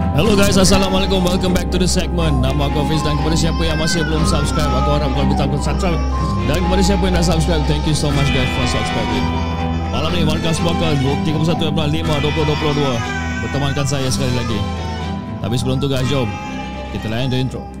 Hello 0.11 0.35
guys, 0.35 0.59
Assalamualaikum. 0.59 1.23
Welcome 1.23 1.55
back 1.55 1.71
to 1.71 1.79
the 1.79 1.87
segment. 1.87 2.43
Nama 2.43 2.67
aku 2.67 2.83
Hafiz 2.83 2.99
dan 2.99 3.15
kepada 3.15 3.31
siapa 3.31 3.63
yang 3.63 3.79
masih 3.79 4.03
belum 4.03 4.27
subscribe, 4.27 4.67
aku 4.67 4.99
harap 4.99 5.07
kau 5.15 5.23
aku 5.23 5.55
subscribe. 5.63 5.95
Dan 6.51 6.67
kepada 6.67 6.83
siapa 6.83 7.03
yang 7.07 7.15
dah 7.15 7.23
subscribe, 7.23 7.63
thank 7.63 7.87
you 7.87 7.95
so 7.95 8.11
much 8.11 8.27
guys 8.35 8.51
for 8.59 8.67
subscribing. 8.67 9.23
Malam 9.87 10.11
ni, 10.11 10.27
Markas 10.27 10.59
Bakal 10.59 10.99
31 10.99 11.63
April 11.63 11.89
5 12.03 12.27
2022. 12.27 13.39
Bertemankan 13.39 13.87
saya 13.87 14.11
sekali 14.11 14.35
lagi. 14.35 14.59
Tapi 15.39 15.55
sebelum 15.55 15.79
tu 15.79 15.87
guys, 15.87 16.03
jom. 16.11 16.27
Kita 16.91 17.07
layan 17.07 17.31
the 17.31 17.39
intro. 17.39 17.80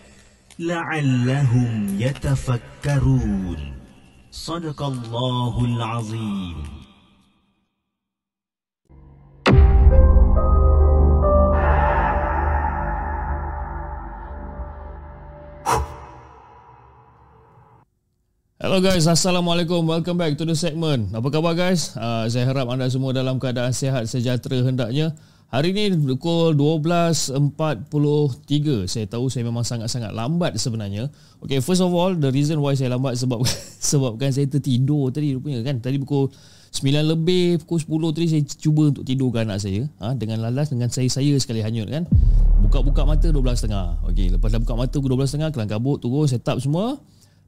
la'allahum 0.59 1.95
yatafakkarun. 1.95 3.59
Sadaqallahul 4.31 5.79
azim. 5.79 6.59
Hello 18.61 18.77
guys, 18.77 19.09
Assalamualaikum. 19.09 19.83
Welcome 19.89 20.21
back 20.21 20.37
to 20.37 20.45
the 20.45 20.53
segment. 20.53 21.09
Apa 21.17 21.33
khabar 21.33 21.57
guys? 21.57 21.97
Uh, 21.97 22.29
saya 22.29 22.45
harap 22.45 22.69
anda 22.69 22.85
semua 22.87 23.09
dalam 23.09 23.41
keadaan 23.41 23.73
sihat, 23.73 24.05
sejahtera 24.05 24.61
hendaknya. 24.61 25.17
Hari 25.51 25.75
ini 25.75 26.15
pukul 26.15 26.55
12.43. 26.55 28.87
Saya 28.87 29.03
tahu 29.03 29.27
saya 29.27 29.43
memang 29.43 29.67
sangat-sangat 29.67 30.15
lambat 30.15 30.55
sebenarnya. 30.55 31.11
Okay, 31.43 31.59
first 31.59 31.83
of 31.83 31.91
all, 31.91 32.15
the 32.15 32.31
reason 32.31 32.63
why 32.63 32.71
saya 32.71 32.95
lambat 32.95 33.19
sebab 33.19 33.43
sebabkan 33.91 34.31
saya 34.31 34.47
tertidur 34.47 35.11
tadi 35.11 35.35
rupanya 35.35 35.59
kan. 35.59 35.83
Tadi 35.83 35.99
pukul 35.99 36.31
9 36.71 37.03
lebih, 37.03 37.67
pukul 37.67 37.83
10 37.83 38.15
tadi 38.15 38.27
saya 38.31 38.43
cuba 38.47 38.95
untuk 38.95 39.03
tidurkan 39.03 39.51
anak 39.51 39.59
saya. 39.59 39.91
Ha, 39.99 40.15
dengan 40.15 40.39
lalas, 40.39 40.71
dengan 40.71 40.87
saya-saya 40.87 41.35
sekali 41.35 41.59
hanyut 41.59 41.91
kan. 41.91 42.07
Buka-buka 42.63 43.03
mata 43.03 43.27
12.30. 43.27 44.07
Okay, 44.07 44.31
lepas 44.31 44.55
dah 44.55 44.59
buka 44.63 44.79
mata 44.79 44.95
pukul 45.03 45.19
12.30, 45.19 45.51
kelang 45.51 45.67
kabut, 45.67 45.99
turun, 45.99 46.31
set 46.31 46.47
up 46.47 46.63
semua. 46.63 46.95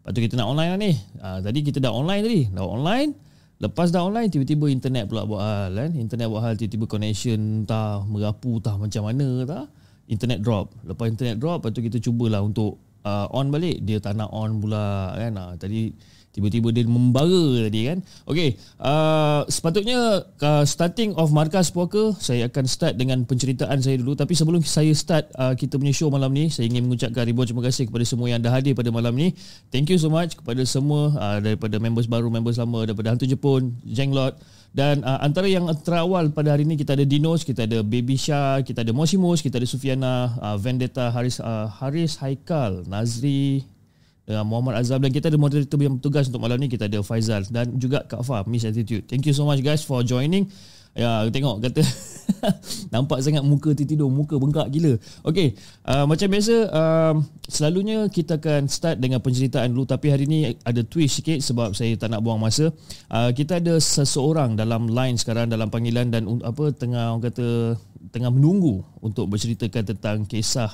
Lepas 0.04 0.12
tu 0.12 0.20
kita 0.20 0.44
nak 0.44 0.52
online 0.52 0.70
lah 0.76 0.80
ni. 0.92 0.94
Ha, 1.24 1.40
tadi 1.40 1.64
kita 1.64 1.80
dah 1.80 1.96
online 1.96 2.20
tadi. 2.20 2.52
Dah 2.52 2.68
online. 2.68 3.23
Lepas 3.62 3.94
dah 3.94 4.04
online, 4.04 4.34
tiba-tiba 4.34 4.66
internet 4.68 5.06
pula 5.08 5.24
buat 5.24 5.42
hal 5.42 5.72
kan. 5.78 5.92
Internet 5.94 6.28
buat 6.32 6.42
hal, 6.42 6.54
tiba-tiba 6.58 6.86
connection 6.90 7.64
entah 7.64 8.02
merapu, 8.06 8.58
entah 8.58 8.76
macam 8.76 9.02
mana 9.08 9.28
tak. 9.46 9.66
Internet 10.10 10.40
drop. 10.44 10.74
Lepas 10.84 11.06
internet 11.14 11.38
drop, 11.40 11.64
lepas 11.64 11.72
tu 11.72 11.82
kita 11.86 11.98
cubalah 12.04 12.44
untuk 12.44 12.82
uh, 13.08 13.28
on 13.32 13.54
balik. 13.54 13.80
Dia 13.86 14.04
tak 14.04 14.20
nak 14.20 14.34
on 14.34 14.60
pula 14.60 15.16
kan. 15.16 15.32
Ha, 15.38 15.44
tadi 15.56 15.94
tiba-tiba 16.34 16.74
dia 16.74 16.84
membara 16.90 17.70
tadi 17.70 17.88
kan. 17.88 18.02
Okay, 18.26 18.58
uh, 18.82 19.46
sepatutnya 19.46 20.26
uh, 20.26 20.66
starting 20.66 21.14
of 21.14 21.30
Markas 21.30 21.70
Puaka, 21.70 22.18
saya 22.18 22.50
akan 22.50 22.66
start 22.66 22.98
dengan 22.98 23.22
penceritaan 23.24 23.80
saya 23.80 24.02
dulu. 24.02 24.18
Tapi 24.18 24.34
sebelum 24.34 24.66
saya 24.66 24.92
start 24.98 25.30
uh, 25.38 25.54
kita 25.54 25.78
punya 25.78 25.94
show 25.94 26.10
malam 26.10 26.34
ni, 26.34 26.50
saya 26.50 26.66
ingin 26.66 26.90
mengucapkan 26.90 27.24
ribuan 27.30 27.46
terima 27.46 27.64
kasih 27.70 27.86
kepada 27.86 28.04
semua 28.04 28.28
yang 28.34 28.42
dah 28.42 28.50
hadir 28.50 28.74
pada 28.74 28.90
malam 28.90 29.14
ni. 29.14 29.38
Thank 29.70 29.94
you 29.94 30.02
so 30.02 30.10
much 30.10 30.34
kepada 30.34 30.66
semua 30.66 31.14
uh, 31.14 31.38
daripada 31.38 31.78
members 31.78 32.10
baru, 32.10 32.34
members 32.34 32.58
lama, 32.58 32.90
daripada 32.90 33.14
Hantu 33.14 33.30
Jepun, 33.30 33.78
Jenglot. 33.86 34.34
Dan 34.74 35.06
uh, 35.06 35.22
antara 35.22 35.46
yang 35.46 35.70
terawal 35.86 36.34
pada 36.34 36.50
hari 36.50 36.66
ini 36.66 36.74
kita 36.74 36.98
ada 36.98 37.06
Dinos, 37.06 37.46
kita 37.46 37.70
ada 37.70 37.86
Baby 37.86 38.18
Shah, 38.18 38.66
kita 38.66 38.82
ada 38.82 38.90
Mosimus, 38.90 39.46
kita 39.46 39.62
ada 39.62 39.70
Sufiana, 39.70 40.34
uh, 40.42 40.58
Vendetta, 40.58 41.14
Haris 41.14 41.38
uh, 41.38 41.70
Haris 41.70 42.18
Haikal, 42.18 42.82
Nazri, 42.90 43.62
dengan 44.24 44.48
Muhammad 44.48 44.80
Azab 44.80 45.04
dan 45.04 45.12
kita 45.12 45.28
ada 45.28 45.40
moderator 45.40 45.76
yang 45.80 46.00
bertugas 46.00 46.32
untuk 46.32 46.40
malam 46.40 46.56
ni 46.56 46.72
kita 46.72 46.88
ada 46.88 47.04
Faizal 47.04 47.44
dan 47.52 47.76
juga 47.76 48.08
Kak 48.08 48.24
Fa 48.24 48.48
Miss 48.48 48.64
Attitude. 48.64 49.04
Thank 49.08 49.28
you 49.28 49.36
so 49.36 49.44
much 49.44 49.60
guys 49.60 49.84
for 49.84 50.00
joining. 50.04 50.48
Ya, 50.94 51.26
tengok 51.26 51.58
kata 51.58 51.82
nampak 52.94 53.26
sangat 53.26 53.42
muka 53.42 53.74
tidur, 53.74 54.14
muka 54.14 54.38
bengkak 54.38 54.70
gila. 54.70 54.94
Okey, 55.26 55.58
uh, 55.90 56.06
macam 56.06 56.30
biasa 56.30 56.56
uh, 56.70 57.14
selalunya 57.50 58.06
kita 58.14 58.38
akan 58.38 58.70
start 58.70 59.02
dengan 59.02 59.18
penceritaan 59.18 59.74
dulu 59.74 59.90
tapi 59.90 60.14
hari 60.14 60.30
ni 60.30 60.54
ada 60.62 60.86
twist 60.86 61.18
sikit 61.18 61.42
sebab 61.42 61.74
saya 61.74 61.98
tak 61.98 62.14
nak 62.14 62.22
buang 62.22 62.38
masa. 62.38 62.70
Uh, 63.10 63.34
kita 63.34 63.58
ada 63.58 63.82
seseorang 63.82 64.54
dalam 64.54 64.86
line 64.86 65.18
sekarang 65.18 65.50
dalam 65.50 65.74
panggilan 65.74 66.14
dan 66.14 66.30
apa 66.46 66.70
tengah 66.78 67.18
orang 67.18 67.26
kata 67.26 67.74
tengah 68.14 68.30
menunggu 68.30 68.86
untuk 69.02 69.34
berceritakan 69.34 69.98
tentang 69.98 70.30
kisah 70.30 70.70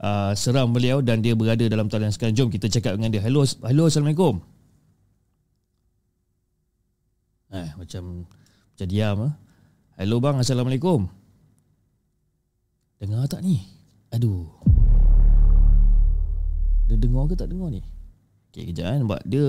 uh, 0.00 0.32
seram 0.36 0.72
beliau 0.72 1.00
dan 1.00 1.20
dia 1.24 1.32
berada 1.32 1.64
dalam 1.68 1.88
talian 1.88 2.12
sekarang. 2.12 2.36
Jom 2.36 2.48
kita 2.52 2.68
cakap 2.68 2.96
dengan 2.96 3.12
dia. 3.12 3.22
Hello, 3.22 3.44
hello, 3.64 3.88
assalamualaikum. 3.88 4.40
Eh, 7.54 7.68
macam 7.78 8.26
macam 8.74 8.86
diam 8.90 9.16
ah. 9.22 9.32
Hello 9.96 10.20
bang, 10.20 10.36
assalamualaikum. 10.36 11.08
Dengar 13.00 13.24
tak 13.28 13.40
ni? 13.40 13.64
Aduh. 14.12 14.44
Dia 16.86 16.96
dengar 17.00 17.28
ke 17.28 17.34
tak 17.36 17.48
dengar 17.48 17.72
ni? 17.72 17.80
Okay, 18.52 18.72
kejap 18.72 18.92
kan. 18.92 19.00
Sebab 19.04 19.20
dia, 19.24 19.44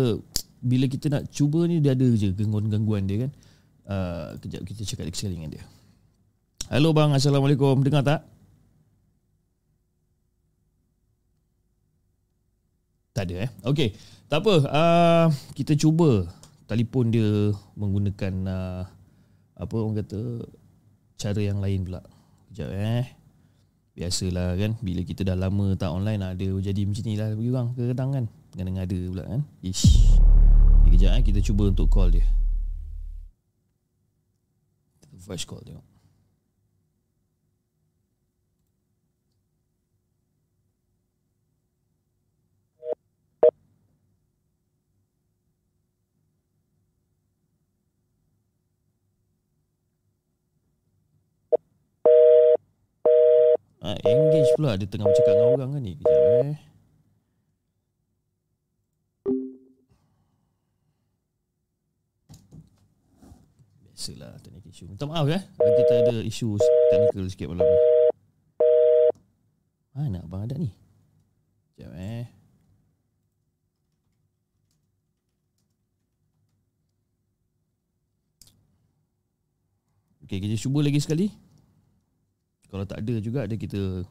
bila 0.63 0.85
kita 0.87 1.05
nak 1.11 1.27
cuba 1.31 1.67
ni, 1.67 1.83
dia 1.83 1.95
ada 1.95 2.07
je 2.15 2.31
gangguan-gangguan 2.31 3.03
dia 3.07 3.27
kan. 3.27 3.31
Uh, 3.87 4.27
kejap 4.43 4.61
kita 4.67 4.83
cakap 4.83 5.11
sekali 5.11 5.35
dengan 5.39 5.51
dia. 5.59 5.63
Hello 6.67 6.91
bang, 6.91 7.11
assalamualaikum. 7.15 7.79
Dengar 7.83 8.03
tak? 8.03 8.36
Tak 13.17 13.33
ada 13.33 13.49
eh. 13.49 13.51
Okey. 13.65 13.97
Tak 14.29 14.45
apa. 14.45 14.53
Uh, 14.69 15.27
kita 15.57 15.73
cuba 15.73 16.29
telefon 16.69 17.09
dia 17.09 17.49
menggunakan 17.73 18.33
uh, 18.45 18.81
apa 19.57 19.73
orang 19.73 20.05
kata 20.05 20.45
cara 21.17 21.41
yang 21.41 21.57
lain 21.57 21.81
pula. 21.81 22.05
Kejap 22.53 22.69
eh. 22.77 23.09
Biasalah 23.97 24.53
kan 24.61 24.77
bila 24.85 25.01
kita 25.01 25.25
dah 25.25 25.33
lama 25.33 25.73
tak 25.73 25.89
online 25.89 26.21
ada 26.21 26.45
jadi 26.61 26.85
macam 26.85 27.03
ni 27.09 27.17
lah 27.17 27.33
bagi 27.33 27.49
orang 27.49 27.67
kadang 27.73 28.09
kan. 28.13 28.25
Kadang 28.53 28.77
ada 28.77 28.97
pula 29.09 29.23
kan. 29.25 29.41
Ish. 29.65 30.13
Okay, 30.85 30.89
kejap 30.93 31.17
eh 31.17 31.23
kita 31.25 31.41
cuba 31.41 31.73
untuk 31.73 31.89
call 31.89 32.13
dia. 32.13 32.29
Voice 35.25 35.49
call 35.49 35.65
tengok. 35.65 35.86
Ha, 53.87 53.95
engage 54.03 54.51
pula 54.59 54.75
dia 54.75 54.83
tengah 54.83 55.07
bercakap 55.07 55.31
dengan 55.31 55.47
orang 55.55 55.69
kan 55.71 55.79
ni. 55.79 55.95
Kejap 55.95 56.23
eh. 56.43 56.59
Biasalah 63.79 64.43
technical 64.43 64.71
isu 64.75 64.91
Minta 64.91 65.07
maaf 65.07 65.31
eh. 65.31 65.39
kita 65.39 65.93
ada 66.03 66.19
isu 66.19 66.59
teknikal 66.91 67.31
sikit 67.31 67.47
malam 67.47 67.63
ni. 67.63 67.79
Mana 69.95 70.19
abang 70.19 70.43
ada 70.43 70.59
ni? 70.59 70.75
Kejap 71.79 71.95
eh. 71.95 72.27
Okay, 80.27 80.43
kita 80.43 80.59
cuba 80.59 80.83
lagi 80.83 80.99
sekali. 80.99 81.46
Kalau 82.67 82.83
tak 82.83 82.99
ada 82.99 83.13
juga 83.23 83.47
ada 83.47 83.55
kita 83.55 84.03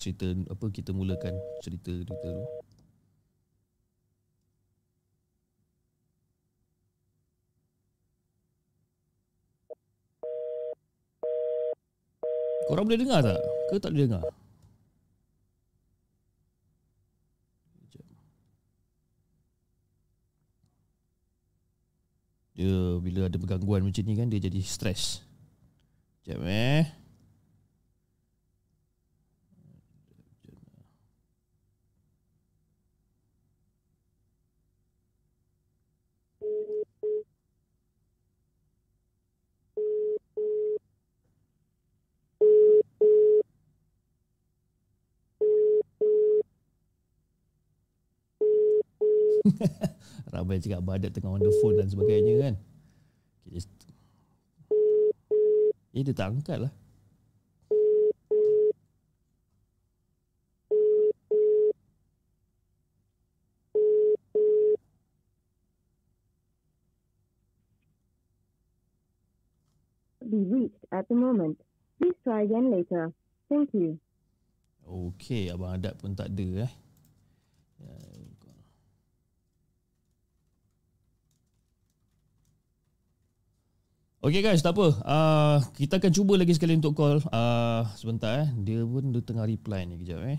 cerita 0.00 0.26
apa 0.50 0.66
kita 0.72 0.90
mulakan 0.90 1.36
cerita 1.62 1.92
cerita 1.92 2.26
dulu. 2.26 2.44
Korang 12.70 12.86
boleh 12.86 13.02
dengar 13.02 13.20
tak? 13.22 13.40
Ke 13.66 13.82
tak 13.82 13.90
boleh 13.90 14.06
dengar? 14.06 14.24
Dia 22.54 23.00
bila 23.00 23.26
ada 23.26 23.40
gangguan 23.40 23.82
macam 23.82 24.04
ni 24.04 24.14
kan 24.14 24.28
dia 24.28 24.38
jadi 24.38 24.60
stres. 24.62 25.24
Sekejap 26.20 26.44
eh. 26.46 26.84
Ramai 50.40 50.56
cakap 50.56 50.80
badat 50.80 51.12
tengah 51.12 51.36
on 51.36 51.44
the 51.44 51.52
phone 51.60 51.76
dan 51.76 51.88
sebagainya 51.92 52.34
kan. 52.40 52.54
Okay, 53.44 53.60
just... 53.60 53.70
Eh 55.92 56.00
dia 56.00 56.16
tak 56.16 56.32
angkat 56.32 56.64
lah. 56.64 56.72
be 70.30 70.46
reached 70.46 70.86
at 70.94 71.10
the 71.10 71.14
moment. 71.18 71.58
Please 71.98 72.14
try 72.22 72.46
again 72.46 72.70
later. 72.70 73.10
Thank 73.50 73.74
you. 73.74 73.98
Okey, 74.86 75.50
abang 75.50 75.74
adat 75.74 75.98
pun 75.98 76.14
tak 76.14 76.30
ada 76.30 76.70
eh. 76.70 76.72
Okey 84.20 84.44
guys, 84.44 84.60
tak 84.60 84.76
apa. 84.76 85.00
Uh, 85.00 85.56
kita 85.80 85.96
akan 85.96 86.12
cuba 86.12 86.36
lagi 86.36 86.52
sekali 86.52 86.76
untuk 86.76 86.92
call. 86.92 87.24
Uh, 87.32 87.88
sebentar 87.96 88.44
eh. 88.44 88.52
Dia 88.52 88.84
pun 88.84 89.16
dia 89.16 89.24
tengah 89.24 89.48
reply 89.48 89.88
ni 89.88 89.96
kejap 89.96 90.20
eh. 90.28 90.36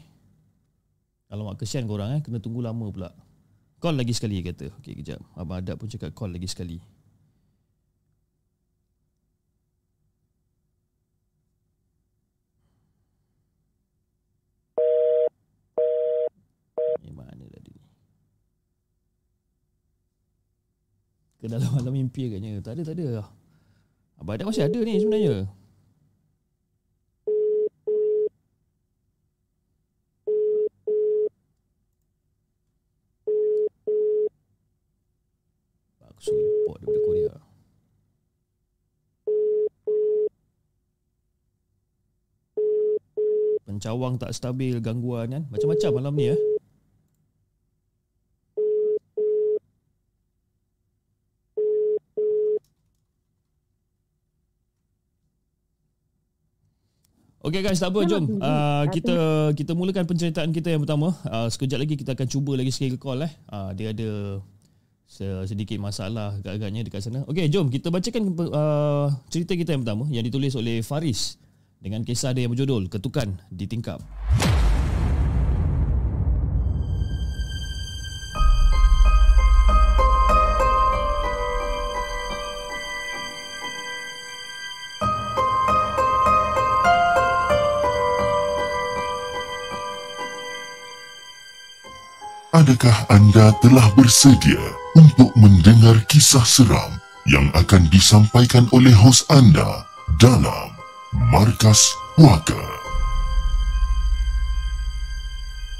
Alamak 1.34 1.58
kesian 1.58 1.90
korang 1.90 2.14
eh. 2.14 2.22
Kena 2.22 2.38
tunggu 2.38 2.62
lama 2.62 2.94
pula. 2.94 3.10
Call 3.82 3.98
lagi 3.98 4.14
sekali 4.14 4.38
kata. 4.46 4.70
Okey 4.78 5.02
kejap. 5.02 5.18
Abang 5.34 5.66
Adab 5.66 5.82
pun 5.82 5.90
cakap 5.90 6.14
call 6.14 6.30
lagi 6.30 6.46
sekali. 6.46 6.78
Ni? 17.02 17.10
Ke 21.42 21.50
dalam 21.50 21.66
malam 21.74 21.90
mimpi 21.98 22.30
agaknya. 22.30 22.62
Tak 22.62 22.78
ada, 22.78 22.86
tak 22.86 22.94
ada. 22.94 23.41
Abang 24.22 24.38
Adab 24.38 24.54
masih 24.54 24.70
ada 24.70 24.80
ni 24.86 25.02
sebenarnya. 25.02 25.50
Suruh 36.22 36.38
import 36.38 36.78
daripada 36.86 37.02
Korea. 37.02 37.34
Pencawang 43.66 44.22
tak 44.22 44.38
stabil, 44.38 44.78
gangguan 44.86 45.34
kan. 45.34 45.44
Macam-macam 45.50 45.90
malam 45.98 46.14
ni 46.14 46.30
eh. 46.30 46.51
Okay 57.52 57.68
guys, 57.68 57.84
tak 57.84 57.92
apa, 57.92 58.08
jom 58.08 58.40
uh, 58.40 58.88
kita 58.96 59.16
kita 59.52 59.76
mulakan 59.76 60.08
penceritaan 60.08 60.56
kita 60.56 60.72
yang 60.72 60.88
pertama. 60.88 61.12
Uh, 61.28 61.52
sekejap 61.52 61.84
lagi 61.84 62.00
kita 62.00 62.16
akan 62.16 62.24
cuba 62.32 62.56
lagi 62.56 62.72
sekali 62.72 62.96
call 62.96 63.28
eh. 63.28 63.32
Uh, 63.52 63.76
dia 63.76 63.92
ada 63.92 64.40
sedikit 65.44 65.76
masalah 65.84 66.40
agak-agaknya 66.40 66.88
dekat 66.88 67.04
sana. 67.04 67.28
Okay, 67.28 67.52
jom 67.52 67.68
kita 67.68 67.92
bacakan 67.92 68.40
uh, 68.56 69.12
cerita 69.28 69.60
kita 69.60 69.76
yang 69.76 69.84
pertama 69.84 70.08
yang 70.08 70.24
ditulis 70.24 70.56
oleh 70.56 70.80
Faris 70.80 71.36
dengan 71.84 72.08
kisah 72.08 72.32
dia 72.32 72.48
yang 72.48 72.56
berjudul 72.56 72.88
Ketukan 72.88 73.36
di 73.52 73.68
Tingkap. 73.68 74.00
Adakah 92.62 93.10
anda 93.10 93.50
telah 93.58 93.90
bersedia 93.98 94.62
untuk 94.94 95.34
mendengar 95.34 95.98
kisah 96.06 96.46
seram 96.46 96.94
yang 97.26 97.50
akan 97.58 97.90
disampaikan 97.90 98.70
oleh 98.70 98.94
hos 98.94 99.26
anda 99.34 99.82
dalam 100.22 100.70
Markas 101.34 101.90
Puaka? 102.14 102.62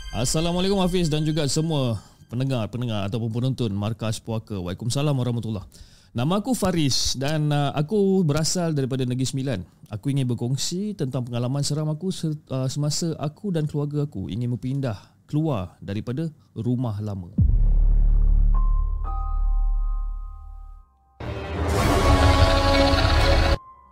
Assalamualaikum 0.10 0.82
Hafiz 0.82 1.06
dan 1.06 1.22
juga 1.22 1.46
semua 1.46 2.02
pendengar-pendengar 2.34 3.14
ataupun 3.14 3.30
penonton 3.30 3.70
Markas 3.78 4.18
Puaka. 4.18 4.58
Waalaikumsalam 4.58 5.14
warahmatullahi 5.14 5.70
Nama 6.18 6.42
aku 6.42 6.58
Faris 6.58 7.14
dan 7.14 7.54
uh, 7.54 7.78
aku 7.78 8.26
berasal 8.26 8.74
daripada 8.74 9.06
Negeri 9.06 9.30
Sembilan. 9.30 9.60
Aku 9.94 10.10
ingin 10.10 10.26
berkongsi 10.26 10.98
tentang 10.98 11.30
pengalaman 11.30 11.62
seram 11.62 11.94
aku 11.94 12.10
uh, 12.10 12.66
semasa 12.66 13.14
aku 13.22 13.54
dan 13.54 13.70
keluarga 13.70 14.10
aku 14.10 14.34
ingin 14.34 14.50
berpindah 14.58 15.11
keluar 15.32 15.80
daripada 15.80 16.28
rumah 16.52 17.00
lama. 17.00 17.32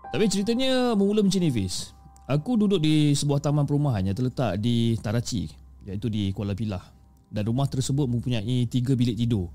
Tapi 0.09 0.25
ceritanya 0.27 0.99
bermula 0.99 1.23
macam 1.23 1.39
ni 1.39 1.47
Fiz. 1.47 1.95
Aku 2.27 2.59
duduk 2.59 2.83
di 2.83 3.15
sebuah 3.15 3.39
taman 3.39 3.63
perumahan 3.63 4.03
yang 4.03 4.17
terletak 4.17 4.59
di 4.59 4.99
Tarachi 4.99 5.47
iaitu 5.87 6.11
di 6.11 6.35
Kuala 6.35 6.51
Pilah. 6.51 6.83
Dan 7.31 7.47
rumah 7.47 7.71
tersebut 7.71 8.09
mempunyai 8.09 8.67
tiga 8.67 8.99
bilik 8.99 9.15
tidur. 9.15 9.47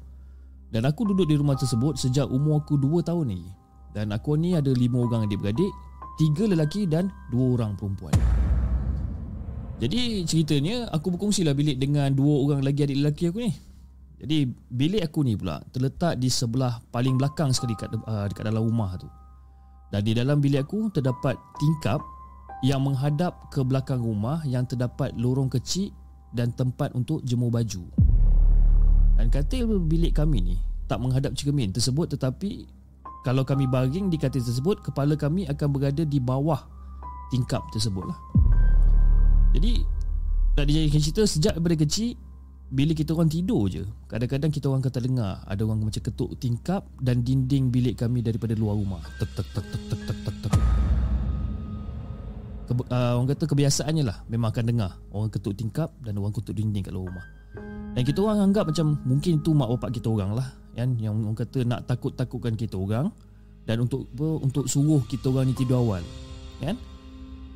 Dan 0.73 0.89
aku 0.89 1.05
duduk 1.11 1.29
di 1.29 1.37
rumah 1.37 1.59
tersebut 1.59 2.01
sejak 2.01 2.25
umur 2.31 2.65
aku 2.65 2.81
dua 2.81 3.05
tahun 3.05 3.37
ni. 3.37 3.43
Dan 3.93 4.11
aku 4.11 4.35
ni 4.41 4.57
ada 4.57 4.73
lima 4.75 5.05
orang 5.05 5.27
adik-beradik, 5.27 5.71
tiga 6.19 6.49
lelaki 6.49 6.89
dan 6.89 7.13
dua 7.31 7.61
orang 7.61 7.79
perempuan. 7.79 8.15
Jadi 9.83 10.23
ceritanya 10.23 10.87
aku 10.95 11.19
berkongsilah 11.19 11.51
bilik 11.51 11.83
dengan 11.83 12.07
dua 12.15 12.47
orang 12.47 12.63
lagi 12.63 12.87
adik 12.87 12.99
lelaki 12.99 13.25
aku 13.31 13.39
ni. 13.43 13.53
Jadi 14.23 14.47
bilik 14.71 15.03
aku 15.03 15.27
ni 15.27 15.35
pula 15.35 15.61
terletak 15.75 16.17
di 16.17 16.31
sebelah 16.31 16.79
paling 16.95 17.19
belakang 17.19 17.51
sekali 17.51 17.75
dekat, 17.75 17.93
uh, 18.07 18.31
dekat 18.31 18.47
dalam 18.47 18.63
rumah 18.63 18.95
tu. 18.97 19.11
Dan 19.91 20.01
di 20.07 20.15
dalam 20.15 20.39
bilik 20.39 20.65
aku 20.65 20.95
terdapat 20.95 21.35
tingkap 21.59 22.01
yang 22.65 22.81
menghadap 22.81 23.53
ke 23.53 23.61
belakang 23.61 24.01
rumah 24.01 24.41
yang 24.49 24.65
terdapat 24.65 25.13
lorong 25.19 25.51
kecil 25.53 25.93
dan 26.33 26.55
tempat 26.55 26.95
untuk 26.97 27.21
jemur 27.27 27.53
baju. 27.53 27.85
Dan 29.21 29.29
katil 29.29 29.69
bilik 29.85 30.17
kami 30.17 30.41
ni 30.41 30.57
tak 30.89 31.03
menghadap 31.03 31.37
cermin 31.37 31.75
tersebut 31.75 32.15
tetapi 32.15 32.65
kalau 33.27 33.45
kami 33.45 33.69
baring 33.69 34.09
di 34.09 34.17
katil 34.17 34.41
tersebut 34.41 34.81
kepala 34.81 35.19
kami 35.21 35.45
akan 35.51 35.69
berada 35.69 36.03
di 36.05 36.17
bawah 36.17 36.65
tingkap 37.29 37.61
tersebut 37.75 38.09
lah. 38.09 38.19
Jadi 39.55 39.73
Tak 40.59 40.65
dijadikan 40.67 41.01
cerita 41.01 41.23
Sejak 41.25 41.55
daripada 41.55 41.79
kecil 41.79 42.19
Bila 42.75 42.93
kita 42.93 43.15
orang 43.15 43.31
tidur 43.31 43.71
je 43.71 43.87
Kadang-kadang 44.11 44.51
kita 44.51 44.67
orang 44.67 44.83
kata 44.83 44.99
dengar 44.99 45.47
Ada 45.47 45.63
orang 45.63 45.87
macam 45.87 46.03
ketuk 46.03 46.35
tingkap 46.43 46.83
Dan 46.99 47.23
dinding 47.23 47.71
bilik 47.71 47.95
kami 47.95 48.21
Daripada 48.21 48.59
luar 48.59 48.75
rumah. 48.75 49.03
Tek 49.23 49.31
tek 49.31 49.47
tek 49.55 49.65
tek 49.71 49.83
tek 49.87 50.01
tek 50.03 50.19
tek 50.27 50.37
tek. 50.43 50.53
Ke, 52.65 52.73
uh, 52.73 52.85
ah, 52.91 53.13
orang 53.21 53.29
kata 53.31 53.45
kebiasaannya 53.47 54.05
lah 54.05 54.19
Memang 54.27 54.51
akan 54.51 54.65
dengar. 54.67 54.91
Orang 55.15 55.31
ketuk 55.31 55.55
tingkap 55.55 55.95
Dan 56.03 56.19
orang 56.19 56.35
ketuk 56.35 56.59
dinding 56.59 56.83
kat 56.83 56.91
luar 56.91 57.15
rumah. 57.15 57.27
Dan 57.95 58.03
kita 58.03 58.19
orang 58.27 58.51
anggap 58.51 58.67
macam 58.67 58.99
Mungkin 59.07 59.47
tu 59.47 59.55
mak 59.55 59.71
bapak 59.79 59.95
kita 59.95 60.11
orang 60.11 60.35
lah 60.35 60.49
yang, 60.75 60.99
yang 60.99 61.15
orang 61.15 61.39
kata 61.39 61.63
nak 61.63 61.87
takut-takutkan 61.87 62.59
kita 62.59 62.75
orang 62.75 63.07
Dan 63.63 63.87
untuk 63.87 64.11
apa, 64.11 64.27
untuk 64.43 64.67
suruh 64.67 64.99
kita 65.07 65.31
orang 65.31 65.47
ni 65.47 65.55
tidur 65.55 65.87
awal 65.87 66.03
kan? 66.59 66.75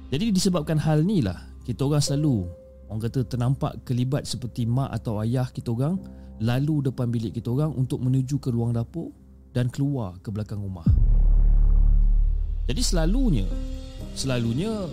Jadi 0.09 0.33
disebabkan 0.33 0.81
hal 0.81 1.05
ni 1.05 1.21
lah 1.21 1.37
kita 1.69 1.85
orang 1.85 2.01
selalu 2.01 2.49
orang 2.89 3.01
kata 3.05 3.21
ternampak 3.29 3.85
kelibat 3.85 4.25
seperti 4.25 4.65
mak 4.65 4.89
atau 4.89 5.21
ayah 5.21 5.45
kita 5.53 5.69
orang 5.69 6.01
lalu 6.41 6.89
depan 6.89 7.13
bilik 7.13 7.37
kita 7.37 7.53
orang 7.53 7.77
untuk 7.77 8.01
menuju 8.01 8.41
ke 8.41 8.49
ruang 8.49 8.73
dapur 8.73 9.13
dan 9.53 9.69
keluar 9.69 10.17
ke 10.25 10.33
belakang 10.33 10.65
rumah. 10.65 10.89
Jadi 12.65 12.81
selalunya 12.81 13.45
selalunya 14.17 14.89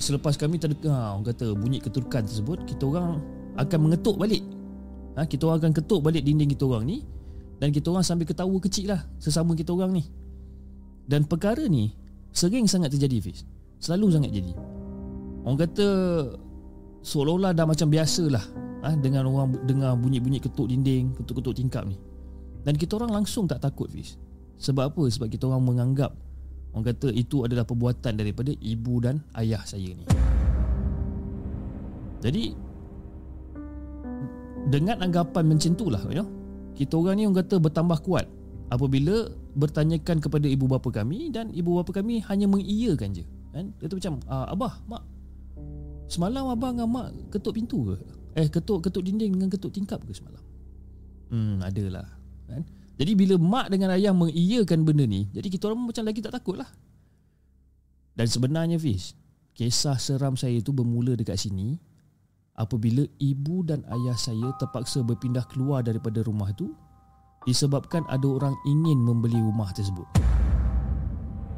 selepas 0.00 0.40
kami 0.40 0.56
terdengar 0.56 1.12
orang 1.12 1.28
kata 1.28 1.52
bunyi 1.52 1.84
keturukan 1.84 2.24
tersebut 2.24 2.64
kita 2.64 2.88
orang 2.88 3.20
akan 3.60 3.78
mengetuk 3.84 4.16
balik. 4.16 4.40
Ha, 5.20 5.28
kita 5.28 5.44
orang 5.44 5.60
akan 5.60 5.72
ketuk 5.76 6.00
balik 6.00 6.24
dinding 6.24 6.56
kita 6.56 6.64
orang 6.64 6.88
ni 6.88 7.04
dan 7.60 7.68
kita 7.68 7.92
orang 7.92 8.00
sambil 8.00 8.24
ketawa 8.24 8.56
kecil 8.64 8.96
lah 8.96 9.04
sesama 9.20 9.52
kita 9.52 9.76
orang 9.76 9.92
ni. 9.92 10.08
Dan 11.04 11.28
perkara 11.28 11.68
ni 11.68 11.92
sering 12.32 12.64
sangat 12.64 12.96
terjadi 12.96 13.20
Fiz. 13.20 13.44
Selalu 13.76 14.08
sangat 14.08 14.32
jadi. 14.32 14.73
Orang 15.44 15.60
kata 15.60 15.86
seolah-olah 17.04 17.52
dah 17.52 17.68
macam 17.68 17.92
biasa 17.92 18.32
lah 18.32 18.44
ha, 18.80 18.96
dengan 18.96 19.28
orang 19.28 19.60
dengar 19.68 19.92
bunyi-bunyi 20.00 20.40
ketuk 20.40 20.72
dinding, 20.72 21.12
ketuk-ketuk 21.20 21.60
tingkap 21.60 21.84
ni. 21.84 22.00
Dan 22.64 22.80
kita 22.80 22.96
orang 22.96 23.12
langsung 23.12 23.44
tak 23.44 23.60
takut 23.60 23.92
Fiz. 23.92 24.16
Sebab 24.56 24.96
apa? 24.96 25.04
Sebab 25.04 25.28
kita 25.28 25.44
orang 25.52 25.68
menganggap 25.68 26.16
orang 26.72 26.90
kata 26.90 27.12
itu 27.12 27.44
adalah 27.44 27.68
perbuatan 27.68 28.16
daripada 28.16 28.56
ibu 28.56 29.04
dan 29.04 29.20
ayah 29.36 29.60
saya 29.68 29.92
ni. 29.92 30.08
Jadi 32.24 32.56
dengan 34.72 35.04
anggapan 35.04 35.44
macam 35.44 35.76
itulah 35.76 36.00
you 36.08 36.24
know, 36.24 36.28
kita 36.72 36.96
orang 36.96 37.20
ni 37.20 37.28
orang 37.28 37.44
kata 37.44 37.60
bertambah 37.60 38.00
kuat 38.00 38.24
apabila 38.72 39.28
bertanyakan 39.54 40.24
kepada 40.24 40.48
ibu 40.48 40.64
bapa 40.64 40.88
kami 40.88 41.28
dan 41.28 41.52
ibu 41.52 41.76
bapa 41.76 41.92
kami 41.92 42.24
hanya 42.24 42.48
mengiyakan 42.48 43.12
je 43.12 43.24
kan 43.52 43.70
dia 43.78 43.86
tu 43.86 44.00
macam 44.00 44.14
ah, 44.26 44.50
abah 44.50 44.82
mak 44.88 45.04
Semalam 46.04 46.52
abang 46.52 46.76
dengan 46.76 46.88
mak 46.90 47.08
ketuk 47.32 47.56
pintu 47.56 47.92
ke? 47.92 47.96
Eh 48.36 48.46
ketuk 48.50 48.84
ketuk 48.84 49.02
dinding 49.06 49.34
dengan 49.38 49.48
ketuk 49.48 49.72
tingkap 49.72 50.02
ke 50.04 50.12
semalam? 50.12 50.42
Hmm 51.32 51.58
adalah 51.64 52.04
kan? 52.44 52.62
Jadi 52.94 53.12
bila 53.18 53.34
mak 53.40 53.66
dengan 53.74 53.90
ayah 53.94 54.14
mengiyakan 54.14 54.86
benda 54.86 55.02
ni 55.02 55.26
Jadi 55.34 55.50
kita 55.50 55.66
orang 55.66 55.90
macam 55.90 56.04
lagi 56.06 56.22
tak 56.22 56.30
takut 56.30 56.54
lah 56.54 56.70
Dan 58.14 58.30
sebenarnya 58.30 58.78
Fiz 58.78 59.18
Kisah 59.54 59.98
seram 59.98 60.38
saya 60.38 60.58
itu 60.58 60.70
bermula 60.70 61.18
dekat 61.18 61.38
sini 61.38 61.74
Apabila 62.54 63.02
ibu 63.18 63.66
dan 63.66 63.82
ayah 63.90 64.14
saya 64.14 64.54
terpaksa 64.62 65.02
berpindah 65.02 65.42
keluar 65.50 65.82
daripada 65.82 66.22
rumah 66.22 66.54
itu 66.54 66.70
Disebabkan 67.50 68.06
ada 68.06 68.30
orang 68.30 68.54
ingin 68.62 69.02
membeli 69.02 69.42
rumah 69.42 69.74
tersebut 69.74 70.06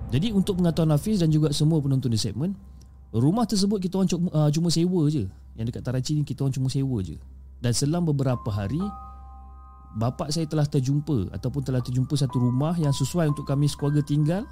Jadi 0.09 0.33
untuk 0.33 0.57
pengetahuan 0.57 0.97
Hafiz 0.97 1.21
dan 1.21 1.29
juga 1.29 1.53
semua 1.53 1.85
penonton 1.85 2.09
di 2.09 2.17
segmen 2.17 2.57
Rumah 3.15 3.47
tersebut 3.47 3.79
kita 3.79 4.03
orang 4.03 4.11
cuma, 4.11 4.29
uh, 4.35 4.51
cuma 4.51 4.69
sewa 4.73 5.07
je. 5.07 5.31
Yang 5.57 5.67
dekat 5.73 5.83
Taraci 5.87 6.13
ni 6.19 6.23
kita 6.27 6.43
orang 6.43 6.55
cuma 6.55 6.69
sewa 6.69 6.99
je. 7.01 7.17
Dan 7.63 7.73
selang 7.73 8.05
beberapa 8.05 8.53
hari 8.53 8.83
Bapak 9.97 10.29
saya 10.29 10.45
telah 10.45 10.69
terjumpa 10.69 11.33
Ataupun 11.33 11.65
telah 11.65 11.81
terjumpa 11.81 12.13
satu 12.13 12.37
rumah 12.37 12.77
Yang 12.77 13.07
sesuai 13.07 13.33
untuk 13.33 13.49
kami 13.49 13.65
sekeluarga 13.65 14.05
tinggal 14.05 14.45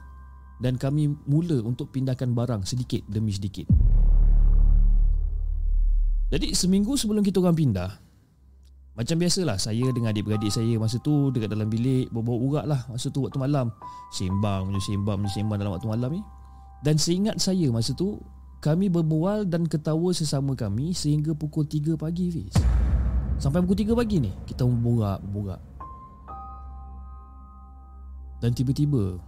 Dan 0.56 0.80
kami 0.80 1.12
mula 1.28 1.60
untuk 1.60 1.92
pindahkan 1.92 2.32
barang 2.32 2.64
Sedikit 2.64 3.04
demi 3.04 3.28
sedikit. 3.28 3.68
Jadi 6.32 6.56
seminggu 6.56 6.96
sebelum 6.96 7.20
kita 7.20 7.44
orang 7.44 7.52
pindah 7.52 7.92
Macam 8.96 9.20
biasalah 9.20 9.60
Saya 9.60 9.84
dengan 9.92 10.16
adik-beradik 10.16 10.48
saya 10.48 10.80
Masa 10.80 10.96
tu 11.04 11.28
dekat 11.28 11.52
dalam 11.52 11.68
bilik 11.68 12.08
Bawa-bawa 12.08 12.38
urat 12.40 12.64
lah 12.64 12.80
Masa 12.88 13.12
tu 13.12 13.28
waktu 13.28 13.36
malam. 13.36 13.68
Sembang 14.16 14.72
Sembang 14.80 15.28
Sembang 15.28 15.60
dalam 15.60 15.76
waktu 15.76 15.92
malam 15.92 16.08
ni. 16.08 16.24
Dan 16.84 17.00
seingat 17.00 17.40
saya 17.40 17.72
masa 17.72 17.96
tu 17.96 18.20
kami 18.64 18.88
berbual 18.88 19.44
dan 19.44 19.68
ketawa 19.68 20.08
sesama 20.16 20.56
kami 20.56 20.96
sehingga 20.96 21.36
pukul 21.36 21.68
3 21.68 22.00
pagi 22.00 22.32
Fiz. 22.32 22.56
Sampai 23.36 23.60
pukul 23.60 23.84
3 23.84 23.92
pagi 23.92 24.24
ni 24.24 24.32
kita 24.48 24.64
berborak-borak. 24.64 25.60
Dan 28.40 28.56
tiba-tiba 28.56 29.20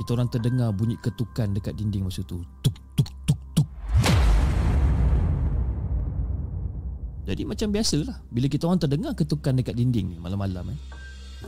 kita 0.00 0.16
orang 0.16 0.32
terdengar 0.32 0.72
bunyi 0.72 0.96
ketukan 1.04 1.52
dekat 1.52 1.76
dinding 1.76 2.08
masa 2.08 2.24
tu. 2.24 2.40
Tuk 2.64 2.72
tuk 2.96 3.12
tuk 3.28 3.40
tuk. 3.52 3.68
Jadi 7.28 7.44
macam 7.44 7.68
biasalah 7.76 8.24
bila 8.32 8.46
kita 8.48 8.64
orang 8.72 8.80
terdengar 8.80 9.12
ketukan 9.12 9.52
dekat 9.52 9.76
dinding 9.76 10.16
ni 10.16 10.16
malam-malam 10.16 10.72
eh. 10.72 10.80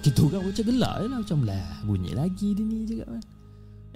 Kita 0.05 0.29
orang 0.29 0.45
macam 0.45 0.65
gelak 0.69 0.95
je 1.01 1.07
lah 1.09 1.19
Macam 1.25 1.39
lah 1.49 1.65
bunyi 1.89 2.13
lagi 2.13 2.53
dia 2.53 2.63
ni 2.63 2.85
cakap 2.85 3.09
kan 3.09 3.25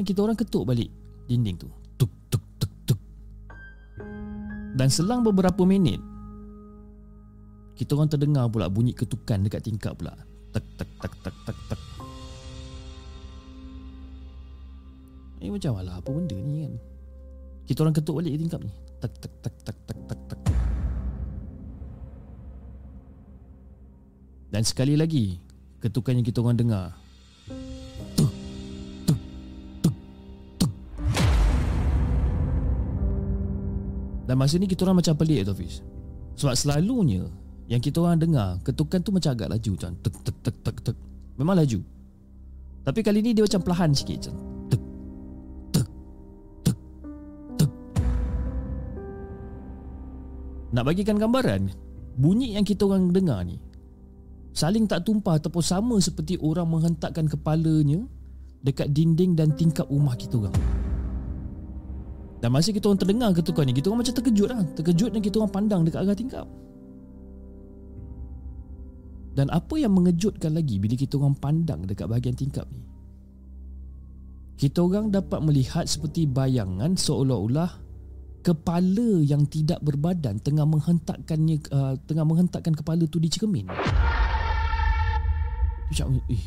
Dan 0.01 0.03
kita 0.09 0.19
orang 0.25 0.35
ketuk 0.41 0.65
balik 0.65 0.91
dinding 1.29 1.61
tu 1.61 1.69
dan 4.73 4.89
selang 4.89 5.21
beberapa 5.21 5.69
minit 5.69 6.01
Kita 7.77 7.97
orang 7.97 8.09
terdengar 8.09 8.49
pula 8.49 8.73
bunyi 8.73 8.97
ketukan 8.97 9.45
dekat 9.45 9.65
tingkap 9.65 9.97
pula. 9.97 10.13
Tak 10.53 10.65
tak 10.77 10.89
tak 11.01 11.13
tak 11.25 11.35
tak 11.45 11.57
tak 11.73 11.81
Eh 15.43 15.51
macam 15.51 15.83
lah 15.83 15.99
apa 15.99 16.09
benda 16.13 16.37
ni 16.39 16.69
kan? 16.69 16.75
Kita 17.67 17.79
orang 17.83 17.97
ketuk 17.97 18.15
balik 18.21 18.39
tingkap 18.39 18.61
ni. 18.63 18.73
Tak 19.03 19.13
tak 19.19 19.33
tak 19.43 19.55
tak 19.67 19.77
tak 19.83 19.99
tak 20.07 20.21
tak 20.31 20.41
Dan 24.53 24.63
sekali 24.69 24.95
lagi 25.01 25.41
Ketukan 25.81 26.21
yang 26.21 26.27
kita 26.29 26.45
orang 26.45 26.61
dengar 26.61 27.02
Dan 34.23 34.39
masa 34.39 34.55
ni 34.59 34.71
kita 34.71 34.87
orang 34.87 35.03
macam 35.03 35.15
pelik 35.19 35.43
tu 35.43 35.55
Fiz 35.57 35.83
Sebab 36.39 36.55
selalunya 36.55 37.27
Yang 37.67 37.91
kita 37.91 38.07
orang 38.07 38.23
dengar 38.23 38.63
Ketukan 38.63 39.03
tu 39.03 39.11
macam 39.11 39.35
agak 39.35 39.49
laju 39.51 39.71
macam 39.75 39.91
tek 39.99 40.15
tek 40.23 40.37
tek 40.43 40.57
tek 40.63 40.77
tek. 40.91 40.97
Memang 41.41 41.57
laju. 41.59 41.81
Tapi 42.83 43.01
kali 43.03 43.19
ni 43.25 43.31
dia 43.35 43.43
macam 43.43 43.61
perlahan 43.63 43.91
sikit 43.97 44.17
macam 44.21 44.35
tek 44.71 44.83
tek 45.75 45.89
tek 46.63 46.79
tek. 47.59 47.71
Nak 50.71 50.85
bagikan 50.87 51.17
gambaran 51.19 51.63
Bunyi 52.13 52.55
yang 52.55 52.67
kita 52.67 52.87
orang 52.87 53.11
dengar 53.11 53.43
ni 53.43 53.59
Saling 54.53 54.85
tak 54.85 55.09
tumpah 55.09 55.41
ataupun 55.41 55.65
sama 55.65 55.97
seperti 55.99 56.37
orang 56.37 56.69
menghentakkan 56.69 57.25
kepalanya 57.25 58.05
Dekat 58.63 58.93
dinding 58.93 59.35
dan 59.35 59.57
tingkap 59.57 59.89
rumah 59.89 60.15
kita 60.15 60.39
orang 60.39 60.82
dan 62.43 62.51
masa 62.51 62.75
kita 62.75 62.91
orang 62.91 62.99
terdengar 62.99 63.31
ketukan 63.39 63.63
ni 63.63 63.73
Kita 63.79 63.87
orang 63.95 64.03
macam 64.03 64.15
terkejut 64.19 64.49
lah. 64.51 64.67
Terkejut 64.75 65.11
dan 65.15 65.23
kita 65.23 65.39
orang 65.39 65.53
pandang 65.55 65.81
dekat 65.87 66.03
arah 66.03 66.19
tingkap. 66.19 66.47
Dan 69.39 69.47
apa 69.55 69.75
yang 69.79 69.95
mengejutkan 69.95 70.51
lagi 70.51 70.83
Bila 70.83 70.99
kita 70.99 71.23
orang 71.23 71.39
pandang 71.39 71.87
dekat 71.87 72.11
bahagian 72.11 72.35
tingkap 72.35 72.67
ni? 72.75 72.83
Kita 74.59 74.83
orang 74.83 75.15
dapat 75.15 75.39
melihat 75.39 75.87
seperti 75.87 76.27
bayangan 76.27 76.99
Seolah-olah 76.99 77.79
Kepala 78.43 79.23
yang 79.23 79.47
tidak 79.47 79.79
berbadan 79.79 80.43
Tengah 80.43 80.67
menghentakkannya 80.67 81.63
uh, 81.71 81.95
Tengah 82.11 82.27
menghentakkan 82.27 82.75
kepala 82.75 83.07
tu 83.07 83.23
di 83.23 83.31
cermin. 83.31 83.71
Macam 85.89 86.19
eh. 86.27 86.45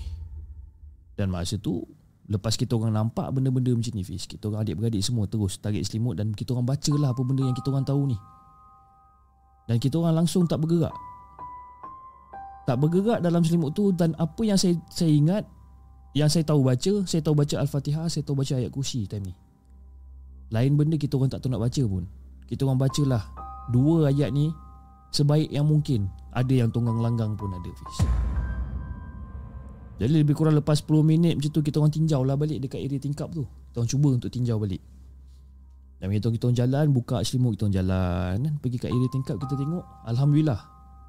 Dan 1.15 1.31
masa 1.31 1.55
tu 1.55 1.87
Lepas 2.25 2.57
kita 2.57 2.73
orang 2.73 2.97
nampak 2.97 3.29
benda-benda 3.29 3.69
macam 3.69 3.93
ni 3.93 4.01
Fiz 4.01 4.25
Kita 4.25 4.49
orang 4.49 4.65
adik-beradik 4.65 5.01
semua 5.05 5.29
terus 5.29 5.61
tarik 5.61 5.85
selimut 5.85 6.17
Dan 6.17 6.33
kita 6.33 6.57
orang 6.57 6.65
baca 6.65 6.93
lah 6.97 7.13
apa 7.13 7.21
benda 7.21 7.45
yang 7.45 7.53
kita 7.53 7.69
orang 7.69 7.85
tahu 7.85 8.01
ni. 8.09 8.17
Dan 9.69 9.77
kita 9.77 10.01
orang 10.01 10.25
langsung 10.25 10.49
tak 10.49 10.57
bergerak. 10.57 10.93
Tak 12.65 12.81
bergerak 12.81 13.21
dalam 13.21 13.45
selimut 13.45 13.77
tu 13.77 13.93
Dan 13.93 14.17
apa 14.17 14.41
yang 14.41 14.57
saya 14.57 14.73
saya 14.89 15.13
ingat 15.13 15.45
Yang 16.17 16.29
saya 16.41 16.43
tahu 16.49 16.65
baca 16.65 16.93
Saya 17.05 17.21
tahu 17.21 17.35
baca 17.37 17.55
Al-Fatihah 17.61 18.09
Saya 18.09 18.25
tahu 18.25 18.41
baca 18.41 18.53
ayat 18.57 18.73
kursi 18.73 19.05
time 19.05 19.29
ni. 19.29 19.33
Lain 20.49 20.73
benda 20.73 20.97
kita 20.97 21.21
orang 21.21 21.29
tak 21.29 21.45
tahu 21.45 21.53
nak 21.53 21.61
baca 21.61 21.83
pun. 21.85 22.09
Kita 22.49 22.65
orang 22.65 22.81
bacalah 22.81 23.23
Dua 23.69 24.09
ayat 24.09 24.33
ni 24.33 24.49
Sebaik 25.13 25.53
yang 25.53 25.69
mungkin. 25.69 26.09
Ada 26.33 26.65
yang 26.65 26.73
tunggang 26.73 26.97
langgang 26.97 27.37
pun 27.37 27.53
ada 27.53 27.69
Fiz 27.69 28.34
jadi 29.95 30.11
lebih 30.11 30.35
kurang 30.35 30.59
lepas 30.59 30.83
10 30.83 30.91
minit 31.07 31.33
macam 31.39 31.51
tu 31.51 31.61
Kita 31.63 31.79
orang 31.79 31.93
tinjau 31.93 32.21
lah 32.27 32.35
balik 32.35 32.59
dekat 32.59 32.83
area 32.83 32.99
tingkap 32.99 33.31
tu. 33.31 33.47
Kita 33.47 33.79
orang 33.79 33.91
cuba 33.91 34.09
untuk 34.19 34.31
tinjau 34.31 34.57
balik. 34.59 34.83
Dan 36.03 36.11
kita, 36.11 36.27
kita 36.35 36.43
orang 36.51 36.59
jalan 36.59 36.85
Buka 36.91 37.23
selimut 37.23 37.55
kita 37.55 37.63
orang 37.67 37.75
jalan. 37.79 38.35
Pergi 38.59 38.77
kat 38.79 38.91
area 38.91 39.09
tingkap 39.11 39.35
kita 39.39 39.53
tengok 39.55 39.83
Alhamdulillah 40.03 40.59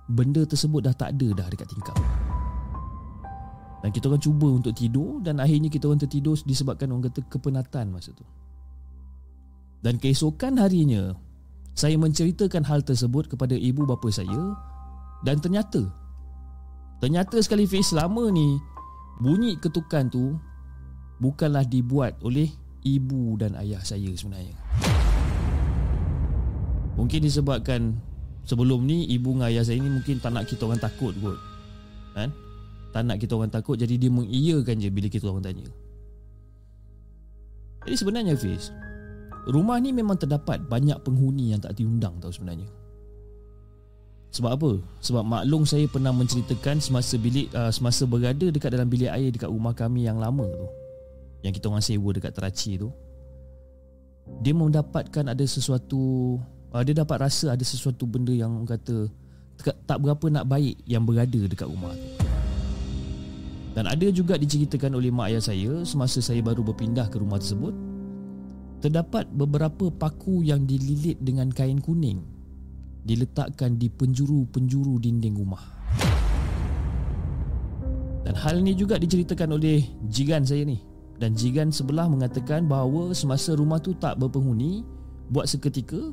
Benda 0.06 0.46
tersebut 0.46 0.86
dah 0.86 0.94
tak 0.94 1.18
ada 1.18 1.28
dah 1.34 1.46
dekat 1.50 1.66
tingkap. 1.66 1.98
Dan 3.82 3.90
kita 3.90 4.06
orang 4.06 4.22
cuba 4.22 4.46
untuk 4.54 4.70
tidur 4.70 5.18
Dan 5.18 5.42
akhirnya 5.42 5.66
kita 5.66 5.90
orang 5.90 5.98
tertidur 5.98 6.38
Disebabkan 6.46 6.94
orang 6.94 7.10
kata 7.10 7.26
kepenatan 7.26 7.90
masa 7.90 8.14
tu. 8.14 8.22
Dan 9.82 9.98
keesokan 9.98 10.62
harinya 10.62 11.10
Saya 11.74 11.98
menceritakan 11.98 12.62
hal 12.62 12.86
tersebut 12.86 13.34
kepada 13.34 13.58
ibu 13.58 13.82
bapa 13.82 14.06
saya 14.14 14.54
Dan 15.26 15.42
ternyata 15.42 15.82
Ternyata 17.02 17.42
sekali 17.42 17.66
Fiz 17.66 17.90
selama 17.90 18.30
ni 18.30 18.75
Bunyi 19.16 19.56
ketukan 19.56 20.12
tu 20.12 20.36
bukanlah 21.16 21.64
dibuat 21.64 22.20
oleh 22.20 22.52
ibu 22.84 23.40
dan 23.40 23.56
ayah 23.56 23.80
saya 23.80 24.12
sebenarnya. 24.12 24.52
Mungkin 27.00 27.20
disebabkan 27.24 27.96
sebelum 28.44 28.84
ni 28.84 29.08
ibu 29.08 29.36
dan 29.40 29.48
ayah 29.48 29.64
saya 29.64 29.80
ni 29.80 29.88
mungkin 29.88 30.20
tak 30.20 30.36
nak 30.36 30.44
kita 30.44 30.68
orang 30.68 30.80
takut 30.80 31.16
kot. 31.16 31.38
Kan? 32.12 32.28
Tak 32.92 33.02
nak 33.08 33.16
kita 33.16 33.36
orang 33.36 33.52
takut 33.52 33.76
jadi 33.76 33.96
dia 33.96 34.12
mengiyakan 34.12 34.80
je 34.80 34.88
bila 34.92 35.08
kita 35.08 35.24
orang 35.28 35.44
tanya. 35.44 35.68
Jadi 37.88 37.96
sebenarnya 37.96 38.34
Fiz, 38.36 38.74
rumah 39.48 39.80
ni 39.80 39.96
memang 39.96 40.18
terdapat 40.20 40.60
banyak 40.66 41.00
penghuni 41.06 41.54
yang 41.54 41.60
tak 41.62 41.78
diundang 41.78 42.18
tau 42.20 42.28
sebenarnya. 42.28 42.66
Sebab 44.34 44.50
apa? 44.52 44.70
Sebab 45.00 45.22
maklum 45.22 45.62
saya 45.64 45.86
pernah 45.88 46.12
menceritakan 46.12 46.82
semasa 46.82 47.14
bilik 47.16 47.48
uh, 47.54 47.72
semasa 47.72 48.04
berada 48.04 48.46
dekat 48.50 48.74
dalam 48.74 48.90
bilik 48.90 49.08
air 49.08 49.30
dekat 49.32 49.48
rumah 49.48 49.72
kami 49.72 50.04
yang 50.04 50.20
lama 50.20 50.44
tu. 50.44 50.68
Yang 51.46 51.62
kita 51.62 51.66
orang 51.70 51.84
sewa 51.84 52.10
dekat 52.12 52.32
Teraci 52.34 52.72
tu. 52.76 52.88
Dia 54.42 54.52
mendapatkan 54.52 55.30
ada 55.30 55.44
sesuatu 55.46 56.36
uh, 56.74 56.82
dia 56.82 56.92
dapat 56.92 57.22
rasa 57.22 57.54
ada 57.54 57.62
sesuatu 57.62 58.04
benda 58.04 58.34
yang 58.34 58.66
kata 58.66 59.08
tak 59.88 59.98
berapa 60.04 60.28
nak 60.28 60.44
baik 60.52 60.84
yang 60.84 61.06
berada 61.06 61.40
dekat 61.48 61.64
rumah 61.70 61.96
tu. 61.96 62.08
Dan 63.76 63.84
ada 63.88 64.08
juga 64.08 64.40
diceritakan 64.40 64.96
oleh 64.96 65.12
mak 65.12 65.32
ayah 65.32 65.42
saya 65.44 65.84
semasa 65.84 66.24
saya 66.24 66.40
baru 66.40 66.64
berpindah 66.64 67.12
ke 67.12 67.20
rumah 67.20 67.36
tersebut 67.36 67.76
terdapat 68.80 69.24
beberapa 69.32 69.88
paku 69.88 70.44
yang 70.44 70.68
dililit 70.68 71.16
dengan 71.20 71.48
kain 71.48 71.80
kuning 71.80 72.35
diletakkan 73.06 73.78
di 73.78 73.86
penjuru-penjuru 73.86 74.98
dinding 74.98 75.38
rumah. 75.38 75.62
Dan 78.26 78.34
hal 78.34 78.58
ini 78.58 78.74
juga 78.74 78.98
diceritakan 78.98 79.54
oleh 79.54 79.86
jiran 80.10 80.42
saya 80.42 80.66
ni. 80.66 80.82
Dan 81.16 81.38
jiran 81.38 81.70
sebelah 81.70 82.10
mengatakan 82.10 82.66
bahawa 82.66 83.14
semasa 83.14 83.54
rumah 83.54 83.78
tu 83.78 83.94
tak 83.94 84.18
berpenghuni, 84.18 84.82
buat 85.30 85.46
seketika, 85.46 86.10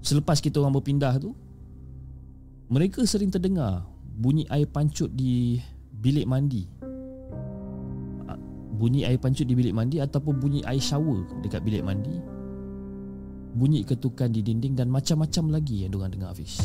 selepas 0.00 0.38
kita 0.38 0.62
orang 0.62 0.78
berpindah 0.78 1.18
tu, 1.18 1.34
mereka 2.70 3.02
sering 3.02 3.28
terdengar 3.34 3.82
bunyi 4.16 4.46
air 4.48 4.70
pancut 4.70 5.10
di 5.12 5.58
bilik 5.98 6.24
mandi. 6.24 6.70
Bunyi 8.78 9.02
air 9.02 9.18
pancut 9.18 9.44
di 9.44 9.56
bilik 9.58 9.74
mandi 9.74 9.98
ataupun 9.98 10.38
bunyi 10.38 10.60
air 10.68 10.80
shower 10.80 11.26
dekat 11.40 11.64
bilik 11.64 11.80
mandi 11.80 12.35
bunyi 13.56 13.82
ketukan 13.88 14.28
di 14.28 14.44
dinding 14.44 14.76
dan 14.76 14.92
macam-macam 14.92 15.56
lagi 15.56 15.82
yang 15.82 15.90
diorang 15.96 16.12
dengar 16.12 16.36
Hafiz. 16.36 16.60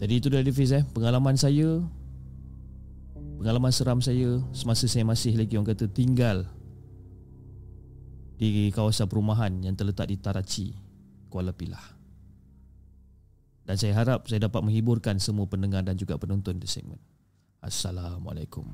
Jadi 0.00 0.12
itu 0.16 0.32
dari 0.32 0.48
Hafiz 0.48 0.72
eh, 0.72 0.80
pengalaman 0.96 1.36
saya 1.36 1.84
pengalaman 3.36 3.68
seram 3.68 4.00
saya 4.00 4.40
semasa 4.56 4.88
saya 4.88 5.04
masih 5.04 5.36
lagi 5.36 5.60
orang 5.60 5.76
kata 5.76 5.92
tinggal 5.92 6.48
di 8.40 8.72
kawasan 8.72 9.04
perumahan 9.04 9.52
yang 9.60 9.76
terletak 9.76 10.08
di 10.08 10.16
Tarachi, 10.16 10.72
Kuala 11.28 11.52
Pilah. 11.52 12.00
Dan 13.68 13.76
saya 13.76 13.92
harap 13.92 14.24
saya 14.24 14.48
dapat 14.48 14.64
menghiburkan 14.64 15.20
semua 15.20 15.44
pendengar 15.44 15.84
dan 15.84 16.00
juga 16.00 16.16
penonton 16.16 16.56
di 16.56 16.64
segmen. 16.64 16.96
Assalamualaikum. 17.60 18.64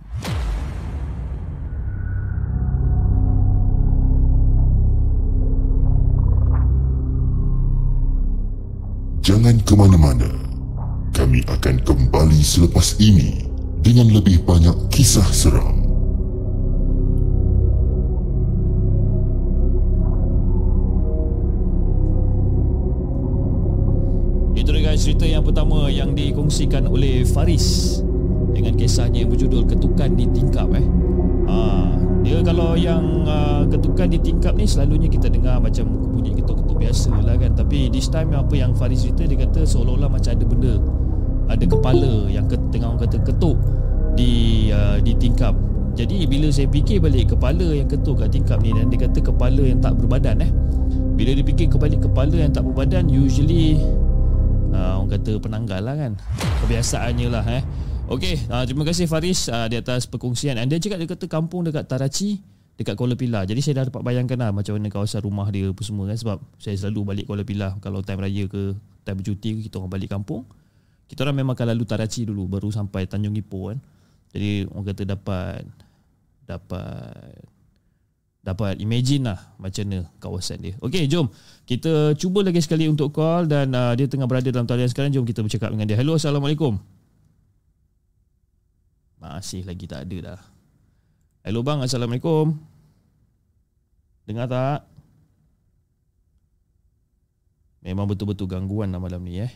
Jangan 9.27 9.59
ke 9.67 9.75
mana-mana. 9.75 10.31
Kami 11.11 11.43
akan 11.51 11.83
kembali 11.83 12.39
selepas 12.47 12.95
ini 13.03 13.43
dengan 13.83 14.07
lebih 14.15 14.47
banyak 14.47 14.87
kisah 14.95 15.27
seram. 15.35 15.83
Cerita 24.97 25.29
yang 25.29 25.45
pertama 25.45 25.93
yang 25.93 26.17
dikongsikan 26.17 26.89
oleh 26.89 27.21
Faris 27.23 28.01
dengan 28.57 28.81
kisahnya 28.81 29.23
yang 29.23 29.31
berjudul 29.31 29.69
Ketukan 29.69 30.17
di 30.17 30.25
Tingkap 30.33 30.73
eh. 30.73 30.87
Ha, 31.47 31.57
dia 32.25 32.43
kalau 32.43 32.75
yang 32.75 33.23
uh, 33.23 33.62
ketukan 33.71 34.11
di 34.11 34.19
tingkap 34.19 34.57
ni 34.59 34.67
selalunya 34.67 35.07
kita 35.07 35.31
dengar 35.31 35.62
macam 35.62 35.87
bunyi 36.11 36.35
ketuk-ketuk 36.35 36.66
biasa 36.77 37.11
lah 37.25 37.35
kan. 37.41 37.57
Tapi 37.57 37.89
this 37.89 38.12
time 38.12 38.37
apa 38.37 38.53
yang 38.53 38.77
Faris 38.77 39.03
cerita 39.03 39.25
Dia 39.25 39.49
kata 39.49 39.65
seolah-olah 39.65 40.11
macam 40.12 40.31
ada 40.31 40.45
benda 40.45 40.75
Ada 41.49 41.65
kepala 41.65 42.12
yang 42.29 42.47
ke, 42.47 42.57
tengah 42.71 42.93
orang 42.93 43.03
kata 43.09 43.19
ketuk 43.25 43.57
Di 44.15 44.31
uh, 44.71 45.01
di 45.01 45.12
tingkap. 45.17 45.57
Jadi 45.97 46.29
bila 46.29 46.53
saya 46.53 46.69
fikir 46.69 47.01
balik 47.01 47.33
kepala 47.33 47.73
yang 47.73 47.89
ketuk 47.89 48.21
kat 48.21 48.29
tingkap 48.29 48.61
ni 48.61 48.77
Dan 48.77 48.93
dia 48.93 49.09
kata 49.09 49.19
kepala 49.25 49.62
yang 49.65 49.81
tak 49.81 49.97
berbadan 49.97 50.45
eh. 50.45 50.51
Bila 51.17 51.33
dia 51.33 51.45
fikir 51.45 51.73
kembali 51.73 51.97
kepala 52.05 52.37
yang 52.37 52.53
tak 52.53 52.69
berbadan 52.69 53.09
Usually 53.09 53.81
uh, 54.77 55.01
Orang 55.01 55.11
kata 55.17 55.41
penanggal 55.41 55.81
lah 55.81 55.97
kan. 55.97 56.12
Kebiasaannya 56.65 57.29
lah 57.33 57.45
eh. 57.49 57.65
Okey, 58.07 58.39
uh, 58.47 58.62
terima 58.62 58.87
kasih 58.87 59.11
Faris 59.11 59.51
uh, 59.51 59.67
di 59.67 59.83
atas 59.83 60.07
perkongsian. 60.07 60.55
Dan 60.55 60.71
dia 60.71 60.79
cakap 60.79 61.03
dia 61.03 61.11
kata 61.11 61.27
kampung 61.27 61.67
dekat 61.67 61.91
Tarachi 61.91 62.39
dekat 62.77 62.95
Kuala 62.95 63.17
Pilah. 63.17 63.49
Jadi 63.49 63.61
saya 63.65 63.83
dah 63.83 63.89
dapat 63.89 64.05
bayangkan 64.05 64.37
lah 64.37 64.51
macam 64.53 64.77
mana 64.77 64.93
kawasan 64.93 65.25
rumah 65.25 65.49
dia 65.49 65.73
apa 65.73 65.83
semua 65.83 66.05
kan 66.12 66.17
sebab 66.17 66.39
saya 66.61 66.77
selalu 66.77 67.01
balik 67.09 67.25
Kuala 67.25 67.43
Pilah 67.43 67.73
kalau 67.81 68.05
time 68.05 68.21
raya 68.21 68.45
ke 68.47 68.77
time 69.05 69.17
bercuti 69.21 69.49
ke 69.57 69.61
kita 69.69 69.81
orang 69.81 69.93
balik 69.97 70.12
kampung. 70.12 70.45
Kita 71.07 71.25
orang 71.25 71.41
memang 71.41 71.55
akan 71.57 71.73
lalu 71.73 71.85
Tarachi 71.87 72.27
dulu 72.29 72.51
baru 72.51 72.69
sampai 72.69 73.09
Tanjung 73.09 73.35
Ipoh 73.35 73.73
kan. 73.73 73.79
Jadi 74.37 74.69
orang 74.69 74.87
kata 74.93 75.03
dapat 75.09 75.62
dapat 76.45 77.41
dapat 78.47 78.79
imagine 78.79 79.27
lah 79.35 79.41
macam 79.59 79.83
mana 79.89 80.07
kawasan 80.23 80.62
dia. 80.62 80.75
Okey, 80.79 81.11
jom 81.11 81.27
kita 81.67 82.15
cuba 82.15 82.47
lagi 82.47 82.62
sekali 82.62 82.87
untuk 82.87 83.11
call 83.11 83.51
dan 83.51 83.75
uh, 83.75 83.91
dia 83.99 84.07
tengah 84.07 84.29
berada 84.31 84.47
dalam 84.53 84.69
talian 84.69 84.87
sekarang. 84.87 85.11
Jom 85.11 85.25
kita 85.27 85.43
bercakap 85.43 85.73
dengan 85.73 85.89
dia. 85.89 85.99
Hello, 85.99 86.15
Assalamualaikum. 86.15 86.79
Masih 89.19 89.67
lagi 89.67 89.91
tak 89.91 90.07
ada 90.07 90.17
dah. 90.23 90.41
Hello 91.47 91.63
bang, 91.63 91.79
Assalamualaikum. 91.79 92.59
Dengar 94.27 94.51
tak? 94.51 94.83
Memang 97.87 98.11
betul-betul 98.11 98.51
gangguan 98.51 98.91
lah 98.91 98.99
malam 98.99 99.23
ni 99.23 99.39
eh. 99.39 99.55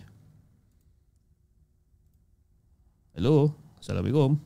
Hello, 3.18 3.58
Assalamualaikum. 3.82 4.38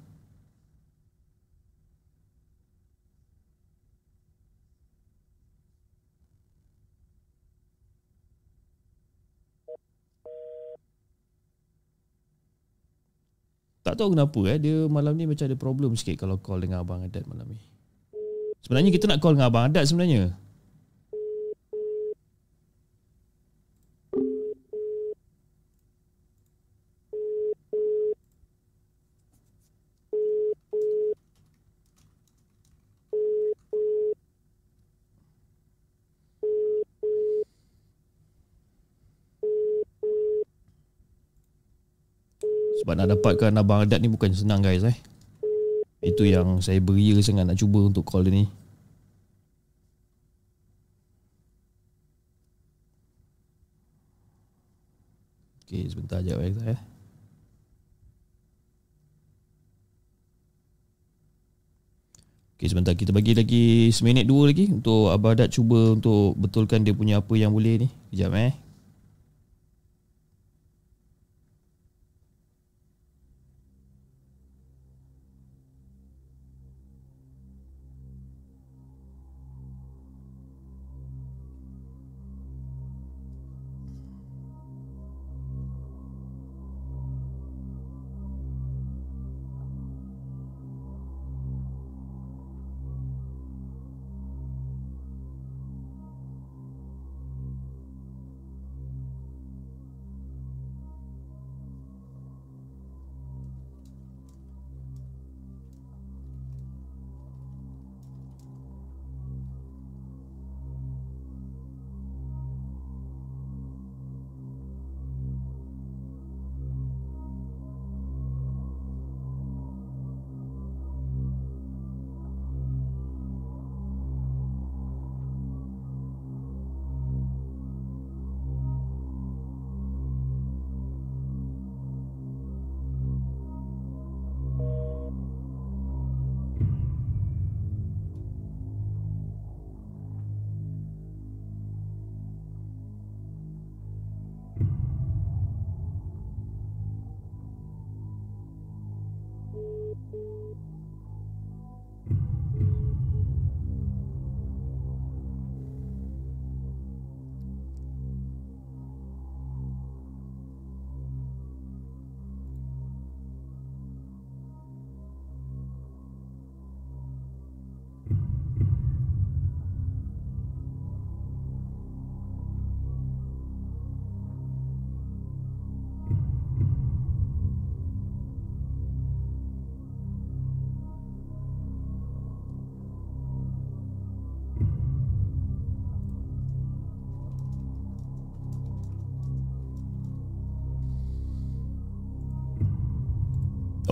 Tak 13.85 14.01
tahu 14.01 14.17
kenapa 14.17 14.41
eh 14.49 14.57
dia 14.57 14.77
malam 14.89 15.13
ni 15.13 15.29
macam 15.29 15.45
ada 15.45 15.57
problem 15.61 15.93
sikit 15.93 16.25
kalau 16.25 16.41
call 16.41 16.65
dengan 16.65 16.81
abang 16.81 17.05
Adat 17.05 17.29
malam 17.29 17.45
ni. 17.53 17.61
Sebenarnya 18.65 18.89
kita 18.89 19.05
nak 19.13 19.21
call 19.21 19.37
dengan 19.37 19.53
abang 19.53 19.69
Adat 19.69 19.85
sebenarnya. 19.85 20.33
Nak 43.05 43.21
dapatkan 43.21 43.53
Abang 43.61 43.85
Adat 43.85 44.01
ni 44.01 44.09
bukan 44.09 44.33
senang 44.33 44.65
guys 44.65 44.81
eh. 44.81 44.97
Itu 46.01 46.25
yang 46.25 46.65
saya 46.65 46.81
beria 46.81 47.21
sangat 47.21 47.45
nak 47.45 47.61
cuba 47.61 47.85
untuk 47.85 48.01
call 48.09 48.25
dia 48.25 48.33
ni. 48.33 48.49
Okay 55.69 55.85
sebentar 55.93 56.25
je 56.25 56.33
guys 56.33 56.57
eh. 56.65 56.81
Okay 62.57 62.73
sebentar. 62.73 62.97
Kita 62.97 63.13
bagi 63.13 63.37
lagi 63.37 63.93
seminit 63.93 64.25
dua 64.25 64.49
lagi 64.49 64.73
Untuk 64.73 65.13
Abang 65.13 65.37
Adat 65.37 65.53
cuba 65.53 65.93
untuk 65.93 66.41
betulkan 66.41 66.81
dia 66.81 66.97
punya 66.97 67.21
apa 67.21 67.37
yang 67.37 67.53
boleh 67.53 67.85
ni. 67.85 67.89
Sekejap 68.09 68.33
eh 68.41 68.64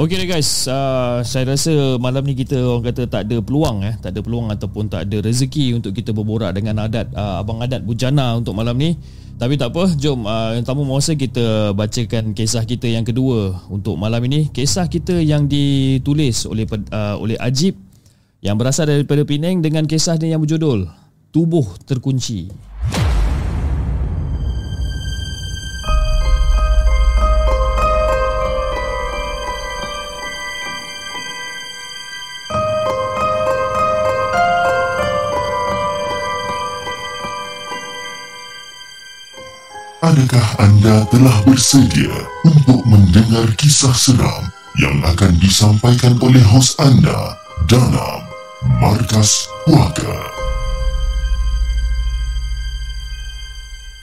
Okey 0.02 0.26
guys, 0.26 0.66
uh, 0.66 1.22
saya 1.22 1.54
rasa 1.54 1.94
malam 2.02 2.26
ni 2.26 2.34
kita 2.34 2.58
orang 2.58 2.90
kata 2.90 3.06
tak 3.06 3.22
ada 3.22 3.38
peluang 3.38 3.86
eh, 3.86 3.94
tak 4.02 4.10
ada 4.10 4.18
peluang 4.18 4.50
ataupun 4.50 4.90
tak 4.90 5.06
ada 5.06 5.22
rezeki 5.22 5.78
untuk 5.78 5.94
kita 5.94 6.10
berborak 6.10 6.58
dengan 6.58 6.90
adat 6.90 7.14
uh, 7.14 7.38
abang 7.38 7.62
adat 7.62 7.86
bujana 7.86 8.34
untuk 8.34 8.50
malam 8.50 8.74
ni. 8.74 8.98
Tapi 9.38 9.54
tak 9.54 9.70
apa, 9.70 9.94
jom 9.94 10.26
uh, 10.26 10.58
yang 10.58 10.66
tamu 10.66 10.82
masa 10.82 11.14
kita 11.14 11.70
bacakan 11.78 12.34
kisah 12.34 12.66
kita 12.66 12.90
yang 12.90 13.06
kedua 13.06 13.62
untuk 13.70 13.94
malam 13.94 14.18
ini. 14.26 14.50
Kisah 14.50 14.90
kita 14.90 15.22
yang 15.22 15.46
ditulis 15.46 16.50
oleh 16.50 16.66
uh, 16.66 17.14
oleh 17.22 17.38
Ajib 17.38 17.78
yang 18.42 18.58
berasal 18.58 18.90
daripada 18.90 19.22
Penang 19.22 19.62
dengan 19.62 19.86
kisah 19.86 20.18
dia 20.18 20.34
yang 20.34 20.42
berjudul 20.42 20.82
Tubuh 21.30 21.78
Terkunci. 21.86 22.71
Adakah 40.12 40.48
anda 40.60 41.08
telah 41.08 41.36
bersedia 41.48 42.12
untuk 42.44 42.84
mendengar 42.84 43.48
kisah 43.56 43.96
seram 43.96 44.44
yang 44.76 45.00
akan 45.08 45.32
disampaikan 45.40 46.20
oleh 46.20 46.44
hos 46.52 46.76
anda 46.76 47.32
dalam 47.64 48.20
Markas 48.76 49.48
Puaka? 49.64 50.12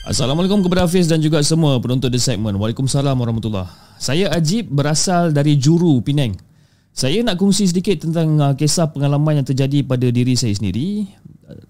Assalamualaikum 0.02 0.66
kepada 0.66 0.90
Hafiz 0.90 1.06
dan 1.06 1.22
juga 1.22 1.46
semua 1.46 1.78
penonton 1.78 2.10
di 2.10 2.18
segmen. 2.18 2.58
Waalaikumsalam 2.58 3.14
warahmatullahi 3.14 3.70
Saya 4.02 4.34
Ajib 4.34 4.66
berasal 4.66 5.30
dari 5.30 5.54
Juru, 5.62 6.02
Penang. 6.02 6.34
Saya 6.90 7.22
nak 7.22 7.38
kongsi 7.38 7.70
sedikit 7.70 8.02
tentang 8.02 8.34
uh, 8.42 8.58
kisah 8.58 8.90
pengalaman 8.90 9.38
yang 9.38 9.46
terjadi 9.46 9.86
pada 9.86 10.10
diri 10.10 10.34
saya 10.34 10.58
sendiri 10.58 11.06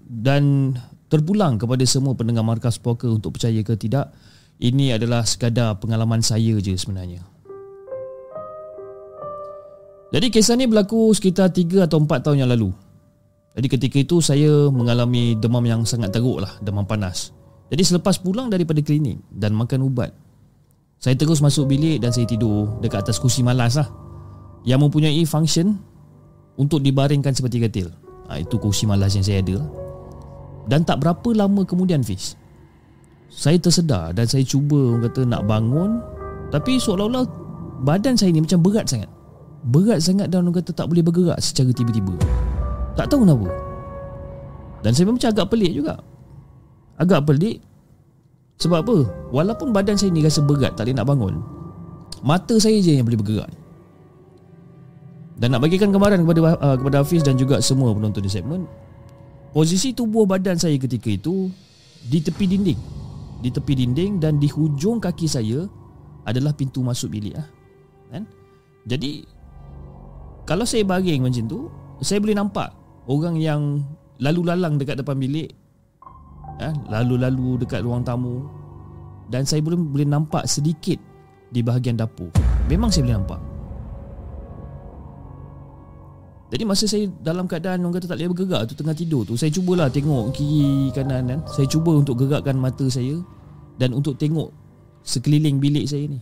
dan 0.00 0.72
terpulang 1.10 1.58
kepada 1.58 1.82
semua 1.84 2.14
pendengar 2.14 2.46
Markas 2.46 2.78
Puaka 2.78 3.10
untuk 3.10 3.36
percaya 3.36 3.58
ke 3.66 3.74
tidak 3.74 4.14
ini 4.62 4.94
adalah 4.94 5.26
sekadar 5.26 5.76
pengalaman 5.82 6.22
saya 6.22 6.54
je 6.62 6.76
sebenarnya. 6.78 7.26
Jadi 10.10 10.26
kisah 10.30 10.58
ni 10.58 10.66
berlaku 10.66 11.10
sekitar 11.14 11.54
3 11.54 11.86
atau 11.86 12.02
4 12.02 12.24
tahun 12.24 12.46
yang 12.46 12.50
lalu. 12.50 12.70
Jadi 13.54 13.66
ketika 13.66 13.96
itu 13.98 14.16
saya 14.22 14.70
mengalami 14.70 15.34
demam 15.34 15.62
yang 15.66 15.82
sangat 15.82 16.14
teruk 16.14 16.42
lah, 16.42 16.50
demam 16.62 16.86
panas. 16.86 17.34
Jadi 17.70 17.82
selepas 17.82 18.18
pulang 18.18 18.50
daripada 18.50 18.82
klinik 18.82 19.22
dan 19.30 19.54
makan 19.54 19.86
ubat, 19.86 20.10
saya 20.98 21.14
terus 21.14 21.40
masuk 21.40 21.70
bilik 21.70 22.02
dan 22.02 22.10
saya 22.10 22.26
tidur 22.26 22.68
dekat 22.82 23.06
atas 23.06 23.22
kursi 23.22 23.40
malas 23.40 23.78
lah. 23.78 23.88
Yang 24.66 24.80
mempunyai 24.90 25.22
function 25.24 25.80
untuk 26.60 26.84
dibaringkan 26.84 27.32
seperti 27.32 27.64
katil. 27.64 27.88
Ha, 28.28 28.42
itu 28.42 28.60
kursi 28.60 28.84
malas 28.84 29.16
yang 29.16 29.24
saya 29.24 29.40
ada 29.40 29.62
lah. 29.62 29.89
Dan 30.70 30.86
tak 30.86 31.02
berapa 31.02 31.28
lama 31.34 31.66
kemudian 31.66 32.06
Fiz? 32.06 32.38
Saya 33.26 33.58
tersedar 33.58 34.14
dan 34.14 34.30
saya 34.30 34.46
cuba 34.46 34.94
orang 34.94 35.10
kata 35.10 35.26
nak 35.26 35.42
bangun. 35.50 35.98
Tapi 36.54 36.78
seolah-olah 36.78 37.26
badan 37.82 38.14
saya 38.14 38.30
ni 38.30 38.42
macam 38.42 38.62
berat 38.62 38.86
sangat. 38.86 39.10
Berat 39.66 39.98
sangat 39.98 40.30
dan 40.30 40.46
orang 40.46 40.62
kata 40.62 40.70
tak 40.70 40.86
boleh 40.86 41.02
bergerak 41.02 41.38
secara 41.42 41.74
tiba-tiba. 41.74 42.14
Tak 42.94 43.10
tahu 43.10 43.26
kenapa. 43.26 43.50
Dan 44.86 44.94
saya 44.94 45.10
macam 45.10 45.30
agak 45.34 45.46
pelik 45.50 45.72
juga. 45.74 45.98
Agak 46.98 47.26
pelik. 47.26 47.58
Sebab 48.62 48.78
apa? 48.86 48.96
Walaupun 49.34 49.74
badan 49.74 49.98
saya 49.98 50.14
ni 50.14 50.22
rasa 50.22 50.38
berat 50.38 50.78
tak 50.78 50.86
boleh 50.86 50.96
nak 50.96 51.08
bangun 51.10 51.34
mata 52.20 52.54
saya 52.60 52.76
je 52.80 52.96
yang 52.96 53.06
boleh 53.08 53.20
bergerak. 53.20 53.50
Dan 55.40 55.56
nak 55.56 55.64
bagikan 55.64 55.88
gambaran 55.88 56.20
kepada 56.28 56.40
uh, 56.60 56.76
kepada 56.76 56.96
Hafiz 57.00 57.24
dan 57.24 57.40
juga 57.40 57.64
semua 57.64 57.96
penonton 57.96 58.20
di 58.20 58.28
segmen 58.28 58.68
posisi 59.50 59.94
tubuh 59.94 60.26
badan 60.26 60.56
saya 60.56 60.78
ketika 60.78 61.10
itu 61.10 61.50
di 62.06 62.18
tepi 62.22 62.46
dinding 62.46 62.80
di 63.40 63.48
tepi 63.48 63.72
dinding 63.72 64.20
dan 64.20 64.36
di 64.36 64.46
hujung 64.52 65.00
kaki 65.00 65.24
saya 65.24 65.64
adalah 66.28 66.52
pintu 66.52 66.84
masuk 66.84 67.16
bilik 67.16 67.34
ah. 67.40 67.48
Kan? 68.12 68.28
Jadi 68.84 69.24
kalau 70.44 70.68
saya 70.68 70.84
baring 70.84 71.24
macam 71.24 71.44
tu, 71.48 71.60
saya 72.04 72.20
boleh 72.20 72.36
nampak 72.36 72.74
orang 73.08 73.38
yang 73.40 73.80
lalu 74.20 74.44
lalang 74.44 74.76
dekat 74.76 75.00
depan 75.00 75.16
bilik. 75.16 75.56
Ya, 76.60 76.76
lalu-lalu 76.92 77.64
dekat 77.64 77.80
ruang 77.80 78.04
tamu 78.04 78.44
dan 79.32 79.48
saya 79.48 79.64
boleh 79.64 79.80
boleh 79.80 80.04
nampak 80.04 80.44
sedikit 80.44 81.00
di 81.48 81.64
bahagian 81.64 81.96
dapur. 81.96 82.28
Memang 82.68 82.92
saya 82.92 83.08
boleh 83.08 83.16
nampak. 83.16 83.40
Jadi 86.50 86.66
masa 86.66 86.84
saya 86.90 87.06
dalam 87.22 87.46
keadaan 87.46 87.86
orang 87.86 88.02
kata 88.02 88.10
tak 88.10 88.18
boleh 88.18 88.34
bergerak 88.34 88.62
tu 88.66 88.74
tengah 88.74 88.90
tidur 88.90 89.22
tu 89.22 89.38
Saya 89.38 89.54
cubalah 89.54 89.86
tengok 89.86 90.34
kiri 90.34 90.90
kanan 90.90 91.30
kan. 91.30 91.40
Saya 91.46 91.70
cuba 91.70 91.94
untuk 91.94 92.18
gerakkan 92.18 92.58
mata 92.58 92.90
saya 92.90 93.22
Dan 93.78 93.94
untuk 93.94 94.18
tengok 94.18 94.50
sekeliling 95.06 95.62
bilik 95.62 95.86
saya 95.86 96.10
ni. 96.10 96.18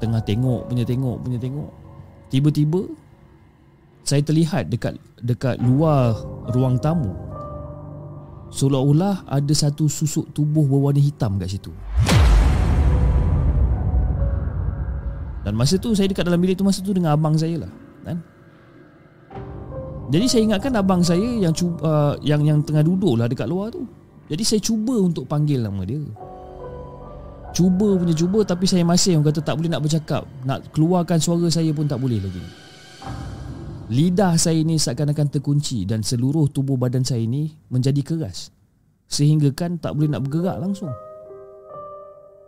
Tengah 0.00 0.24
tengok 0.24 0.72
punya 0.72 0.84
tengok 0.88 1.16
punya 1.20 1.36
tengok. 1.36 1.70
Tiba-tiba 2.32 2.88
Saya 4.00 4.24
terlihat 4.24 4.72
dekat 4.72 4.96
dekat 5.20 5.60
luar 5.60 6.16
ruang 6.56 6.80
tamu. 6.80 7.12
Seolah-olah 8.48 9.28
ada 9.28 9.52
satu 9.52 9.92
susuk 9.92 10.32
tubuh 10.32 10.64
berwarna 10.64 11.04
hitam 11.04 11.36
kat 11.36 11.52
situ. 11.52 11.72
Dan 15.44 15.52
masa 15.52 15.76
tu 15.76 15.92
saya 15.92 16.08
dekat 16.08 16.24
dalam 16.24 16.40
bilik 16.40 16.56
tu 16.56 16.64
Masa 16.64 16.80
tu 16.80 16.96
dengan 16.96 17.12
abang 17.12 17.36
saya 17.36 17.68
lah? 17.68 17.83
Jadi 20.12 20.26
saya 20.28 20.42
ingatkan 20.44 20.72
abang 20.76 21.00
saya 21.00 21.24
yang 21.24 21.54
cuba, 21.56 21.80
uh, 21.80 22.12
yang 22.20 22.44
yang 22.44 22.60
tengah 22.60 22.84
duduk 22.84 23.16
lah 23.16 23.24
dekat 23.24 23.48
luar 23.48 23.72
tu. 23.72 23.88
Jadi 24.28 24.42
saya 24.44 24.60
cuba 24.60 25.00
untuk 25.00 25.24
panggil 25.24 25.64
nama 25.64 25.80
dia. 25.84 26.00
Cuba 27.54 27.94
punya 27.94 28.12
cuba 28.12 28.42
tapi 28.42 28.66
saya 28.66 28.82
masih 28.82 29.16
orang 29.16 29.30
kata 29.30 29.40
tak 29.40 29.54
boleh 29.56 29.70
nak 29.70 29.82
bercakap. 29.84 30.26
Nak 30.42 30.74
keluarkan 30.74 31.18
suara 31.22 31.46
saya 31.48 31.70
pun 31.70 31.86
tak 31.86 32.02
boleh 32.02 32.18
lagi. 32.18 32.42
Lidah 33.94 34.34
saya 34.40 34.58
ni 34.64 34.80
seakan-akan 34.80 35.28
terkunci 35.28 35.84
dan 35.84 36.00
seluruh 36.00 36.48
tubuh 36.48 36.74
badan 36.74 37.04
saya 37.04 37.22
ni 37.24 37.52
menjadi 37.68 38.00
keras. 38.00 38.48
Sehingga 39.06 39.52
kan 39.52 39.76
tak 39.78 39.94
boleh 39.94 40.08
nak 40.08 40.24
bergerak 40.24 40.56
langsung. 40.58 40.90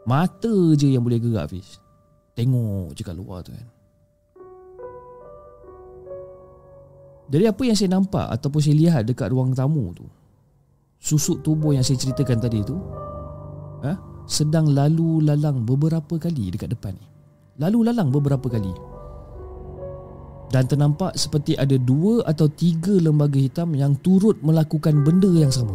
Mata 0.08 0.54
je 0.74 0.90
yang 0.90 1.04
boleh 1.04 1.20
gerak 1.20 1.52
Fiz. 1.52 1.78
Tengok 2.34 2.96
je 2.96 3.02
kat 3.04 3.14
luar 3.14 3.44
tu 3.44 3.52
kan. 3.52 3.75
Dari 7.26 7.42
apa 7.42 7.62
yang 7.66 7.74
saya 7.74 7.90
nampak 7.90 8.30
ataupun 8.30 8.60
saya 8.62 8.76
lihat 8.78 9.02
dekat 9.02 9.34
ruang 9.34 9.50
tamu 9.50 9.90
tu? 9.90 10.06
Susuk 11.02 11.42
tubuh 11.42 11.74
yang 11.74 11.82
saya 11.82 11.98
ceritakan 11.98 12.38
tadi 12.38 12.62
tu 12.62 12.78
ha, 13.82 13.98
Sedang 14.26 14.70
lalu 14.70 15.22
lalang 15.26 15.66
beberapa 15.66 16.18
kali 16.18 16.54
dekat 16.54 16.70
depan 16.74 16.94
ni. 16.94 17.06
Lalu 17.58 17.90
lalang 17.90 18.14
beberapa 18.14 18.46
kali. 18.46 18.70
Dan 20.50 20.70
ternampak 20.70 21.18
seperti 21.18 21.58
ada 21.58 21.74
dua 21.74 22.22
atau 22.22 22.46
tiga 22.46 22.94
lembaga 22.94 23.38
hitam 23.38 23.74
yang 23.74 23.98
turut 23.98 24.38
melakukan 24.46 25.02
benda 25.02 25.26
yang 25.30 25.50
sama. 25.50 25.74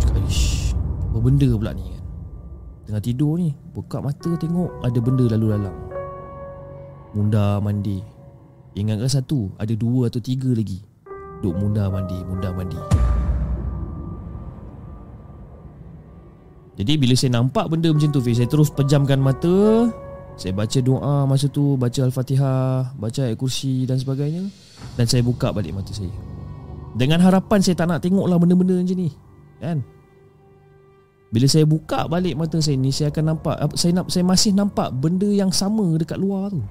Cakap, 0.00 0.24
ish, 0.24 0.72
apa 1.12 1.18
benda 1.20 1.48
pula 1.52 1.76
ni? 1.76 1.84
Kan 1.92 2.04
Tengah 2.88 3.02
tidur 3.04 3.36
ni, 3.36 3.52
buka 3.76 4.00
mata 4.00 4.32
tengok 4.40 4.80
ada 4.80 4.98
benda 5.04 5.24
lalu 5.28 5.46
lalang. 5.52 5.78
Munda 7.12 7.60
mandi 7.60 8.17
Ingatkan 8.76 9.08
satu 9.08 9.54
Ada 9.56 9.72
dua 9.78 10.12
atau 10.12 10.20
tiga 10.20 10.52
lagi. 10.52 10.82
Duk 11.40 11.54
munda 11.56 11.88
mandi 11.88 12.18
Munda 12.26 12.50
mandi. 12.52 12.78
Jadi 16.78 16.94
bila 16.94 17.14
saya 17.18 17.34
nampak 17.38 17.66
benda 17.66 17.90
macam 17.90 18.10
tu 18.10 18.22
Saya 18.22 18.46
terus 18.46 18.70
pejamkan 18.70 19.18
mata. 19.18 19.88
Saya 20.38 20.54
baca 20.54 20.78
doa 20.78 21.26
masa 21.26 21.50
tu 21.50 21.74
Baca 21.74 22.00
Al-Fatihah 22.06 22.94
Baca 22.94 23.20
ayat 23.26 23.34
kursi 23.34 23.82
dan 23.88 23.98
sebagainya. 23.98 24.46
Dan 24.94 25.06
saya 25.10 25.26
buka 25.26 25.50
balik 25.50 25.74
mata 25.74 25.90
saya. 25.90 26.10
Dengan 26.94 27.18
harapan 27.22 27.58
saya 27.58 27.74
tak 27.74 27.90
nak 27.90 28.02
tengok 28.02 28.26
lah 28.30 28.38
benda-benda 28.38 28.78
macam 28.78 28.96
ni 28.98 29.10
Kan? 29.58 29.82
Bila 31.34 31.46
saya 31.50 31.66
buka 31.66 32.06
balik 32.06 32.38
mata 32.38 32.62
saya 32.62 32.78
ni 32.78 32.94
Saya 32.94 33.10
akan 33.10 33.24
nampak 33.34 33.54
Saya 33.74 34.06
saya 34.06 34.24
masih 34.24 34.54
nampak 34.54 34.94
benda 34.94 35.26
yang 35.26 35.50
sama 35.50 35.84
dekat 35.98 36.16
luar 36.16 36.54
tu 36.54 36.62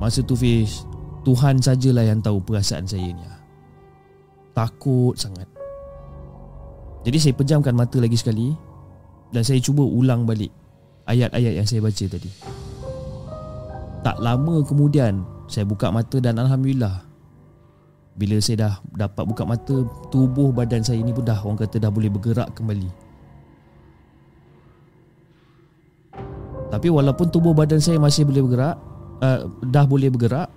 Masa 0.00 0.24
tu 0.24 0.34
Fish 0.34 0.88
Tuhan 1.22 1.60
sajalah 1.60 2.08
yang 2.08 2.24
tahu 2.24 2.40
perasaan 2.40 2.88
saya 2.88 3.12
ni 3.12 3.22
Takut 4.56 5.12
sangat 5.14 5.46
Jadi 7.04 7.16
saya 7.20 7.34
pejamkan 7.36 7.76
mata 7.76 8.00
lagi 8.00 8.16
sekali 8.16 8.56
dan 9.30 9.46
saya 9.46 9.62
cuba 9.62 9.86
ulang 9.86 10.26
balik 10.26 10.50
ayat-ayat 11.06 11.52
yang 11.62 11.66
saya 11.66 11.80
baca 11.82 12.04
tadi. 12.06 12.30
Tak 14.00 14.16
lama 14.18 14.62
kemudian 14.66 15.22
saya 15.50 15.66
buka 15.66 15.90
mata 15.90 16.18
dan 16.18 16.38
alhamdulillah 16.38 17.06
bila 18.18 18.36
saya 18.42 18.68
dah 18.68 18.74
dapat 18.94 19.24
buka 19.24 19.42
mata 19.46 19.86
tubuh 20.12 20.50
badan 20.52 20.84
saya 20.84 21.00
ini 21.00 21.14
pun 21.14 21.24
dah 21.24 21.40
orang 21.40 21.62
kata 21.62 21.78
dah 21.78 21.90
boleh 21.92 22.10
bergerak 22.10 22.52
kembali. 22.58 22.90
Tapi 26.70 26.86
walaupun 26.86 27.26
tubuh 27.34 27.50
badan 27.50 27.82
saya 27.82 27.98
masih 27.98 28.26
boleh 28.26 28.46
bergerak 28.46 28.76
uh, 29.20 29.46
dah 29.68 29.84
boleh 29.84 30.08
bergerak? 30.10 30.48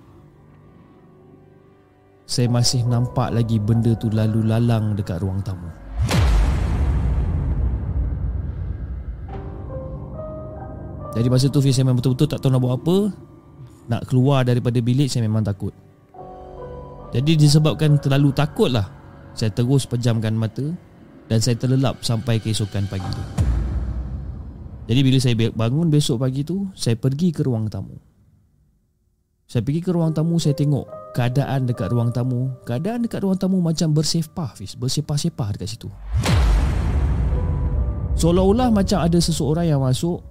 Saya 2.24 2.48
masih 2.48 2.88
nampak 2.88 3.36
lagi 3.36 3.60
benda 3.60 3.92
tu 4.00 4.08
lalu 4.08 4.48
lalang 4.48 4.96
dekat 4.96 5.20
ruang 5.20 5.44
tamu. 5.44 5.68
Jadi 11.14 11.28
masa 11.30 11.46
tu 11.46 11.62
saya 11.62 11.86
memang 11.86 12.02
betul-betul 12.02 12.26
tak 12.26 12.40
tahu 12.42 12.50
nak 12.50 12.62
buat 12.64 12.74
apa. 12.80 12.96
Nak 13.84 14.02
keluar 14.08 14.42
daripada 14.42 14.80
bilik 14.80 15.06
saya 15.06 15.28
memang 15.28 15.44
takut. 15.44 15.70
Jadi 17.12 17.38
disebabkan 17.38 18.00
terlalu 18.00 18.34
takut 18.34 18.72
lah. 18.72 18.88
Saya 19.34 19.50
terus 19.50 19.82
pejamkan 19.82 20.30
mata 20.30 20.62
Dan 21.26 21.42
saya 21.42 21.58
terlelap 21.58 21.98
sampai 22.06 22.38
keesokan 22.38 22.86
pagi 22.86 23.10
tu. 23.10 23.24
Jadi 24.86 25.00
bila 25.02 25.18
saya 25.18 25.34
bangun 25.50 25.90
besok 25.90 26.22
pagi 26.22 26.46
tu 26.46 26.70
Saya 26.70 26.94
pergi 26.94 27.34
ke 27.34 27.42
ruang 27.42 27.66
tamu 27.66 28.13
Saya 29.44 29.60
pergi 29.60 29.80
ke 29.84 29.90
ruang 29.92 30.10
tamu 30.16 30.40
Saya 30.40 30.56
tengok 30.56 30.88
keadaan 31.12 31.68
dekat 31.68 31.92
ruang 31.92 32.10
tamu 32.10 32.52
Keadaan 32.64 33.04
dekat 33.04 33.20
ruang 33.22 33.36
tamu 33.36 33.60
macam 33.60 33.92
bersepah 33.92 34.56
Bersepah-sepah 34.56 35.48
dekat 35.54 35.68
situ 35.76 35.88
Seolah-olah 38.14 38.70
macam 38.70 39.02
ada 39.02 39.18
seseorang 39.18 39.66
yang 39.66 39.82
masuk 39.82 40.22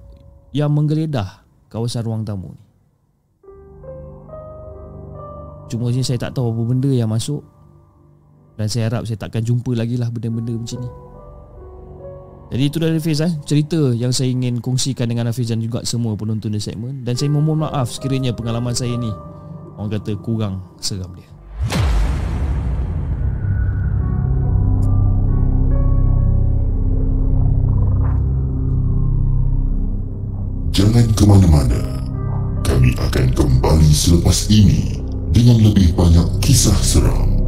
yang 0.56 0.71
menggeledah 0.71 1.43
kawasan 1.67 2.06
ruang 2.06 2.23
tamu 2.23 2.56
ni. 2.56 2.63
Cuma 5.67 5.89
saya 5.89 6.21
tak 6.21 6.38
tahu 6.38 6.54
apa 6.54 6.62
benda 6.69 6.91
yang 6.93 7.10
masuk 7.10 7.41
dan 8.56 8.69
saya 8.69 8.88
harap 8.88 9.10
saya 9.10 9.17
takkan 9.17 9.41
jumpa 9.41 9.73
lagi 9.73 9.97
lah 9.97 10.13
benda-benda 10.13 10.54
macam 10.54 10.80
ni. 10.80 10.91
Jadi 12.52 12.64
itu 12.70 12.78
dari 12.78 13.00
Hafiz 13.00 13.24
eh, 13.24 13.34
cerita 13.48 13.96
yang 13.96 14.12
saya 14.12 14.30
ingin 14.30 14.60
kongsikan 14.60 15.08
dengan 15.08 15.32
Hafiz 15.32 15.50
dan 15.50 15.64
juga 15.64 15.86
semua 15.88 16.14
penonton 16.20 16.52
di 16.52 16.60
segmen 16.60 17.02
dan 17.06 17.16
saya 17.16 17.32
memohon 17.32 17.66
maaf 17.66 17.90
sekiranya 17.90 18.36
pengalaman 18.36 18.76
saya 18.76 18.94
ni 19.00 19.10
orang 19.78 19.98
kata 19.98 20.14
kurang 20.22 20.62
seram 20.78 21.12
dia. 21.18 21.30
Jangan 30.74 31.06
ke 31.14 31.24
mana-mana. 31.30 31.82
Kami 32.66 32.98
akan 32.98 33.26
kembali 33.38 33.92
selepas 33.94 34.50
ini 34.50 34.98
dengan 35.30 35.70
lebih 35.70 35.94
banyak 35.94 36.42
kisah 36.42 36.74
seram. 36.82 37.43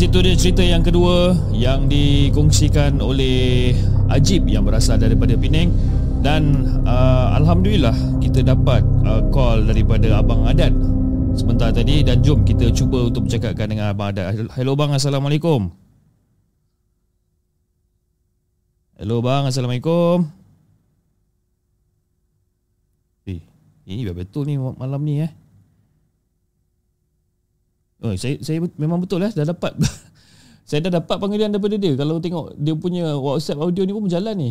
Guys 0.00 0.08
itu 0.08 0.24
dia 0.24 0.32
cerita 0.32 0.64
yang 0.64 0.80
kedua 0.80 1.36
yang 1.52 1.84
dikongsikan 1.84 3.04
oleh 3.04 3.76
Ajib 4.08 4.48
yang 4.48 4.64
berasal 4.64 4.96
daripada 4.96 5.36
Penang 5.36 5.76
dan 6.24 6.64
uh, 6.88 7.36
alhamdulillah 7.36 7.92
kita 8.16 8.40
dapat 8.40 8.80
uh, 9.04 9.20
call 9.28 9.68
daripada 9.68 10.16
abang 10.16 10.48
Adat 10.48 10.72
sebentar 11.36 11.68
tadi 11.68 12.00
dan 12.00 12.24
jom 12.24 12.48
kita 12.48 12.72
cuba 12.72 13.12
untuk 13.12 13.28
bercakapkan 13.28 13.68
dengan 13.68 13.92
abang 13.92 14.16
Adat. 14.16 14.48
Hello 14.56 14.72
bang, 14.72 14.96
assalamualaikum. 14.96 15.68
Hello 18.96 19.20
bang, 19.20 19.52
assalamualaikum. 19.52 20.32
Eh, 23.28 23.44
ini 23.84 24.08
betul 24.16 24.48
ni 24.48 24.56
malam 24.56 25.04
ni 25.04 25.28
eh. 25.28 25.32
Oh, 28.00 28.16
saya 28.16 28.40
saya 28.40 28.64
memang 28.80 29.00
betul 29.00 29.20
lah 29.20 29.32
dah 29.32 29.44
dapat. 29.44 29.76
Saya 30.70 30.86
dah 30.86 31.02
dapat 31.02 31.18
panggilan 31.18 31.50
daripada 31.50 31.74
dia. 31.74 31.98
Kalau 31.98 32.22
tengok 32.22 32.54
dia 32.54 32.78
punya 32.78 33.18
WhatsApp 33.18 33.58
audio 33.58 33.82
ni 33.82 33.90
pun 33.90 34.06
berjalan 34.06 34.38
ni 34.38 34.50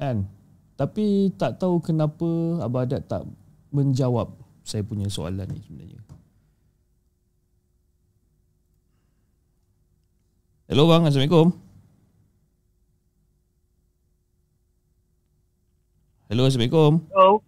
kan? 0.00 0.24
Tapi 0.80 1.28
tak 1.36 1.60
tahu 1.60 1.84
kenapa 1.84 2.24
Abah 2.64 2.88
Adat 2.88 3.04
tak 3.04 3.28
menjawab 3.68 4.32
saya 4.64 4.80
punya 4.80 5.12
soalan 5.12 5.44
ni 5.52 5.60
sebenarnya. 5.60 6.00
Hello 10.72 10.88
bang, 10.88 11.04
Assalamualaikum. 11.04 11.52
Hello, 16.30 16.46
Assalamualaikum. 16.48 16.92
Hello. 17.10 17.44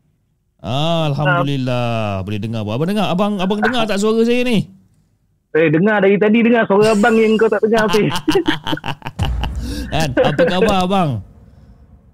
Ah, 0.61 1.09
Alhamdulillah. 1.09 2.21
Boleh 2.27 2.41
dengar 2.43 2.67
Abang 2.67 2.91
dengar? 2.91 3.09
Abang 3.09 3.41
abang 3.41 3.63
dengar 3.63 3.89
tak 3.89 4.03
suara 4.03 4.21
saya 4.27 4.45
ni 4.45 4.82
Eh 5.53 5.69
dengar 5.69 6.01
dari 6.01 6.17
tadi 6.17 6.41
dengar 6.41 6.65
suara 6.65 6.97
abang 6.97 7.13
yang 7.13 7.37
kau 7.37 7.45
tak 7.45 7.61
dengar 7.61 7.85
Hafiz. 7.85 8.09
kan? 9.93 10.09
Apa 10.17 10.43
khabar 10.49 10.79
abang? 10.89 11.11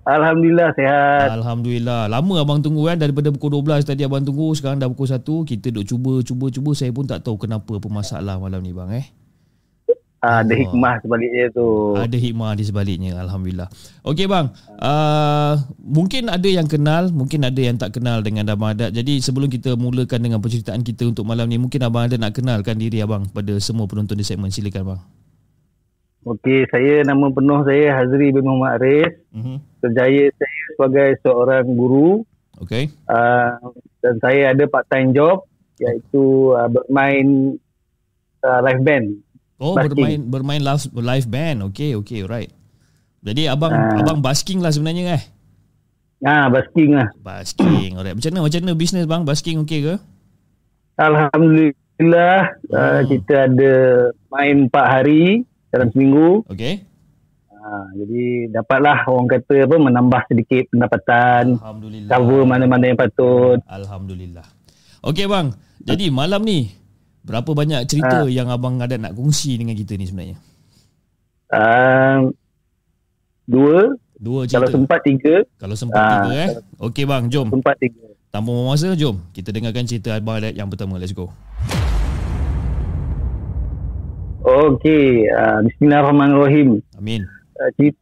Alhamdulillah 0.08 0.72
sehat. 0.74 1.28
Alhamdulillah. 1.38 2.10
Lama 2.10 2.34
abang 2.42 2.58
tunggu 2.64 2.88
kan 2.88 2.98
daripada 2.98 3.28
pukul 3.30 3.62
12 3.62 3.86
tadi 3.86 4.02
abang 4.02 4.24
tunggu 4.24 4.56
sekarang 4.58 4.82
dah 4.82 4.90
pukul 4.90 5.06
1 5.06 5.22
kita 5.22 5.70
duk 5.70 5.84
cuba 5.86 6.24
cuba 6.26 6.46
cuba 6.50 6.70
saya 6.74 6.90
pun 6.90 7.06
tak 7.06 7.22
tahu 7.22 7.38
kenapa 7.38 7.78
apa 7.78 7.88
masalah 7.92 8.40
malam 8.40 8.58
ni 8.58 8.74
bang 8.74 9.04
eh. 9.04 9.06
Ah, 10.18 10.42
ada 10.42 10.50
hikmah 10.50 10.98
sebaliknya 10.98 11.46
tu. 11.54 11.94
Ada 11.94 12.18
hikmah 12.18 12.58
di 12.58 12.64
sebaliknya 12.66 13.22
Alhamdulillah. 13.22 13.70
Okey 14.02 14.26
bang. 14.26 14.50
Uh, 14.82 15.62
Mungkin 15.78 16.26
ada 16.26 16.48
yang 16.50 16.66
kenal 16.66 17.14
Mungkin 17.14 17.46
ada 17.46 17.60
yang 17.62 17.78
tak 17.78 17.94
kenal 17.94 18.18
dengan 18.26 18.50
Abang 18.50 18.74
Adat. 18.74 18.90
Jadi 18.90 19.22
sebelum 19.22 19.46
kita 19.46 19.78
mulakan 19.78 20.18
dengan 20.18 20.42
penceritaan 20.42 20.82
kita 20.82 21.06
untuk 21.06 21.22
malam 21.22 21.46
ni 21.46 21.54
Mungkin 21.62 21.86
Abang 21.86 22.10
Adat 22.10 22.18
nak 22.18 22.34
kenalkan 22.34 22.82
diri 22.82 22.98
abang 22.98 23.30
Pada 23.30 23.54
semua 23.62 23.86
penonton 23.86 24.18
di 24.18 24.26
segmen. 24.26 24.50
Silakan 24.50 24.94
bang. 24.94 25.00
Okey, 26.26 26.66
saya 26.74 27.06
nama 27.06 27.30
penuh 27.30 27.62
saya 27.62 27.94
Hazri 28.02 28.34
bin 28.34 28.42
Muhammad 28.42 28.82
Aris. 28.82 29.22
Uh-huh. 29.30 29.62
Kerjaya 29.86 30.34
saya 30.34 30.60
sebagai 30.74 31.08
seorang 31.22 31.64
guru. 31.78 32.26
Okey. 32.58 32.90
Uh, 33.06 33.54
Dan 34.02 34.18
saya 34.18 34.50
ada 34.50 34.66
part 34.66 34.82
time 34.90 35.14
job 35.14 35.46
Iaitu 35.78 36.58
uh, 36.58 36.66
bermain 36.66 37.54
uh, 38.42 38.60
live 38.66 38.82
band 38.82 39.06
Oh 39.58 39.74
basking. 39.74 39.90
bermain 39.90 40.18
bermain 40.22 40.62
live 40.62 40.86
live 40.94 41.26
band. 41.26 41.58
Okey 41.70 41.98
okey 41.98 42.22
right. 42.24 42.50
Jadi 43.26 43.50
abang 43.50 43.74
uh, 43.74 43.98
abang 43.98 44.22
basking 44.22 44.62
lah 44.62 44.70
sebenarnya 44.70 45.18
eh. 45.18 45.22
Ya, 46.18 46.46
basking 46.50 46.94
lah. 46.94 47.10
Basking. 47.18 47.98
Alright. 47.98 48.14
Macam 48.14 48.30
mana 48.34 48.40
macam 48.46 48.58
mana 48.62 48.74
bisnes 48.78 49.06
bang? 49.06 49.22
Basking 49.26 49.58
okey 49.66 49.80
ke? 49.82 49.94
Alhamdulillah 50.98 52.38
hmm. 52.66 52.74
uh, 52.74 53.02
kita 53.06 53.34
ada 53.50 53.74
main 54.30 54.70
4 54.70 54.94
hari 54.94 55.22
dalam 55.74 55.90
seminggu. 55.90 56.46
Okey. 56.50 56.86
Uh, 57.50 57.86
jadi 57.98 58.24
dapatlah 58.54 59.10
orang 59.10 59.26
kata 59.26 59.66
apa 59.66 59.76
menambah 59.78 60.22
sedikit 60.30 60.70
pendapatan. 60.70 61.58
Alhamdulillah. 61.58 62.10
Cover 62.10 62.42
mana-mana 62.46 62.84
yang 62.86 62.98
patut. 62.98 63.58
Alhamdulillah. 63.66 64.46
Okey 65.02 65.26
bang. 65.26 65.50
Jadi 65.82 66.10
malam 66.10 66.42
ni 66.46 66.77
Berapa 67.28 67.50
banyak 67.52 67.84
cerita 67.84 68.24
uh, 68.24 68.32
yang 68.32 68.48
abang 68.48 68.80
ada 68.80 68.96
nak 68.96 69.12
kongsi 69.12 69.60
dengan 69.60 69.76
kita 69.76 70.00
ni 70.00 70.08
sebenarnya? 70.08 70.40
Uh, 71.52 72.32
dua. 73.44 73.92
Dua 74.16 74.48
cerita. 74.48 74.64
Kalau 74.64 74.68
sempat 74.72 75.00
tiga. 75.04 75.34
Kalau 75.60 75.76
sempat 75.76 76.00
uh, 76.00 76.08
tiga 76.08 76.32
eh. 76.32 76.50
Okey 76.80 77.04
bang, 77.04 77.28
jom. 77.28 77.52
Sempat 77.52 77.76
tiga. 77.76 78.08
Tanpa 78.32 78.48
membuang 78.48 78.72
masa, 78.72 78.96
jom 78.96 79.20
kita 79.36 79.52
dengarkan 79.52 79.84
cerita 79.84 80.16
Abang 80.16 80.40
Adat 80.40 80.56
yang 80.56 80.72
pertama. 80.72 80.96
Let's 80.96 81.12
go. 81.12 81.28
Okey, 84.48 85.28
uh, 85.28 85.60
bismillahirrahmanirrahim. 85.68 86.80
Amin. 86.96 87.28
Uh, 87.60 87.68
cerita, 87.76 88.00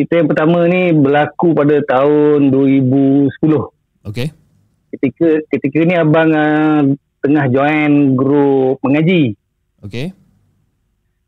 cerita 0.00 0.12
yang 0.16 0.28
pertama 0.32 0.64
ni 0.64 0.96
berlaku 0.96 1.52
pada 1.52 1.76
tahun 1.84 2.48
2010. 2.48 4.08
Okay. 4.08 4.32
Ketika 4.96 5.28
ketika 5.52 5.78
ni 5.84 5.94
abang 6.00 6.32
uh, 6.32 6.96
tengah 7.20 7.46
join 7.48 8.16
grup 8.16 8.80
mengaji. 8.80 9.36
Okay. 9.80 10.12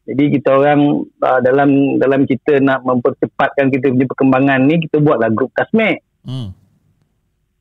Jadi 0.02 0.24
kita 0.35 0.50
orang 0.50 1.07
uh, 1.22 1.40
dalam 1.40 1.96
dalam 1.96 2.26
kita 2.26 2.59
nak 2.59 2.83
mempercepatkan 2.83 3.70
kita 3.70 3.94
punya 3.94 4.07
perkembangan 4.11 4.61
ni 4.66 4.83
kita 4.83 4.98
buatlah 4.98 5.31
grup 5.31 5.55
tasmek. 5.55 6.02
Hmm. 6.22 6.55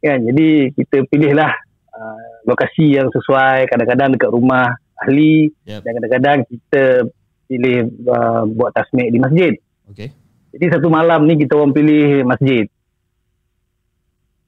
kan 0.01 0.17
jadi 0.17 0.73
kita 0.73 1.05
pilihlah 1.09 1.53
uh, 1.93 2.29
lokasi 2.49 2.93
yang 2.93 3.09
sesuai 3.13 3.69
kadang-kadang 3.69 4.17
dekat 4.17 4.33
rumah 4.33 4.73
ahli 4.97 5.49
Yep. 5.65 5.81
dan 5.81 5.91
kadang-kadang 5.97 6.37
kita 6.49 6.83
pilih 7.45 7.77
uh, 8.09 8.45
buat 8.49 8.73
tasmik 8.73 9.09
di 9.13 9.17
masjid 9.21 9.53
Okay. 9.89 10.09
jadi 10.53 10.77
satu 10.77 10.89
malam 10.89 11.25
ni 11.29 11.37
kita 11.37 11.53
orang 11.53 11.73
pilih 11.73 12.25
masjid 12.25 12.65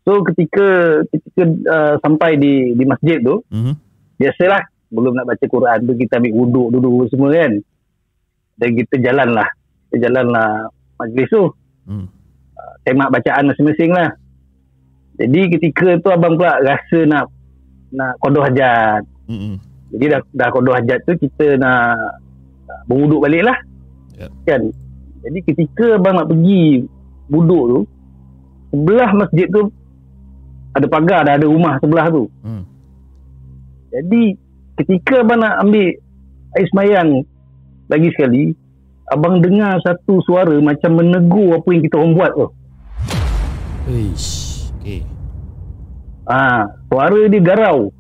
so 0.03 0.23
ketika 0.27 0.65
ketika 1.09 1.43
uh, 1.67 1.93
sampai 1.99 2.37
di 2.37 2.75
di 2.75 2.83
masjid 2.83 3.19
tu 3.19 3.41
Mm-hmm. 3.49 3.75
biasalah 4.19 4.61
belum 4.93 5.13
nak 5.17 5.25
baca 5.25 5.45
Quran 5.49 5.77
tu 5.89 5.93
kita 5.97 6.21
ambil 6.21 6.33
wuduk 6.37 6.67
dulu 6.69 7.07
semua 7.09 7.33
kan 7.33 7.51
dan 8.61 8.69
kita 8.77 8.95
jalanlah 9.01 9.47
kita 9.89 10.09
jalanlah 10.09 10.69
majlis 10.99 11.27
tu 11.27 11.45
Hmm. 11.83 12.07
temak 12.87 13.11
bacaan 13.11 13.51
masing-masing 13.51 13.91
lah. 13.91 14.15
Jadi 15.19 15.51
ketika 15.51 15.99
tu 15.99 16.09
abang 16.15 16.39
pula 16.39 16.55
rasa 16.63 17.03
nak 17.03 17.27
nak 17.91 18.15
kodoh 18.23 18.39
hajat. 18.39 19.03
Mm-mm. 19.27 19.59
Jadi 19.91 20.05
dah, 20.09 20.21
dah 20.31 20.47
kodoh 20.47 20.71
hajat 20.71 21.03
tu 21.03 21.19
kita 21.19 21.59
nak, 21.59 21.99
nak 22.65 22.79
berwuduk 22.87 23.19
balik 23.19 23.43
lah. 23.45 23.57
Yep. 24.15 24.31
Kan? 24.47 24.61
Jadi 25.27 25.39
ketika 25.43 25.99
abang 25.99 26.15
nak 26.17 26.31
pergi 26.31 26.87
wuduk 27.27 27.63
tu, 27.67 27.79
sebelah 28.71 29.11
masjid 29.11 29.47
tu 29.51 29.61
ada 30.73 30.85
pagar, 30.89 31.21
dah 31.25 31.33
ada 31.37 31.45
rumah 31.45 31.77
sebelah 31.77 32.09
tu. 32.09 32.25
Hmm. 32.41 32.65
Jadi 33.93 34.33
ketika 34.81 35.21
abang 35.21 35.41
nak 35.41 35.61
ambil 35.61 35.93
air 36.57 36.67
semayang 36.73 37.09
lagi 37.89 38.09
sekali, 38.17 38.57
abang 39.13 39.37
dengar 39.37 39.77
satu 39.85 40.17
suara 40.25 40.57
macam 40.57 40.97
menegur 40.97 41.61
apa 41.61 41.69
yang 41.69 41.81
kita 41.85 41.95
orang 42.01 42.13
buat 42.17 42.31
tu. 42.33 42.47
Uish. 43.93 44.29
Okay. 44.81 45.05
Ah, 46.25 46.65
suara 46.89 47.21
dia 47.29 47.43
garau. 47.43 47.91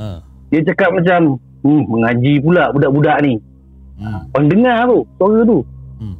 Ha. 0.00 0.24
Dia 0.50 0.60
cakap 0.66 0.96
macam, 0.96 1.38
hmm, 1.62 1.82
mengaji 1.86 2.34
pula 2.42 2.74
budak-budak 2.74 3.16
ni. 3.22 3.34
Hmm. 4.00 4.26
Orang 4.34 4.48
dengar 4.48 4.88
tu, 4.88 4.98
suara 5.20 5.38
tu. 5.44 5.58
Hmm. 6.00 6.16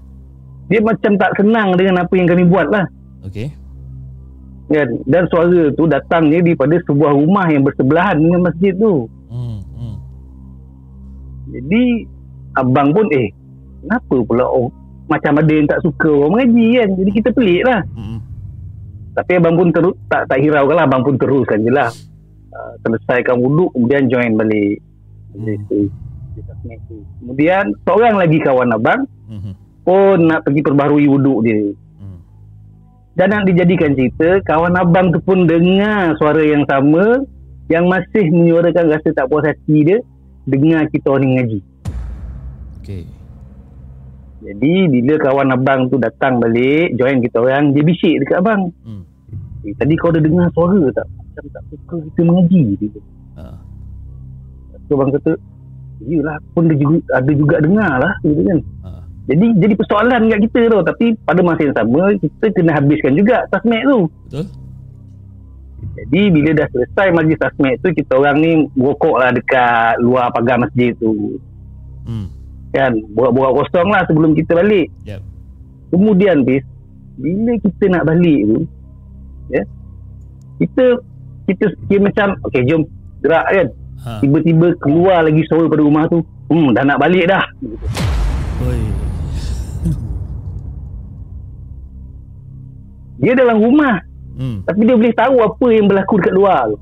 Dia 0.71 0.81
macam 0.85 1.13
tak 1.19 1.33
senang 1.41 1.69
dengan 1.75 2.05
apa 2.05 2.13
yang 2.15 2.29
kami 2.29 2.45
buat 2.47 2.69
lah. 2.71 2.87
Okay. 3.27 3.51
Kan? 4.71 4.89
Dan 5.03 5.27
suara 5.27 5.75
tu 5.75 5.91
datangnya 5.91 6.39
daripada 6.47 6.79
sebuah 6.87 7.11
rumah 7.19 7.51
yang 7.51 7.67
bersebelahan 7.67 8.23
dengan 8.23 8.47
masjid 8.47 8.71
tu. 8.79 9.11
Hmm. 9.27 9.59
Hmm. 9.75 9.97
Jadi, 11.51 12.07
abang 12.55 12.95
pun, 12.95 13.11
eh, 13.11 13.35
kenapa 13.83 14.17
pula 14.23 14.47
oh, 14.47 14.71
macam 15.11 15.43
ada 15.43 15.51
yang 15.51 15.67
tak 15.67 15.83
suka 15.83 16.07
orang 16.07 16.47
mengaji 16.55 16.67
kan? 16.79 16.89
Jadi 17.03 17.11
kita 17.11 17.29
pelik 17.35 17.63
lah. 17.67 17.83
Hmm. 17.99 18.23
Tapi 19.19 19.33
abang 19.43 19.59
pun 19.59 19.75
terus, 19.75 19.99
tak, 20.07 20.31
tak 20.31 20.39
hiraukan 20.39 20.79
lah. 20.79 20.87
Abang 20.87 21.03
pun 21.03 21.19
teruskan 21.19 21.67
je 21.67 21.73
lah. 21.75 21.91
Uh, 22.51 22.73
selesaikan 22.87 23.43
wuduk, 23.43 23.75
kemudian 23.75 24.07
join 24.07 24.39
balik. 24.39 24.79
Tu. 25.67 25.91
Kemudian, 27.19 27.75
seorang 27.83 28.15
lagi 28.23 28.39
kawan 28.39 28.71
abang, 28.71 29.03
Hmm. 29.31 29.55
pun 29.87 30.27
nak 30.27 30.43
pergi 30.43 30.63
perbaharui 30.63 31.07
wuduk 31.07 31.47
dia. 31.47 31.71
Dan 33.21 33.37
nak 33.37 33.45
dijadikan 33.45 33.93
cerita, 33.93 34.41
kawan 34.49 34.81
abang 34.81 35.13
tu 35.13 35.21
pun 35.21 35.45
dengar 35.45 36.17
suara 36.17 36.41
yang 36.41 36.65
sama 36.65 37.21
yang 37.69 37.85
masih 37.85 38.33
menyuarakan 38.33 38.89
rasa 38.89 39.13
tak 39.13 39.29
puas 39.29 39.45
hati 39.45 39.85
dia 39.85 40.01
dengar 40.49 40.89
kita 40.89 41.13
orang 41.13 41.29
ni 41.29 41.33
ngaji. 41.37 41.61
Okay. 42.81 43.05
Jadi 44.41 44.89
bila 44.89 45.21
kawan 45.21 45.53
abang 45.53 45.93
tu 45.93 46.01
datang 46.01 46.41
balik, 46.41 46.97
join 46.97 47.21
kita 47.21 47.45
orang, 47.45 47.77
dia 47.77 47.85
bisik 47.85 48.25
dekat 48.25 48.41
abang. 48.41 48.73
Hmm. 48.89 49.05
Eh, 49.69 49.77
tadi 49.77 50.01
kau 50.01 50.09
ada 50.09 50.25
dengar 50.25 50.49
suara 50.57 50.81
tak? 50.97 51.05
Macam 51.13 51.45
tak 51.53 51.63
suka 51.69 51.97
kita 52.01 52.21
mengaji. 52.25 52.63
Dia. 52.81 53.01
Ha. 53.37 53.45
So 54.89 54.97
abang 54.97 55.13
kata, 55.13 55.37
Yelah, 56.09 56.41
pun 56.57 56.73
dia 56.73 56.81
juga, 56.81 57.05
ada 57.13 57.33
juga 57.37 57.61
dengar 57.61 57.93
lah. 58.01 58.17
Gitu 58.25 58.41
kan. 58.49 58.59
Ha. 58.89 58.91
Jadi 59.29 59.47
jadi 59.61 59.75
persoalan 59.77 60.31
kat 60.33 60.41
kita 60.49 60.61
tu. 60.73 60.79
Tapi 60.87 61.07
pada 61.27 61.41
masa 61.45 61.61
yang 61.67 61.77
sama, 61.77 62.03
kita 62.17 62.47
kena 62.57 62.73
habiskan 62.79 63.13
juga 63.19 63.45
tasmek 63.53 63.83
tu. 63.85 63.99
Betul? 64.29 64.47
Jadi 66.01 66.23
bila 66.33 66.51
dah 66.55 66.67
selesai 66.71 67.09
majlis 67.13 67.39
tasmek 67.41 67.75
tu 67.83 67.93
kita 67.93 68.13
orang 68.17 68.37
ni 68.41 68.53
berokok 68.79 69.17
lah 69.21 69.31
dekat 69.35 70.01
luar 70.01 70.31
pagar 70.33 70.57
masjid 70.63 70.95
tu. 70.97 71.37
Hmm. 72.07 72.31
Kan 72.71 72.95
borak-borak 73.13 73.53
kosong 73.65 73.89
lah 73.91 74.03
sebelum 74.07 74.33
kita 74.33 74.55
balik. 74.55 74.89
Yep. 75.05 75.21
Kemudian 75.91 76.47
bis 76.47 76.63
bila 77.21 77.53
kita 77.61 77.85
nak 77.93 78.07
balik 78.09 78.41
tu 78.49 78.59
ya 79.53 79.63
kita 80.57 80.85
kita 81.51 81.65
kira 81.91 82.01
macam 82.01 82.39
okey 82.49 82.63
jom 82.65 82.87
gerak 83.21 83.47
kan. 83.51 83.69
Ha. 84.01 84.11
Tiba-tiba 84.25 84.73
keluar 84.81 85.29
lagi 85.29 85.45
suara 85.45 85.69
pada 85.69 85.83
rumah 85.85 86.09
tu. 86.09 86.25
Hmm 86.49 86.73
dah 86.73 86.87
nak 86.87 86.97
balik 87.03 87.29
dah. 87.29 87.45
Oi. 88.65 89.10
Dia 93.21 93.37
dalam 93.37 93.61
rumah 93.61 94.01
Hmm. 94.41 94.65
tapi 94.65 94.89
dia 94.89 94.97
boleh 94.97 95.13
tahu 95.13 95.37
apa 95.45 95.67
yang 95.69 95.85
berlaku 95.85 96.17
dekat 96.17 96.33
luar 96.33 96.73
tu. 96.73 96.79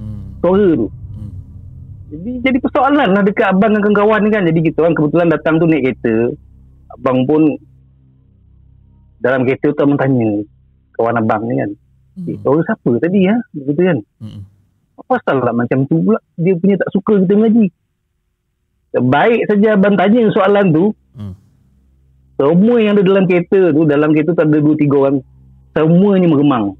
Hmm. 0.00 0.20
Suara 0.40 0.68
tu. 0.80 0.88
Hmm. 0.88 1.30
Jadi 2.08 2.32
jadi 2.40 2.58
persoalan 2.64 3.08
lah 3.12 3.20
dekat 3.20 3.52
abang 3.52 3.76
dengan 3.76 3.84
kawan-kawan 3.92 4.20
ni 4.24 4.30
kan. 4.32 4.42
Jadi 4.48 4.60
kita 4.64 4.76
orang 4.80 4.96
kebetulan 4.96 5.28
datang 5.28 5.54
tu 5.60 5.68
naik 5.68 5.82
kereta. 5.92 6.14
Abang 6.96 7.28
pun 7.28 7.42
dalam 9.20 9.44
kereta 9.44 9.76
tu 9.76 9.80
abang 9.84 10.00
tanya 10.00 10.40
kawan 10.96 11.20
abang 11.20 11.42
ni 11.44 11.54
kan. 11.60 11.70
Eh, 12.32 12.36
suara 12.40 12.60
siapa 12.64 12.90
tadi 12.96 13.20
ha? 13.28 13.36
Dia 13.52 13.62
kata 13.68 13.82
kan. 13.92 13.98
Hmm. 14.24 14.40
Apa 14.96 15.02
pasal 15.20 15.36
lah 15.44 15.52
macam 15.52 15.78
tu 15.84 15.96
pula. 16.00 16.20
Dia 16.40 16.56
punya 16.56 16.80
tak 16.80 16.90
suka 16.96 17.20
kita 17.20 17.32
mengaji. 17.36 17.66
Baik 18.92 19.40
saja 19.52 19.76
abang 19.76 20.00
tanya 20.00 20.32
soalan 20.32 20.72
tu. 20.72 20.84
Hmm. 21.12 21.36
Semua 22.40 22.80
yang 22.80 22.96
ada 22.96 23.04
dalam 23.04 23.28
kereta 23.28 23.68
tu, 23.76 23.84
dalam 23.84 24.16
kereta 24.16 24.32
tu 24.32 24.40
ada 24.40 24.56
dua 24.56 24.76
tiga 24.80 24.96
orang. 24.96 25.20
Semuanya 25.72 26.28
meremang. 26.28 26.76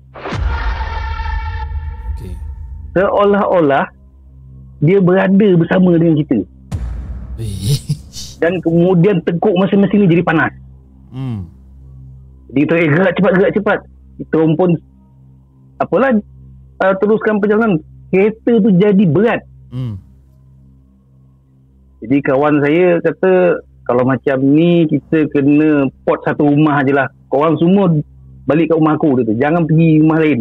Okay. 2.12 2.36
Seolah-olah 2.92 3.88
dia 4.84 4.98
berada 5.00 5.48
bersama 5.56 5.96
dengan 5.96 6.20
kita. 6.20 6.38
Dan 8.42 8.58
kemudian 8.60 9.22
tekuk 9.22 9.54
masing-masing 9.56 10.04
ni 10.04 10.12
jadi 10.12 10.24
panas. 10.26 10.52
Hmm. 11.14 11.48
Jadi 12.52 12.58
kita 12.68 12.74
eh, 12.76 12.88
gerak 12.90 13.12
cepat, 13.16 13.32
gerak 13.38 13.52
cepat. 13.56 13.78
Kita 14.20 14.36
pun 14.58 14.70
apalah 15.80 16.10
uh, 16.84 16.94
teruskan 17.00 17.40
perjalanan. 17.40 17.80
Kereta 18.12 18.52
tu 18.60 18.70
jadi 18.76 19.04
berat. 19.08 19.40
Hmm. 19.72 19.96
Jadi 22.02 22.18
kawan 22.20 22.60
saya 22.60 22.98
kata 23.00 23.62
kalau 23.86 24.04
macam 24.04 24.36
ni 24.42 24.84
kita 24.90 25.30
kena 25.30 25.86
pot 26.02 26.20
satu 26.26 26.50
rumah 26.50 26.82
je 26.82 26.92
lah. 26.92 27.08
Korang 27.30 27.56
semua 27.56 27.88
balik 28.46 28.70
kat 28.70 28.76
rumah 28.78 28.94
aku 28.98 29.08
dia 29.20 29.24
tu. 29.28 29.34
Jangan 29.38 29.62
pergi 29.66 29.90
rumah 30.02 30.18
lain. 30.18 30.40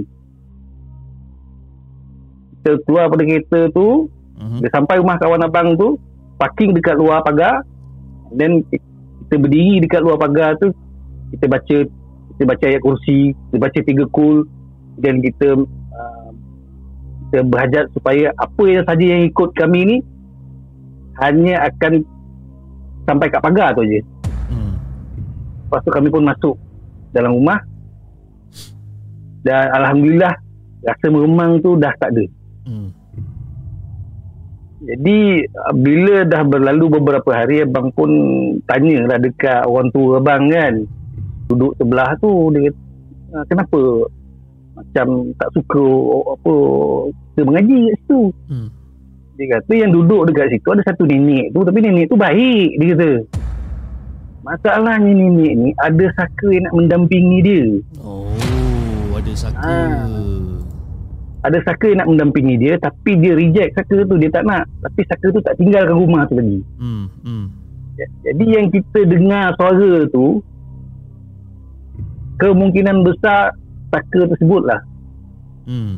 Kita 2.61 2.71
keluar 2.85 3.05
pada 3.09 3.23
kereta 3.25 3.59
tu. 3.73 3.87
Mhm. 4.37 4.59
Dia 4.61 4.69
sampai 4.73 4.95
rumah 5.01 5.15
kawan 5.21 5.45
abang 5.45 5.67
tu. 5.77 5.97
Parking 6.41 6.73
dekat 6.73 6.97
luar 6.97 7.21
pagar. 7.21 7.61
Dan 8.33 8.65
kita 8.69 9.35
berdiri 9.37 9.85
dekat 9.85 10.01
luar 10.01 10.17
pagar 10.17 10.57
tu. 10.57 10.73
Kita 11.33 11.45
baca 11.45 11.77
kita 12.35 12.43
baca 12.47 12.65
ayat 12.65 12.81
kursi. 12.81 13.33
Kita 13.33 13.57
baca 13.61 13.79
tiga 13.85 14.05
kul. 14.09 14.45
Dan 14.97 15.21
kita 15.21 15.61
uh, 15.93 16.29
kita 17.29 17.45
berhajat 17.47 17.85
supaya 17.93 18.33
apa 18.37 18.63
yang 18.65 18.83
saja 18.85 19.05
yang 19.05 19.23
ikut 19.29 19.49
kami 19.55 19.81
ni 19.87 19.97
hanya 21.21 21.69
akan 21.69 22.01
sampai 23.05 23.29
kat 23.29 23.41
pagar 23.45 23.77
tu 23.77 23.85
je. 23.85 24.01
Hmm. 24.49 24.73
Lepas 25.69 25.81
tu 25.85 25.91
kami 25.93 26.09
pun 26.09 26.25
masuk 26.25 26.55
dalam 27.13 27.37
rumah 27.37 27.61
dan 29.41 29.69
Alhamdulillah 29.73 30.33
rasa 30.85 31.05
meremang 31.09 31.61
tu 31.61 31.77
dah 31.77 31.93
tak 31.97 32.09
ada. 32.13 32.25
Hmm. 32.65 32.89
Jadi 34.81 35.45
bila 35.77 36.25
dah 36.25 36.41
berlalu 36.41 36.97
beberapa 36.97 37.29
hari 37.29 37.61
abang 37.61 37.93
pun 37.93 38.09
tanyalah 38.65 39.21
dekat 39.21 39.61
orang 39.69 39.93
tua 39.93 40.17
abang 40.17 40.49
kan 40.49 40.89
duduk 41.53 41.77
sebelah 41.77 42.17
tu 42.17 42.49
dia 42.55 42.71
kata 42.71 42.79
"Ah, 43.37 43.43
kenapa 43.45 43.81
macam 44.73 45.07
tak 45.37 45.49
suka 45.53 45.85
apa 46.33 46.55
kita 47.13 47.41
mengaji 47.45 47.77
kat 47.77 47.95
situ. 48.01 48.21
Hmm. 48.49 48.67
Dia 49.37 49.45
kata 49.57 49.73
yang 49.77 49.91
duduk 49.93 50.21
dekat 50.33 50.49
situ 50.49 50.67
ada 50.73 50.83
satu 50.87 51.03
nenek 51.05 51.53
tu 51.53 51.61
tapi 51.61 51.79
nenek 51.85 52.09
tu 52.09 52.17
baik 52.17 52.67
dia 52.81 52.87
kata. 52.97 53.11
Masalahnya 54.41 55.11
nenek 55.13 55.53
ni 55.61 55.69
ada 55.77 56.05
saka 56.17 56.47
yang 56.49 56.65
nak 56.65 56.73
mendampingi 56.73 57.39
dia. 57.45 57.65
Oh, 58.01 58.33
ada 59.31 59.39
saka. 59.39 59.63
Ah. 59.63 60.59
Ada 61.41 61.57
saka 61.65 61.85
yang 61.89 61.99
nak 62.05 62.09
mendampingi 62.11 62.55
dia 62.59 62.77
tapi 62.77 63.17
dia 63.17 63.33
reject 63.33 63.73
saka 63.73 64.05
tu 64.05 64.15
dia 64.19 64.29
tak 64.29 64.43
nak. 64.45 64.67
Tapi 64.83 65.01
saka 65.07 65.25
tu 65.31 65.39
tak 65.41 65.55
tinggalkan 65.57 65.95
rumah 65.95 66.27
tu 66.27 66.37
lagi. 66.37 66.59
Hmm, 66.77 67.07
hmm. 67.23 67.45
Jadi 68.27 68.45
yang 68.45 68.67
kita 68.69 68.99
dengar 69.07 69.55
suara 69.57 70.05
tu 70.11 70.43
kemungkinan 72.37 73.07
besar 73.07 73.55
saka 73.89 74.19
tersebut 74.35 74.61
lah. 74.67 74.81
Hmm. 75.65 75.97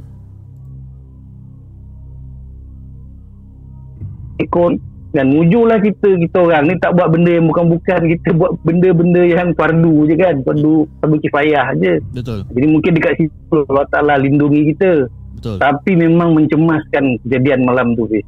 Ikut 4.39 4.92
dan 5.13 5.29
mujulah 5.29 5.77
kita 5.77 6.17
kita 6.17 6.37
orang 6.41 6.73
ni 6.73 6.75
tak 6.81 6.97
buat 6.97 7.13
benda 7.13 7.37
yang 7.37 7.45
bukan-bukan 7.45 8.01
kita 8.17 8.29
buat 8.33 8.57
benda-benda 8.65 9.21
yang 9.21 9.53
fardu 9.53 10.09
je 10.09 10.15
kan 10.17 10.35
fardu 10.41 10.89
fardu 10.97 11.17
kifayah 11.21 11.69
je 11.77 12.01
Betul. 12.17 12.41
jadi 12.49 12.67
mungkin 12.67 12.91
dekat 12.97 13.13
situ 13.21 13.57
Allah 13.69 13.85
Ta'ala 13.93 14.17
lindungi 14.17 14.73
kita 14.73 15.05
Betul. 15.37 15.57
tapi 15.61 15.91
memang 15.93 16.33
mencemaskan 16.33 17.21
kejadian 17.23 17.61
malam 17.61 17.93
tu 17.93 18.09
Fiz. 18.09 18.25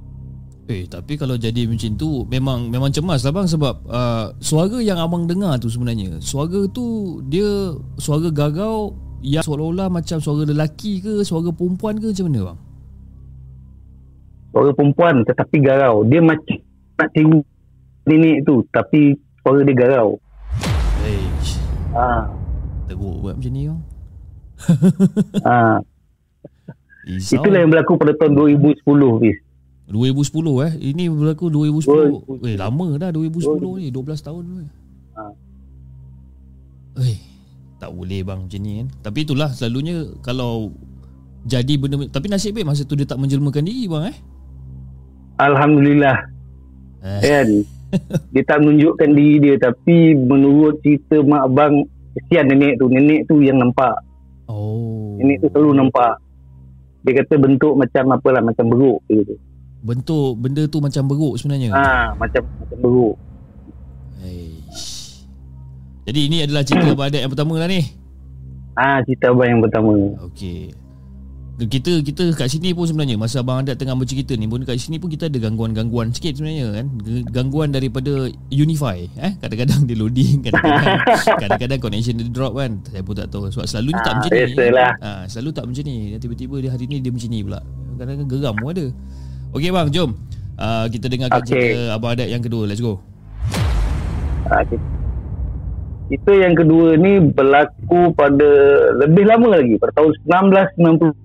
Eh, 0.65 0.89
tapi 0.89 1.13
kalau 1.13 1.37
jadi 1.37 1.69
macam 1.69 1.93
tu 1.93 2.25
memang 2.25 2.73
memang 2.73 2.89
cemas 2.89 3.21
lah 3.21 3.33
bang 3.33 3.45
sebab 3.45 3.75
uh, 3.85 4.33
suara 4.41 4.81
yang 4.81 4.97
abang 4.97 5.29
dengar 5.29 5.61
tu 5.61 5.69
sebenarnya, 5.69 6.17
suara 6.21 6.65
tu 6.73 7.21
dia 7.29 7.69
suara 8.01 8.33
gagau 8.33 8.97
yang 9.21 9.45
seolah-olah 9.45 9.93
macam 9.93 10.17
suara 10.17 10.41
lelaki 10.41 11.05
ke, 11.05 11.21
suara 11.21 11.53
perempuan 11.53 12.01
ke 12.01 12.09
macam 12.13 12.25
mana 12.29 12.41
bang? 12.49 12.59
suara 14.55 14.71
perempuan 14.71 15.15
tetapi 15.27 15.55
garau 15.59 16.07
dia 16.07 16.23
macam 16.23 16.55
nak 16.95 17.09
tiru 17.11 17.39
nenek 18.05 18.43
tu 18.43 18.63
tapi 18.69 19.13
suara 19.39 19.61
dia 19.61 19.75
garau 19.75 20.17
Eh, 21.01 21.21
ha, 21.93 22.25
teruk 22.85 23.21
buat 23.21 23.37
macam 23.37 23.51
ni 23.51 23.69
bang. 23.69 23.81
ha. 25.43 25.77
Risau. 27.05 27.37
itulah 27.37 27.61
yang 27.61 27.69
berlaku 27.69 27.93
pada 27.95 28.17
tahun 28.17 28.33
2010 28.33 28.81
Fiz. 29.21 29.37
2010 29.85 30.65
eh. 30.65 30.73
Ini 30.89 31.13
berlaku 31.13 31.53
2010. 31.53 32.41
Eh, 32.41 32.57
lama 32.57 32.97
dah 32.97 33.13
2010 33.13 33.77
ni, 33.77 33.93
12 33.93 34.17
tahun 34.17 34.41
tu. 34.41 34.53
Ha. 35.13 35.21
Eh, 37.05 37.17
tak 37.77 37.93
boleh 37.93 38.25
bang 38.25 38.39
macam 38.41 38.59
ni 38.59 38.71
kan. 38.81 38.87
Tapi 39.05 39.19
itulah 39.21 39.53
selalunya 39.53 40.09
kalau 40.25 40.73
jadi 41.45 41.77
benda 41.77 42.01
tapi 42.09 42.25
nasib 42.25 42.57
baik 42.57 42.65
masa 42.65 42.81
tu 42.81 42.97
dia 42.97 43.05
tak 43.05 43.21
menjelmakan 43.21 43.61
diri 43.61 43.85
bang 43.85 44.09
eh. 44.09 44.17
Alhamdulillah 45.37 46.17
Eh. 46.17 46.33
Kan 47.21 47.47
dia 48.27 48.43
tak 48.43 48.59
menunjukkan 48.59 49.09
diri 49.09 49.35
dia 49.39 49.55
tapi 49.57 49.97
menurut 50.13 50.81
cerita 50.81 51.21
mak 51.21 51.45
abang 51.45 51.73
kesian 52.13 52.45
nenek 52.45 52.75
tu 52.75 52.85
nenek 52.87 53.21
tu 53.25 53.39
yang 53.39 53.59
nampak 53.59 53.95
Oh. 54.45 55.17
nenek 55.17 55.39
tu 55.39 55.49
selalu 55.49 55.73
nampak 55.75 56.21
dia 57.01 57.17
kata 57.17 57.33
bentuk 57.35 57.73
macam 57.73 58.03
apalah 58.11 58.41
macam 58.41 58.65
beruk 58.67 59.01
gitu 59.07 59.33
bentuk 59.79 60.33
benda 60.35 60.65
tu 60.65 60.77
macam 60.77 61.05
beruk 61.05 61.33
sebenarnya. 61.35 61.69
ha 61.71 62.13
macam 62.15 62.41
macam 62.41 62.77
beruk 62.79 63.15
Eish. 64.21 65.21
Jadi 66.03 66.19
ini 66.23 66.37
adalah 66.41 66.61
cerita 66.61 66.89
abang 66.91 67.05
adik 67.05 67.21
yang 67.21 67.31
pertama 67.31 67.53
lah 67.55 67.67
ni. 67.67 67.81
ah 68.75 68.97
cerita 69.01 69.29
abang 69.29 69.47
yang 69.47 69.61
pertama 69.61 69.91
Okey. 70.25 70.73
Kita 71.55 72.03
kita 72.03 72.35
kat 72.35 72.51
sini 72.51 72.75
pun 72.75 72.83
sebenarnya 72.83 73.15
masa 73.15 73.39
abang 73.39 73.63
adat 73.63 73.79
tengah 73.79 73.95
bercerita 73.95 74.35
ni 74.35 74.43
pun 74.43 74.67
kat 74.67 74.75
sini 74.75 74.99
pun 74.99 75.07
kita 75.07 75.31
ada 75.31 75.39
gangguan-gangguan 75.39 76.11
sikit 76.11 76.35
sebenarnya 76.35 76.83
kan. 76.83 76.85
Gangguan 77.31 77.71
daripada 77.71 78.27
Unify 78.51 79.07
eh 79.15 79.39
kadang-kadang 79.39 79.87
dia 79.87 79.95
loading 79.95 80.43
kadang-kadang 80.43 80.99
kadang-kadang 81.47 81.79
connection 81.79 82.19
dia 82.19 82.27
drop 82.27 82.59
kan. 82.59 82.83
Saya 82.91 83.07
pun 83.07 83.15
tak 83.15 83.31
tahu 83.31 83.47
sebab 83.47 83.71
selalunya 83.71 84.03
tak 84.03 84.11
Ah, 84.11 84.15
macam 84.19 84.29
ni. 84.35 84.43
Ha, 84.99 85.09
selalu 85.31 85.49
tak 85.55 85.63
macam 85.71 85.83
ni. 85.87 85.95
Tiba-tiba 86.19 86.55
dia 86.59 86.69
hari 86.75 86.85
ni 86.91 86.97
dia 86.99 87.11
macam 87.15 87.29
ni 87.31 87.39
pula. 87.39 87.59
Kadang-kadang 87.95 88.27
geram 88.27 88.55
pun 88.59 88.69
ada. 88.75 88.85
Okey 89.55 89.71
bang, 89.71 89.87
jom. 89.95 90.09
Uh, 90.59 90.85
kita 90.91 91.05
dengarkan 91.07 91.39
Okey. 91.39 91.51
cerita 91.55 91.79
abang 91.95 92.11
adat 92.19 92.27
yang 92.27 92.43
kedua. 92.43 92.67
Let's 92.67 92.83
go. 92.83 92.99
ah, 94.51 94.59
kita, 94.67 94.83
kita 96.11 96.31
yang 96.35 96.51
kedua 96.51 96.99
ni 96.99 97.23
berlaku 97.31 98.11
pada 98.11 98.49
lebih 98.99 99.23
lama 99.23 99.55
lagi 99.55 99.79
pada 99.79 100.03
tahun 100.03 100.11
1990 100.75 101.24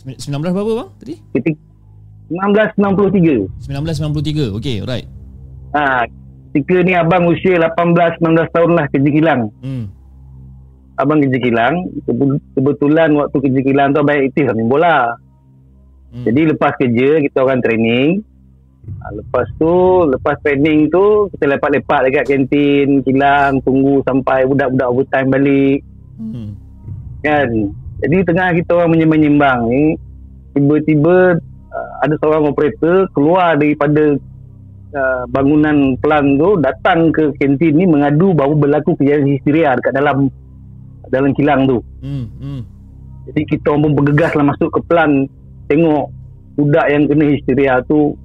19 0.00 0.16
berapa 0.50 0.72
bang 0.74 0.90
tadi? 0.96 1.14
ketika 1.32 1.60
1993 2.30 3.50
1993. 3.66 4.56
Okey, 4.56 4.76
alright. 4.80 5.06
ha 5.70 6.06
ketika 6.50 6.82
ni 6.82 6.92
abang 6.92 7.26
usia 7.26 7.58
18 7.58 8.18
19 8.18 8.22
tahun 8.50 8.70
lah 8.72 8.86
kerja 8.88 9.06
kilang 9.08 9.40
Hmm. 9.60 9.86
abang 10.96 11.18
kerja 11.20 11.38
kilang 11.38 11.74
Kebe- 12.02 12.42
kebetulan 12.52 13.14
waktu 13.14 13.36
kerja 13.40 13.60
kilang 13.62 13.88
tu 13.90 14.00
abang 14.00 14.18
aktif 14.18 14.44
lah 14.44 14.54
main 14.54 14.66
bola 14.66 14.96
Hmm. 16.10 16.24
jadi 16.24 16.40
lepas 16.50 16.74
kerja 16.76 17.08
kita 17.20 17.38
orang 17.38 17.60
training 17.60 18.18
ha, 18.98 19.10
lepas 19.12 19.46
tu 19.56 19.70
lepas 20.06 20.34
training 20.40 20.90
tu 20.90 21.04
kita 21.30 21.44
lepak-lepak 21.48 21.98
dekat 22.04 22.24
kantin 22.26 22.88
kilang 23.00 23.58
tunggu 23.60 24.02
sampai 24.02 24.42
budak-budak 24.44 24.88
overtime 24.88 25.28
balik 25.28 25.78
Hmm. 26.16 26.50
kan 27.20 27.46
jadi 28.00 28.16
tengah 28.24 28.48
kita 28.56 28.70
orang 28.74 28.96
menyembang-nyembang 28.96 29.58
ni 29.68 29.84
tiba-tiba 30.52 31.38
uh, 31.70 31.92
ada 32.02 32.14
seorang 32.18 32.50
operator 32.50 33.06
keluar 33.14 33.54
daripada 33.54 34.18
uh, 34.96 35.22
bangunan 35.30 35.94
pelan 36.00 36.34
tu 36.34 36.58
datang 36.58 37.12
ke 37.12 37.30
kantin 37.38 37.76
ni 37.76 37.84
mengadu 37.86 38.34
bahawa 38.34 38.56
berlaku 38.56 38.96
kejadian 38.98 39.36
histeria 39.36 39.76
dekat 39.78 39.94
dalam 39.94 40.26
dalam 41.10 41.30
kilang 41.34 41.66
tu 41.66 41.78
Hmm. 42.00 42.26
Hmm. 42.40 42.62
jadi 43.28 43.40
kita 43.44 43.76
orang 43.76 43.82
pun 43.84 43.92
bergegas 44.00 44.32
lah 44.32 44.46
masuk 44.48 44.72
ke 44.72 44.80
pelan 44.88 45.28
tengok 45.68 46.08
budak 46.56 46.86
yang 46.88 47.04
kena 47.06 47.24
histeria 47.28 47.74
tu 47.84 48.16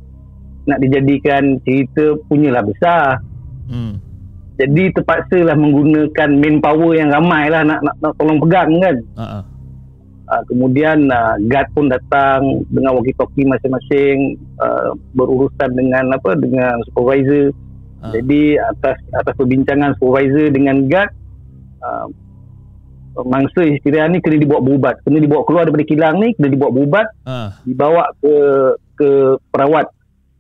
nak 0.66 0.82
dijadikan 0.82 1.60
cerita 1.62 2.18
punyalah 2.26 2.64
besar 2.66 3.20
Hmm. 3.66 3.98
jadi 4.56 4.94
terpaksa 4.94 5.42
lah 5.42 5.58
menggunakan 5.58 6.30
manpower 6.38 6.94
yang 6.96 7.10
ramai 7.10 7.50
lah 7.50 7.66
nak, 7.66 7.82
nak, 7.82 7.96
nak 7.98 8.14
tolong 8.16 8.38
pegang 8.46 8.70
kan 8.78 8.96
ah. 9.18 9.44
Uh, 10.26 10.42
kemudian 10.50 11.06
uh, 11.14 11.38
guard 11.46 11.70
pun 11.78 11.86
datang 11.86 12.66
dengan 12.74 12.98
walkie-talkie 12.98 13.46
masing-masing 13.46 14.42
uh, 14.58 14.98
berurusan 15.14 15.70
dengan 15.78 16.10
apa 16.18 16.34
dengan 16.34 16.82
supervisor. 16.90 17.54
Ah. 18.02 18.10
Jadi 18.10 18.58
atas 18.58 18.98
atas 19.14 19.34
perbincangan 19.38 19.94
supervisor 20.02 20.50
dengan 20.50 20.90
guard 20.90 21.14
uh, 21.86 22.10
mangsa 23.24 23.70
histeria 23.70 24.10
ni 24.10 24.18
kena 24.18 24.42
dibawa 24.42 24.66
berubat. 24.66 24.96
Kena 25.06 25.22
dibawa 25.22 25.46
keluar 25.46 25.64
daripada 25.70 25.86
kilang 25.86 26.16
ni, 26.18 26.34
kena 26.34 26.50
dibawa 26.50 26.72
berubat, 26.74 27.08
Ah. 27.24 27.50
dibawa 27.62 28.04
ke 28.18 28.36
ke 28.98 29.10
perawat. 29.54 29.88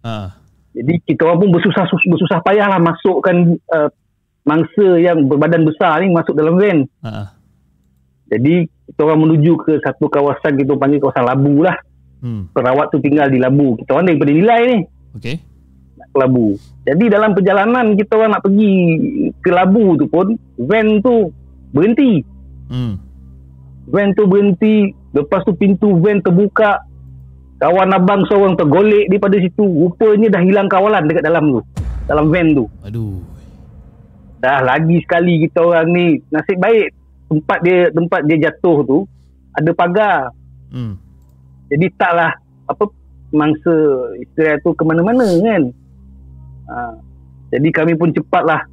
Ah. 0.01 0.33
Jadi 0.75 0.97
kita 1.07 1.29
orang 1.29 1.45
pun 1.45 1.49
bersusah 1.55 1.85
bersusah 1.87 2.41
payah 2.43 2.67
lah 2.67 2.81
masukkan 2.81 3.55
uh, 3.71 3.87
mangsa 4.43 4.99
yang 4.99 5.29
berbadan 5.29 5.63
besar 5.63 6.01
ni 6.01 6.09
masuk 6.09 6.33
dalam 6.33 6.57
van. 6.57 6.89
Ah. 7.05 7.37
Jadi 8.27 8.67
kita 8.85 9.01
orang 9.01 9.19
menuju 9.25 9.53
ke 9.65 9.73
satu 9.81 10.05
kawasan 10.07 10.61
kita 10.61 10.77
panggil 10.77 11.01
kawasan 11.01 11.25
Labu 11.25 11.65
lah. 11.65 11.77
Hmm. 12.21 12.49
Perawat 12.53 12.93
tu 12.93 13.01
tinggal 13.01 13.29
di 13.29 13.41
Labu. 13.41 13.77
Kita 13.81 13.97
orang 13.97 14.09
daripada 14.09 14.31
Nilai 14.33 14.59
ni 14.65 14.79
Okey. 15.17 15.35
nak 15.97 16.07
ke 16.09 16.17
Labu. 16.21 16.47
Jadi 16.85 17.05
dalam 17.09 17.31
perjalanan 17.33 17.85
kita 17.97 18.11
orang 18.17 18.31
nak 18.37 18.43
pergi 18.45 18.73
ke 19.41 19.49
Labu 19.49 19.97
tu 19.97 20.05
pun 20.05 20.27
van 20.61 20.87
tu 21.01 21.33
berhenti. 21.73 22.21
Hmm. 22.69 22.93
Van 23.89 24.09
tu 24.13 24.23
berhenti. 24.29 24.93
Lepas 25.13 25.41
tu 25.45 25.53
pintu 25.57 25.97
van 25.97 26.21
terbuka. 26.21 26.85
Kawan 27.55 27.95
abang 27.95 28.21
seorang 28.27 28.53
tergolek 28.59 29.09
daripada 29.09 29.39
situ. 29.41 29.65
Rupanya 29.65 30.27
dah 30.37 30.41
hilang 30.43 30.67
kawalan 30.69 31.07
dekat 31.09 31.23
dalam 31.25 31.55
tu. 31.55 31.61
Dalam 32.05 32.29
van 32.29 32.47
tu. 32.53 32.65
Aduh. 32.85 33.21
Dah 34.43 34.61
lagi 34.61 35.01
sekali 35.01 35.41
kita 35.47 35.63
orang 35.63 35.89
ni 35.89 36.05
nasib 36.29 36.61
baik 36.61 37.04
tempat 37.35 37.59
dia 37.67 37.91
tempat 37.91 38.21
dia 38.23 38.37
jatuh 38.47 38.77
tu 38.87 38.97
ada 39.51 39.71
pagar. 39.75 40.31
Hmm. 40.71 40.95
Jadi 41.67 41.91
taklah 41.99 42.31
apa 42.71 42.83
mangsa 43.35 43.75
isteri 44.23 44.55
tu 44.63 44.71
ke 44.71 44.83
mana-mana 44.87 45.27
kan. 45.43 45.63
Ha, 46.65 46.77
jadi 47.53 47.67
kami 47.69 47.93
pun 47.99 48.09
cepatlah 48.15 48.63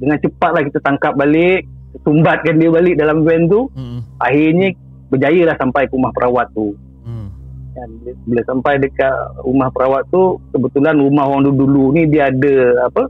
dengan 0.00 0.16
cepatlah 0.20 0.62
kita 0.66 0.78
tangkap 0.82 1.16
balik, 1.16 1.64
sumbatkan 2.04 2.56
dia 2.60 2.68
balik 2.72 2.96
dalam 2.96 3.24
van 3.24 3.48
tu. 3.48 3.68
Hmm. 3.76 4.00
Akhirnya 4.20 4.72
berjaya 5.12 5.52
lah 5.52 5.56
sampai 5.60 5.86
ke 5.86 5.94
rumah 5.94 6.12
perawat 6.12 6.48
tu. 6.52 6.74
Hmm. 7.06 7.28
Kan, 7.76 7.88
bila 8.24 8.40
sampai 8.48 8.80
dekat 8.80 9.14
rumah 9.44 9.68
perawat 9.68 10.08
tu, 10.08 10.40
kebetulan 10.52 10.96
rumah 10.96 11.28
orang 11.28 11.44
dulu-dulu 11.52 11.92
ni 11.92 12.02
dia 12.08 12.32
ada 12.32 12.88
apa? 12.88 13.02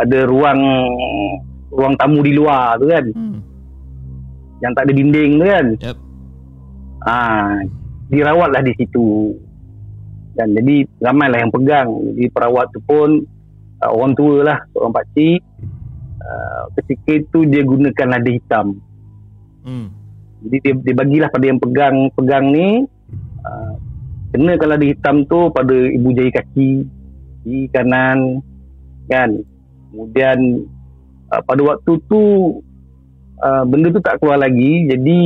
Ada 0.00 0.24
ruang 0.24 0.60
ruang 1.72 1.94
tamu 2.00 2.20
di 2.24 2.32
luar 2.36 2.80
tu 2.80 2.88
kan, 2.88 3.04
Hmm. 3.12 3.40
Yang 4.62 4.72
tak 4.72 4.86
ada 4.86 4.92
dinding 4.94 5.32
tu 5.42 5.46
kan. 5.46 5.66
Yep. 5.82 5.96
ah 7.02 7.58
dirawatlah 8.06 8.62
di 8.62 8.72
situ 8.78 9.34
dan 10.32 10.54
jadi 10.54 10.86
ramailah 11.02 11.38
yang 11.42 11.52
pegang 11.52 11.88
jadi 12.14 12.30
perawat 12.30 12.70
tu 12.70 12.80
pun 12.86 13.26
uh, 13.82 13.90
orang 13.90 14.14
tua 14.14 14.46
lah 14.46 14.58
seorang 14.70 14.94
pakcik 14.94 15.40
uh, 16.22 16.62
ketika 16.78 17.10
itu 17.18 17.38
dia 17.50 17.62
gunakan 17.66 18.06
lada 18.08 18.30
hitam 18.30 18.78
Hmm. 19.62 19.94
jadi 20.42 20.56
dia, 20.58 20.74
dia 20.90 20.94
bagilah 20.98 21.30
pada 21.30 21.44
yang 21.46 21.62
pegang 21.62 22.10
pegang 22.18 22.50
ni 22.50 22.82
uh, 23.46 23.74
kenakan 24.34 24.74
lada 24.74 24.86
hitam 24.86 25.22
tu 25.30 25.54
pada 25.54 25.70
ibu 25.70 26.10
jari 26.10 26.34
kaki 26.34 26.82
di 27.46 27.70
kanan 27.70 28.42
kan 29.06 29.38
kemudian 29.94 30.66
uh, 31.30 31.42
pada 31.46 31.62
waktu 31.62 31.94
tu 32.10 32.22
uh, 33.42 33.62
benda 33.66 33.90
tu 33.90 33.98
tak 33.98 34.16
keluar 34.18 34.38
lagi 34.38 34.86
jadi 34.86 35.18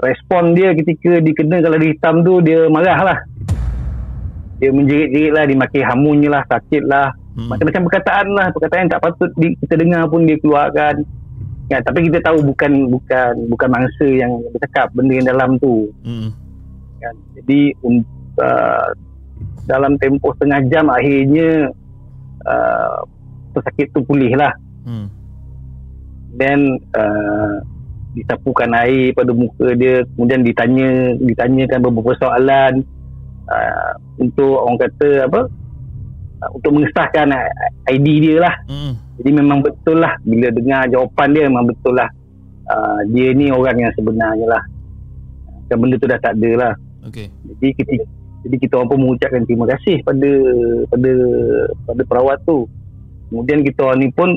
respon 0.00 0.56
dia 0.56 0.72
ketika 0.72 1.20
dikenakan 1.20 1.70
lada 1.70 1.86
hitam 1.86 2.24
tu 2.24 2.40
dia 2.40 2.66
marah 2.66 3.00
lah 3.04 3.18
dia 4.56 4.72
menjerit-jerit 4.72 5.32
lah 5.32 5.44
dia 5.44 5.56
maki 5.56 5.80
hamunnya 5.80 6.28
lah 6.30 6.42
sakit 6.46 6.84
lah 6.84 7.08
Hmm. 7.30 7.46
macam-macam 7.46 7.82
perkataan 7.86 8.26
lah 8.34 8.46
perkataan 8.50 8.80
yang 8.84 8.92
tak 8.92 9.02
patut 9.06 9.30
di, 9.38 9.54
kita 9.62 9.78
dengar 9.78 10.02
pun 10.10 10.26
dia 10.26 10.34
keluarkan 10.42 11.06
ya, 11.70 11.78
tapi 11.78 12.10
kita 12.10 12.18
tahu 12.26 12.42
bukan 12.42 12.90
bukan 12.90 13.46
bukan 13.46 13.68
mangsa 13.70 14.02
yang 14.02 14.34
bercakap 14.50 14.90
benda 14.90 15.14
yang 15.14 15.28
dalam 15.30 15.50
tu 15.62 15.94
Hmm. 16.02 16.34
kan 16.98 17.14
jadi 17.38 17.70
um, 17.86 18.02
uh, 18.34 18.90
dalam 19.62 19.94
tempoh 20.02 20.34
setengah 20.34 20.58
jam 20.68 20.90
akhirnya 20.90 21.70
uh, 22.50 22.98
pesakit 23.54 23.86
tu 23.94 24.02
pulih 24.02 24.34
lah 24.34 24.50
Hmm. 24.82 25.06
Then 26.34 26.78
uh, 26.94 27.62
disapukan 28.14 28.70
air 28.74 29.14
pada 29.14 29.30
muka 29.34 29.74
dia. 29.74 30.02
Kemudian 30.14 30.42
ditanya 30.42 31.14
ditanyakan 31.18 31.78
beberapa 31.90 32.14
soalan 32.18 32.82
uh, 33.46 33.92
untuk 34.18 34.66
orang 34.66 34.78
kata 34.78 35.10
apa 35.30 35.40
uh, 36.42 36.50
untuk 36.54 36.70
mengesahkan 36.74 37.34
ID 37.90 38.06
dia 38.22 38.36
lah. 38.42 38.54
Hmm. 38.66 38.94
jadi 39.20 39.30
memang 39.36 39.60
betul 39.60 40.00
lah 40.00 40.16
bila 40.24 40.48
dengar 40.48 40.88
jawapan 40.90 41.28
dia 41.34 41.42
memang 41.46 41.66
betul 41.70 41.94
lah. 41.94 42.10
Uh, 42.70 43.02
dia 43.10 43.34
ni 43.34 43.50
orang 43.50 43.78
yang 43.78 43.92
sebenarnya 43.98 44.46
lah. 44.46 44.62
Dan 45.70 45.76
benda 45.78 45.98
tu 45.98 46.10
dah 46.10 46.18
tak 46.18 46.34
ada 46.38 46.50
lah. 46.58 46.74
Okey. 47.00 47.32
jadi 47.56 47.68
kita 47.80 47.92
jadi 48.40 48.56
kita 48.60 48.72
orang 48.76 48.88
pun 48.92 49.00
mengucapkan 49.00 49.42
terima 49.48 49.64
kasih 49.68 50.04
pada 50.04 50.30
pada 50.88 51.12
pada 51.86 52.02
perawat 52.04 52.38
tu. 52.44 52.66
Kemudian 53.30 53.62
kita 53.62 53.86
orang 53.86 53.98
ni 54.02 54.08
pun 54.10 54.34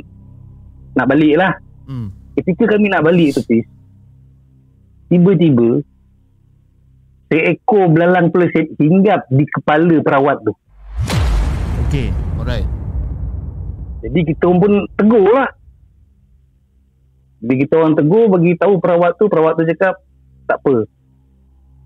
nak 0.93 1.09
balik 1.09 1.33
lah 1.41 1.53
Hmm. 1.83 2.07
ketika 2.33 2.63
kami 2.69 2.87
nak 2.87 3.03
balik 3.03 3.33
tu 3.33 3.43
Pis 3.43 3.67
tiba-tiba 5.07 5.83
seekor 7.27 7.89
belalang 7.89 8.29
pelesit 8.29 8.71
hinggap 8.77 9.25
di 9.27 9.43
kepala 9.45 9.99
perawat 9.99 10.37
tu 10.41 10.53
Okey. 11.83 12.09
Alright. 12.35 12.65
jadi 14.01 14.19
kita 14.25 14.47
pun 14.49 14.73
tegur 14.93 15.27
lah 15.29 15.49
bila 17.37 17.55
kita 17.59 17.73
orang 17.75 17.93
tegur 17.93 18.25
bagi 18.29 18.55
tahu 18.55 18.73
perawat 18.77 19.11
tu 19.15 19.27
perawat 19.27 19.53
tu 19.53 19.63
cakap 19.65 19.99
tak 20.45 20.57
apa 20.57 20.87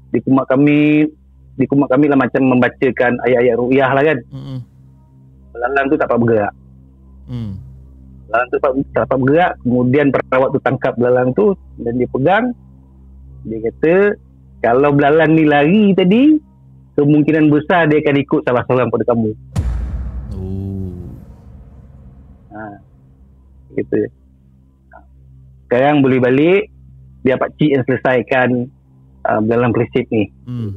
di 0.08 0.20
kumat 0.22 0.45
kami 0.45 1.10
di 1.58 1.66
kumat 1.66 1.89
kami 1.89 2.06
lah 2.06 2.16
macam 2.16 2.41
membacakan 2.45 3.18
ayat-ayat 3.20 3.56
ru'yah 3.56 3.89
lah 3.89 4.04
kan 4.04 4.18
Hmm. 4.30 4.60
belalang 5.52 5.86
tu 5.89 5.98
tak 5.98 6.06
dapat 6.06 6.20
bergerak 6.20 6.54
Hmm. 7.26 7.52
Belalang 8.28 8.47
tu 8.51 8.57
tak, 8.59 8.71
dapat 8.91 9.17
bergerak 9.17 9.53
kemudian 9.63 10.07
perawat 10.11 10.49
tu 10.51 10.59
tangkap 10.59 10.93
belalang 10.99 11.32
tu 11.32 11.55
dan 11.80 11.95
dia 11.95 12.09
pegang 12.11 12.45
dia 13.47 13.57
kata 13.63 13.93
kalau 14.59 14.91
belalang 14.91 15.32
ni 15.32 15.47
lari 15.47 15.95
tadi 15.95 16.36
kemungkinan 16.93 17.47
besar 17.47 17.88
dia 17.88 18.03
akan 18.03 18.15
ikut 18.19 18.41
salah 18.43 18.63
seorang 18.67 18.89
pada 18.91 19.05
kamu 19.07 19.32
Oh. 20.28 21.07
ha. 22.51 22.78
kata 23.73 24.01
sekarang 25.65 25.99
boleh 25.99 26.19
balik 26.19 26.61
biar 27.23 27.39
pakcik 27.39 27.69
yang 27.71 27.84
selesaikan 27.84 28.49
uh, 29.23 29.39
belalang 29.39 29.71
pelesit 29.71 30.05
ni 30.11 30.28
Hmm. 30.43 30.71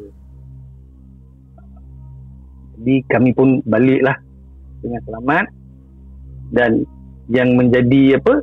jadi 2.78 2.94
kami 3.07 3.30
pun 3.34 3.62
balik 3.66 4.03
lah 4.03 4.16
dengan 4.80 5.01
selamat 5.05 5.44
dan 6.51 6.70
yang 7.31 7.55
menjadi 7.55 8.18
apa 8.18 8.43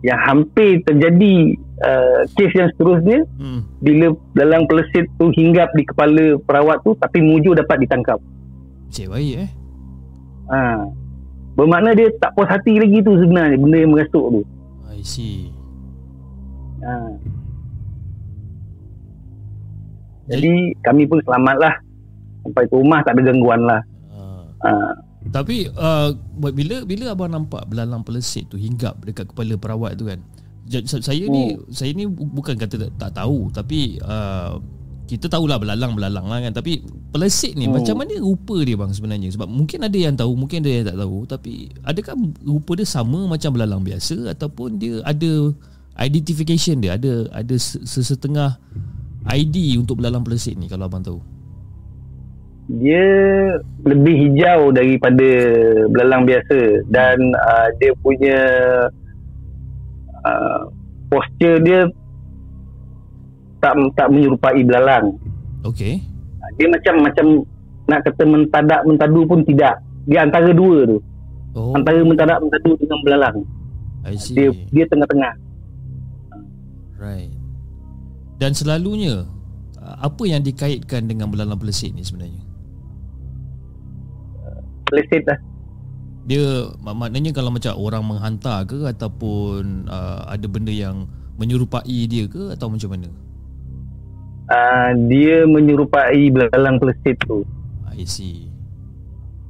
yang 0.00 0.18
hampir 0.20 0.78
terjadi 0.84 1.34
uh, 1.80 2.22
kes 2.32 2.52
yang 2.52 2.70
seterusnya 2.70 3.26
Hmm. 3.34 3.66
bila 3.78 4.06
dalam 4.32 4.62
pelesit 4.64 5.10
tu 5.16 5.32
hinggap 5.32 5.72
di 5.72 5.82
kepala 5.82 6.38
perawat 6.40 6.78
tu 6.82 6.94
tapi 6.94 7.18
mujur 7.18 7.52
dapat 7.52 7.82
ditangkap 7.82 8.20
Cik 8.88 9.08
baik 9.08 9.34
eh. 9.38 9.50
ha. 10.46 10.86
bermakna 11.52 11.92
dia 11.92 12.08
tak 12.16 12.30
puas 12.32 12.46
hati 12.46 12.76
lagi 12.76 13.00
tu 13.00 13.16
sebenarnya 13.16 13.56
benda 13.56 13.76
yang 13.76 13.90
merasuk 13.90 14.24
tu 14.30 14.42
I 14.86 15.02
see. 15.02 15.50
ha. 16.80 16.94
jadi 20.28 20.52
kami 20.80 21.02
pun 21.04 21.18
selamat 21.20 21.56
lah 21.58 21.74
sampai 22.40 22.64
ke 22.64 22.74
rumah 22.74 23.00
tak 23.02 23.16
ada 23.16 23.22
gangguan 23.26 23.62
lah 23.62 23.82
Uh, 24.08 24.42
ha. 24.64 24.90
Tapi 25.28 25.66
uh, 25.68 26.14
bila 26.50 26.82
bila 26.82 27.12
abang 27.12 27.28
nampak 27.28 27.66
belalang 27.66 28.00
pelesit 28.00 28.46
tu 28.46 28.56
hinggap 28.56 29.02
dekat 29.02 29.28
kepala 29.28 29.54
perawat 29.54 29.94
tu 29.94 30.06
kan. 30.06 30.22
Saya 30.84 31.24
ni 31.26 31.56
saya 31.68 31.90
ni 31.90 32.04
bu- 32.04 32.28
bukan 32.28 32.54
kata 32.54 32.76
tak, 32.76 32.92
tak 32.96 33.10
tahu 33.16 33.48
tapi 33.50 33.96
uh, 33.98 34.60
kita 35.08 35.24
tahulah 35.26 35.56
belalang-belalang 35.56 36.28
lah 36.28 36.38
kan 36.38 36.52
tapi 36.52 36.84
pelesit 37.08 37.56
ni 37.56 37.64
Hmm. 37.64 37.80
macam 37.80 37.96
mana 37.96 38.12
rupa 38.20 38.60
dia 38.60 38.76
bang 38.76 38.92
sebenarnya 38.92 39.32
sebab 39.32 39.48
mungkin 39.48 39.80
ada 39.80 39.96
yang 39.96 40.12
tahu 40.12 40.36
mungkin 40.36 40.60
ada 40.60 40.68
yang 40.68 40.86
tak 40.86 40.98
tahu 41.00 41.18
tapi 41.24 41.52
adakah 41.80 42.12
rupa 42.44 42.76
dia 42.76 42.84
sama 42.84 43.24
macam 43.24 43.56
belalang 43.56 43.80
biasa 43.80 44.28
ataupun 44.28 44.76
dia 44.76 45.00
ada 45.02 45.56
identification 45.96 46.78
dia 46.78 47.00
ada 47.00 47.24
ada 47.32 47.56
se- 47.56 47.80
sesetengah 47.82 48.60
ID 49.24 49.80
untuk 49.80 49.98
belalang 49.98 50.20
pelesit 50.20 50.54
ni 50.54 50.68
kalau 50.68 50.84
abang 50.84 51.00
tahu. 51.00 51.18
Dia 52.68 53.04
lebih 53.80 54.28
hijau 54.28 54.68
daripada 54.76 55.28
belalang 55.88 56.28
biasa 56.28 56.84
dan 56.92 57.16
uh, 57.32 57.68
dia 57.80 57.92
punya 58.04 58.40
uh, 60.20 60.68
posture 61.08 61.64
dia 61.64 61.88
tak 63.64 63.72
tak 63.96 64.12
menyerupai 64.12 64.60
belalang. 64.68 65.16
Okey. 65.64 66.04
Uh, 66.44 66.50
Dia 66.60 66.68
macam 66.68 66.94
macam 67.00 67.26
nak 67.88 68.00
kata 68.04 68.22
mentadak 68.28 68.80
mentadu 68.84 69.24
pun 69.24 69.40
tidak. 69.48 69.80
Dia 70.04 70.28
antara 70.28 70.52
dua 70.52 70.84
tu. 70.84 71.00
Oh, 71.56 71.72
Antara 71.72 72.04
mentadak 72.04 72.38
mentadu 72.44 72.76
dengan 72.76 72.98
belalang. 73.00 73.38
I 74.04 74.20
see. 74.20 74.36
Dia 74.36 74.52
dia 74.68 74.84
tengah-tengah. 74.92 75.34
Right. 77.00 77.32
Dan 78.36 78.52
selalunya 78.52 79.24
uh, 79.80 79.96
apa 80.04 80.22
yang 80.28 80.44
dikaitkan 80.44 81.08
dengan 81.08 81.32
belalang 81.32 81.56
pelesit 81.56 81.96
ni 81.96 82.04
sebenarnya? 82.04 82.47
Pelesit 84.88 85.22
lah. 85.24 85.38
Dia 86.24 86.44
mak- 86.80 86.98
maknanya 86.98 87.32
kalau 87.32 87.48
macam 87.48 87.72
orang 87.74 88.04
menghantar 88.04 88.64
ke 88.64 88.84
ataupun 88.84 89.88
uh, 89.88 90.28
ada 90.28 90.44
benda 90.44 90.68
yang 90.68 91.08
menyerupai 91.36 91.98
dia 92.04 92.26
ke 92.26 92.52
atau 92.52 92.68
macam 92.68 92.92
mana? 92.92 93.08
Uh, 94.48 94.90
dia 95.08 95.44
menyerupai 95.44 96.28
belalang 96.28 96.80
pelesit 96.80 97.16
tu. 97.24 97.44
I 97.92 98.04
see. 98.04 98.48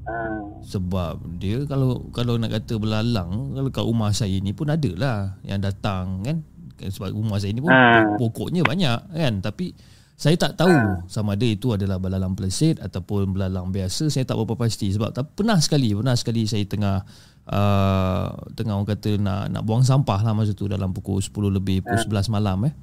Uh, 0.05 0.41
Sebab 0.65 1.21
dia 1.37 1.63
kalau 1.69 2.09
kalau 2.11 2.41
nak 2.41 2.51
kata 2.51 2.81
belalang 2.81 3.53
kalau 3.53 3.69
kat 3.69 3.85
rumah 3.85 4.11
saya 4.11 4.41
ni 4.41 4.51
pun 4.51 4.67
ada 4.67 4.91
lah 4.97 5.19
yang 5.45 5.61
datang 5.61 6.25
kan 6.25 6.37
sebab 6.81 7.13
rumah 7.13 7.37
saya 7.37 7.53
ni 7.53 7.61
pun 7.61 7.69
Ah. 7.69 8.17
pokoknya 8.17 8.65
banyak 8.65 9.01
kan 9.11 9.35
tapi 9.43 9.75
saya 10.19 10.35
tak 10.35 10.59
tahu 10.59 10.75
sama 11.07 11.39
ada 11.39 11.47
itu 11.47 11.71
adalah 11.71 12.03
belalang 12.03 12.35
pelesit 12.35 12.83
ataupun 12.83 13.39
belalang 13.39 13.71
biasa 13.71 14.11
saya 14.11 14.27
tak 14.27 14.35
berapa 14.35 14.59
pasti 14.59 14.91
sebab 14.91 15.15
tak 15.15 15.31
pernah 15.39 15.63
sekali 15.63 15.95
pernah 15.95 16.19
sekali 16.19 16.43
saya 16.43 16.67
tengah 16.67 17.07
uh, 17.47 18.27
tengah 18.59 18.75
orang 18.75 18.91
kata 18.91 19.15
nak 19.23 19.55
nak 19.55 19.63
buang 19.63 19.87
sampah 19.87 20.19
lah 20.27 20.35
masa 20.35 20.59
tu 20.59 20.67
dalam 20.67 20.91
pukul 20.91 21.23
10 21.23 21.31
lebih 21.55 21.87
pukul 21.87 22.11
11 22.11 22.35
malam 22.35 22.67
eh 22.67 22.75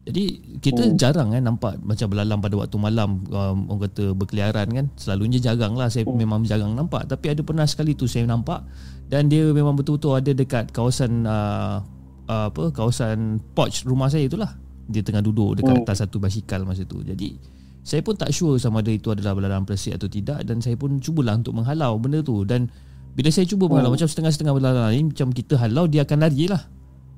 jadi 0.00 0.24
kita 0.64 0.82
hmm. 0.90 0.96
jarang 0.96 1.28
kan 1.36 1.42
nampak 1.44 1.76
macam 1.84 2.08
belalang 2.08 2.40
pada 2.40 2.56
waktu 2.56 2.76
malam 2.80 3.20
um, 3.28 3.68
orang 3.68 3.84
kata 3.84 4.16
berkeliaran 4.16 4.68
kan. 4.72 4.86
Selalunya 4.96 5.36
jarang 5.44 5.76
lah 5.76 5.92
saya 5.92 6.08
memang 6.08 6.40
jarang 6.48 6.72
nampak 6.72 7.04
tapi 7.04 7.28
ada 7.36 7.44
pernah 7.44 7.68
sekali 7.68 7.92
tu 7.92 8.08
saya 8.08 8.24
nampak 8.24 8.64
dan 9.12 9.28
dia 9.28 9.44
memang 9.52 9.76
betul-betul 9.76 10.16
ada 10.16 10.32
dekat 10.32 10.72
kawasan 10.72 11.28
uh, 11.28 11.84
uh, 12.32 12.48
apa 12.48 12.72
kawasan 12.72 13.44
porch 13.52 13.84
rumah 13.84 14.08
saya 14.08 14.24
itulah. 14.24 14.56
Dia 14.90 15.06
tengah 15.06 15.22
duduk 15.22 15.62
dekat 15.62 15.86
atas 15.86 16.02
satu 16.02 16.18
basikal 16.18 16.66
masa 16.66 16.82
tu. 16.82 17.00
Jadi 17.06 17.38
saya 17.86 18.02
pun 18.02 18.18
tak 18.18 18.34
sure 18.34 18.58
sama 18.58 18.82
ada 18.84 18.90
itu 18.90 19.08
adalah 19.14 19.32
belalang 19.32 19.64
plastik 19.64 19.96
atau 19.96 20.10
tidak 20.10 20.42
dan 20.44 20.60
saya 20.60 20.74
pun 20.76 20.98
cubalah 21.00 21.38
untuk 21.38 21.56
menghalau 21.56 21.96
benda 21.96 22.20
tu 22.20 22.42
dan 22.44 22.68
bila 23.14 23.30
saya 23.32 23.48
cuba 23.48 23.70
menghalau 23.70 23.94
macam 23.94 24.10
setengah-setengah 24.10 24.52
belalang 24.52 24.90
ni 24.92 25.00
macam 25.14 25.32
kita 25.32 25.54
halau 25.56 25.86
dia 25.86 26.02
akan 26.04 26.18
lari 26.26 26.50
lah. 26.50 26.62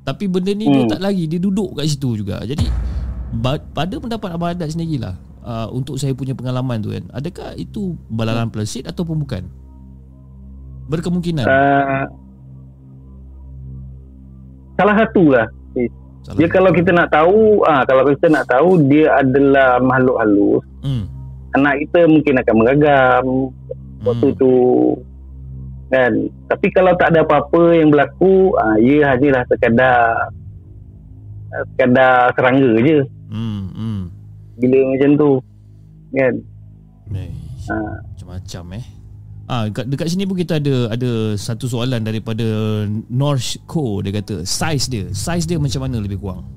Tapi 0.02 0.26
benda 0.26 0.50
ni 0.50 0.66
dia 0.66 0.82
Hmm. 0.82 0.90
tak 0.90 0.98
lari 0.98 1.30
Dia 1.30 1.38
duduk 1.38 1.78
kat 1.78 1.86
situ 1.86 2.18
juga 2.18 2.42
Jadi 2.42 2.66
pada 3.70 3.94
pendapat 4.02 4.34
Abang 4.34 4.50
Adat 4.50 4.74
sendiri 4.74 4.98
lah 4.98 5.14
uh, 5.46 5.70
untuk 5.70 5.94
saya 5.94 6.10
punya 6.10 6.34
pengalaman 6.34 6.82
tu 6.82 6.90
kan 6.90 7.06
adakah 7.14 7.54
itu 7.54 7.94
belalang 8.10 8.50
pelesit 8.50 8.82
ataupun 8.90 9.22
bukan 9.22 9.46
berkemungkinan 10.90 11.46
Uh, 11.46 12.04
salah 14.74 14.96
satu 14.98 15.22
lah. 15.30 15.46
Salah 16.22 16.38
Dia 16.38 16.46
kalau 16.46 16.70
kita 16.70 16.90
nak 16.90 17.10
tahu, 17.10 17.40
ah 17.64 17.82
kalau 17.82 18.06
kita 18.06 18.26
nak 18.26 18.46
tahu 18.46 18.78
dia 18.86 19.10
adalah 19.16 19.78
makhluk 19.78 20.16
halus, 20.16 20.62
hmm. 20.80 21.04
anak 21.52 21.74
kita 21.82 22.06
mungkin 22.06 22.34
akan 22.38 22.54
meragam 22.56 23.24
waktu 24.00 24.28
Hmm. 24.30 24.38
tu 24.38 24.52
kan. 25.88 26.12
Tapi 26.46 26.66
kalau 26.70 26.92
tak 26.94 27.10
ada 27.10 27.20
apa-apa 27.20 27.74
yang 27.74 27.90
berlaku, 27.90 28.54
ah 28.54 28.78
ia 28.78 29.10
hanyalah 29.10 29.42
sekadar 29.44 30.30
ah, 31.50 31.64
sekadar 31.68 32.30
serangga 32.32 32.72
je 32.78 32.98
Hmm. 33.28 33.62
Hmm. 33.72 34.00
bila 34.56 34.78
macam 34.88 35.10
tu. 35.16 35.30
Kan? 36.12 36.34
Eh, 37.12 37.32
Ah, 37.64 37.94
macam-macam 38.04 38.64
eh 38.74 38.84
Ah, 39.52 39.68
dekat, 39.68 39.84
dekat 39.84 40.08
sini 40.08 40.24
pun 40.24 40.40
kita 40.40 40.56
ada 40.56 40.96
ada 40.96 41.36
satu 41.36 41.68
soalan 41.68 42.00
daripada 42.00 42.40
North 43.12 43.60
Co 43.68 44.00
dia 44.00 44.16
kata 44.16 44.48
size 44.48 44.88
dia 44.88 45.04
size 45.12 45.44
dia 45.44 45.60
macam 45.60 45.84
mana 45.84 46.00
lebih 46.00 46.16
kurang 46.16 46.48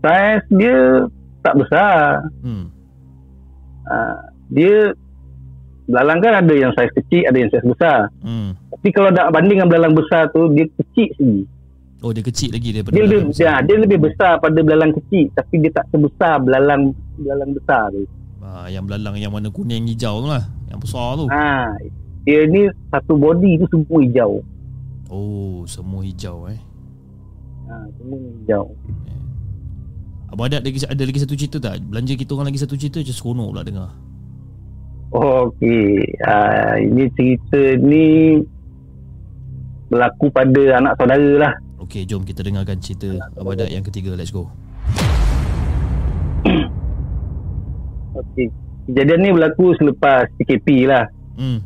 saiz 0.00 0.42
dia 0.50 1.06
tak 1.40 1.54
besar. 1.56 2.24
hmm. 2.42 2.64
Ah, 3.90 4.18
dia 4.52 4.92
belalang 5.88 6.18
kan 6.22 6.32
ada 6.46 6.54
yang 6.54 6.72
saiz 6.74 6.92
kecil, 6.94 7.26
ada 7.26 7.38
yang 7.38 7.50
saiz 7.52 7.64
besar. 7.64 7.98
Hmm. 8.22 8.54
Tapi 8.74 8.88
kalau 8.90 9.10
nak 9.12 9.32
banding 9.34 9.60
dengan 9.60 9.68
belalang 9.68 9.94
besar 9.94 10.30
tu, 10.32 10.48
dia 10.56 10.66
kecil 10.78 11.08
segi. 11.20 11.40
oh 12.00 12.10
dia 12.16 12.24
kecil 12.24 12.50
lagi 12.56 12.70
daripada 12.72 12.94
Dia 12.96 13.04
lebih 13.04 13.20
besar. 13.28 13.54
dia, 13.60 13.66
dia 13.68 13.76
lebih 13.76 13.98
besar 14.00 14.32
pada 14.40 14.58
belalang 14.64 14.92
kecil 14.96 15.28
tapi 15.36 15.54
dia 15.60 15.70
tak 15.76 15.84
sebesar 15.92 16.40
belalang 16.40 16.96
belalang 17.20 17.50
besar 17.52 17.92
tu. 17.92 18.02
ah, 18.40 18.66
yang 18.72 18.88
belalang 18.88 19.20
yang 19.20 19.30
warna 19.30 19.52
kuning 19.52 19.84
hijau 19.84 20.24
tu 20.24 20.28
lah 20.32 20.44
yang 20.70 20.78
besar 20.78 21.18
tu 21.18 21.26
Ha, 21.26 21.74
dia 22.22 22.46
ni 22.46 22.64
satu 22.88 23.14
body 23.14 23.58
tu 23.58 23.66
semua 23.68 23.98
hijau. 24.00 24.32
oh 25.08 25.66
semua 25.66 26.00
hijau 26.00 26.46
eh 26.46 26.60
Ha, 27.66 27.74
semua 27.94 28.18
hijau. 28.18 28.66
Abang 30.26 30.46
ada 30.46 30.58
lagi 30.58 30.78
ada 30.80 31.02
lagi 31.02 31.18
satu 31.18 31.34
cerita 31.34 31.58
tak? 31.58 31.82
Belanja 31.84 32.14
kita 32.14 32.34
orang 32.34 32.50
lagi 32.50 32.58
satu 32.58 32.74
cerita 32.74 32.98
je 32.98 33.10
seronok 33.10 33.50
pula 33.50 33.62
dengar. 33.62 33.90
Oh, 35.10 35.50
okey. 35.50 35.98
Ha, 36.22 36.34
ini 36.78 37.10
cerita 37.14 37.58
ni 37.78 38.38
berlaku 39.86 40.30
pada 40.30 40.78
anak 40.78 40.94
saudara 40.94 41.30
lah. 41.36 41.54
Okey, 41.78 42.06
jom 42.06 42.22
kita 42.22 42.42
dengarkan 42.42 42.78
cerita 42.78 43.10
Abang 43.34 43.54
Adat 43.54 43.70
yang 43.70 43.82
ketiga. 43.82 44.14
Let's 44.14 44.30
go. 44.30 44.46
Okey. 48.12 48.50
Kejadian 48.88 49.20
ni 49.20 49.30
berlaku 49.34 49.76
selepas 49.76 50.30
PKP 50.40 50.88
lah. 50.88 51.08
Hmm. 51.36 51.60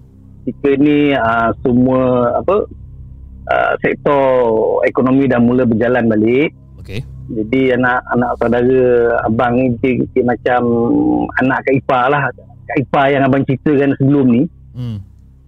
Ketika 0.44 0.70
ni 0.76 1.14
uh, 1.14 1.50
semua 1.64 2.34
apa 2.36 2.68
uh, 3.48 3.72
sektor 3.80 4.20
ekonomi 4.84 5.28
dah 5.28 5.40
mula 5.40 5.64
berjalan 5.64 6.04
balik. 6.08 6.52
Okey. 6.80 7.00
Jadi 7.24 7.72
anak 7.72 8.04
anak 8.12 8.30
saudara 8.36 8.84
abang 9.24 9.56
ni 9.56 9.72
dia, 9.80 10.04
dia 10.12 10.24
macam 10.28 10.60
anak 11.40 11.64
Kak 11.64 11.74
Ipar 11.80 12.04
lah. 12.12 12.22
Kak 12.68 12.78
Ipar 12.84 13.06
yang 13.08 13.24
abang 13.24 13.42
ceritakan 13.48 13.96
sebelum 13.96 14.26
ni. 14.28 14.42
Hmm. 14.76 15.00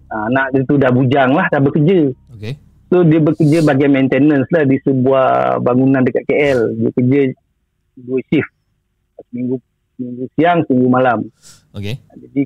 Uh, 0.07 0.23
anak 0.33 0.55
dia 0.55 0.61
tu 0.65 0.79
dah 0.79 0.89
bujang 0.89 1.35
lah, 1.35 1.45
dah 1.51 1.61
bekerja. 1.61 2.09
Okey. 2.33 2.57
So 2.87 3.03
dia 3.03 3.19
bekerja 3.19 3.67
bagian 3.67 3.91
maintenance 3.91 4.47
lah 4.49 4.63
di 4.63 4.79
sebuah 4.79 5.59
bangunan 5.59 6.01
dekat 6.07 6.23
KL. 6.23 6.59
Dia 6.79 6.89
kerja 6.95 7.21
dua 7.99 8.19
shift. 8.31 8.51
Seminggu, 9.27 9.59
seminggu 9.99 10.25
siang, 10.39 10.63
seminggu 10.65 10.89
malam. 10.89 11.27
Okey. 11.77 11.95
Jadi 12.01 12.41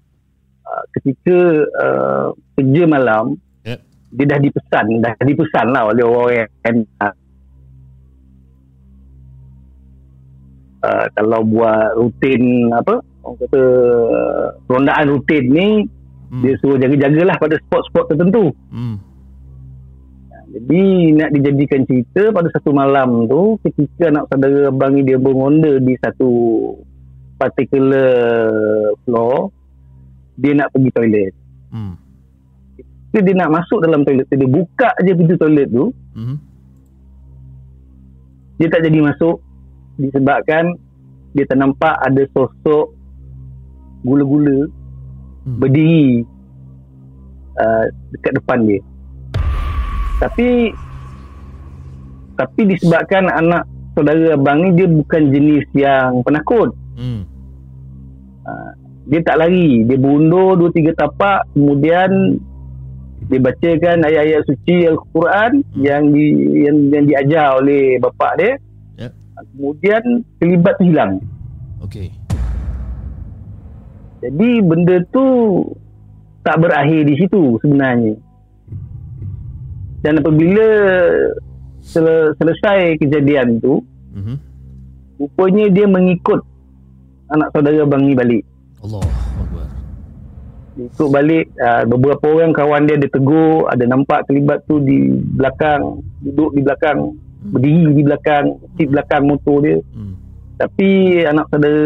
uh, 0.67 0.83
ketika 0.99 1.37
uh, 1.79 2.27
kerja 2.59 2.83
malam, 2.85 3.39
Yep. 3.63 3.79
dia 4.11 4.25
dah 4.27 4.39
dipesan, 4.43 4.85
dah 4.99 5.13
dipesan 5.23 5.65
lah 5.71 5.87
oleh 5.87 6.03
orang 6.03 6.43
yang 6.67 6.77
uh, 10.83 11.05
kalau 11.15 11.41
buat 11.45 11.95
rutin 11.95 12.73
apa 12.73 12.99
orang 13.21 13.37
kata 13.39 13.63
rondaan 14.67 15.05
rutin 15.09 15.45
ni 15.47 15.69
Hmm. 16.31 16.47
dia 16.47 16.55
suruh 16.63 16.79
jaga-jagalah 16.79 17.35
pada 17.35 17.59
spot-spot 17.59 18.07
tertentu. 18.07 18.55
Hmm. 18.71 19.03
Jadi 20.47 21.11
nak 21.11 21.35
dijadikan 21.35 21.83
cerita 21.83 22.31
pada 22.31 22.47
satu 22.55 22.71
malam 22.71 23.27
tu 23.27 23.59
ketika 23.67 24.15
anak 24.15 24.31
saudara 24.31 24.71
abang 24.71 24.95
ni 24.95 25.03
dia 25.03 25.19
beronda 25.19 25.75
di 25.83 25.91
satu 25.99 26.31
particular 27.41 28.13
floor 29.01 29.49
dia 30.37 30.53
nak 30.53 30.69
pergi 30.69 30.89
toilet. 30.93 31.33
Hmm. 31.73 31.97
Dia, 33.11 33.21
dia 33.25 33.33
nak 33.33 33.49
masuk 33.51 33.81
dalam 33.81 34.05
toilet 34.05 34.29
dia 34.29 34.45
buka 34.45 34.93
je 35.01 35.11
pintu 35.17 35.35
toilet 35.35 35.67
tu 35.67 35.89
Hmm. 36.11 36.35
dia 38.59 38.67
tak 38.67 38.83
jadi 38.83 38.99
masuk 38.99 39.39
disebabkan 39.95 40.75
dia 41.31 41.47
ternampak 41.47 41.95
ada 42.03 42.27
sosok 42.35 42.91
gula-gula 44.03 44.67
Hmm. 45.41 45.57
berdiri 45.57 46.21
uh, 47.57 47.85
dekat 48.13 48.37
depan 48.37 48.61
dia. 48.69 48.77
Tapi 50.21 50.69
tapi 52.37 52.61
disebabkan 52.69 53.25
anak 53.25 53.65
saudara 53.97 54.37
abang 54.37 54.61
ni 54.61 54.69
dia 54.77 54.85
bukan 54.85 55.33
jenis 55.33 55.65
yang 55.73 56.21
penakut. 56.21 56.77
Hmm. 56.93 57.25
Dia 59.01 59.19
tak 59.25 59.41
lari, 59.41 59.81
dia 59.83 59.97
berundur 59.97 60.55
dua 60.55 60.69
tiga 60.69 60.93
tapak 60.93 61.49
kemudian 61.51 62.37
dia 63.25 63.39
bacakan 63.39 64.03
ayat-ayat 64.03 64.43
suci 64.45 64.85
Al-Quran 64.85 65.51
yang 65.77 66.11
di 66.11 66.25
yang, 66.61 66.77
yang 66.89 67.05
diajar 67.05 67.57
oleh 67.57 67.97
bapa 67.97 68.35
dia. 68.35 68.53
Ya. 68.97 69.09
Kemudian 69.55 70.01
kelibat 70.37 70.77
tu 70.77 70.85
hilang. 70.85 71.17
Okey. 71.81 72.13
Jadi 74.21 74.49
benda 74.61 75.01
tu 75.09 75.25
tak 76.41 76.61
berakhir 76.61 77.01
di 77.01 77.15
situ 77.17 77.57
sebenarnya. 77.57 78.13
Dan 80.01 80.21
apabila 80.21 80.67
sel- 81.81 82.33
selesai 82.37 82.97
kejadian 82.97 83.57
tu, 83.57 83.81
Mhm. 84.13 84.35
rupanya 85.17 85.65
dia 85.69 85.85
mengikut 85.85 86.41
anak 87.31 87.47
saudara 87.55 87.87
abang 87.87 88.03
ni 88.03 88.13
balik. 88.13 88.43
Allah 88.83 89.03
Akbar. 89.39 89.67
Dia 90.71 90.83
ikut 90.87 91.09
balik, 91.11 91.45
uh, 91.59 91.83
beberapa 91.83 92.25
orang 92.31 92.55
kawan 92.55 92.87
dia 92.87 92.95
ada 92.95 93.07
tegur, 93.11 93.67
ada 93.67 93.83
nampak 93.87 94.23
kelibat 94.27 94.63
tu 94.67 94.79
di 94.79 95.11
belakang, 95.35 95.99
duduk 96.23 96.55
di 96.55 96.61
belakang, 96.63 96.99
berdiri 97.51 97.91
di 97.91 98.03
belakang, 98.07 98.45
di 98.79 98.85
belakang 98.87 99.23
motor 99.27 99.57
dia. 99.63 99.77
Hmm. 99.91 100.15
Tapi 100.61 100.89
anak 101.25 101.45
saudara 101.51 101.85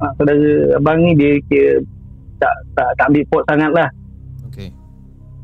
anak 0.00 0.12
saudara 0.16 0.50
abang 0.78 0.98
ni 1.02 1.12
dia 1.18 1.32
kira 1.50 1.82
tak 2.40 2.54
tak 2.72 2.88
tak 2.96 3.06
ambil 3.12 3.24
pot 3.28 3.42
sangat 3.50 3.70
lah. 3.74 3.88
Okey. 4.48 4.68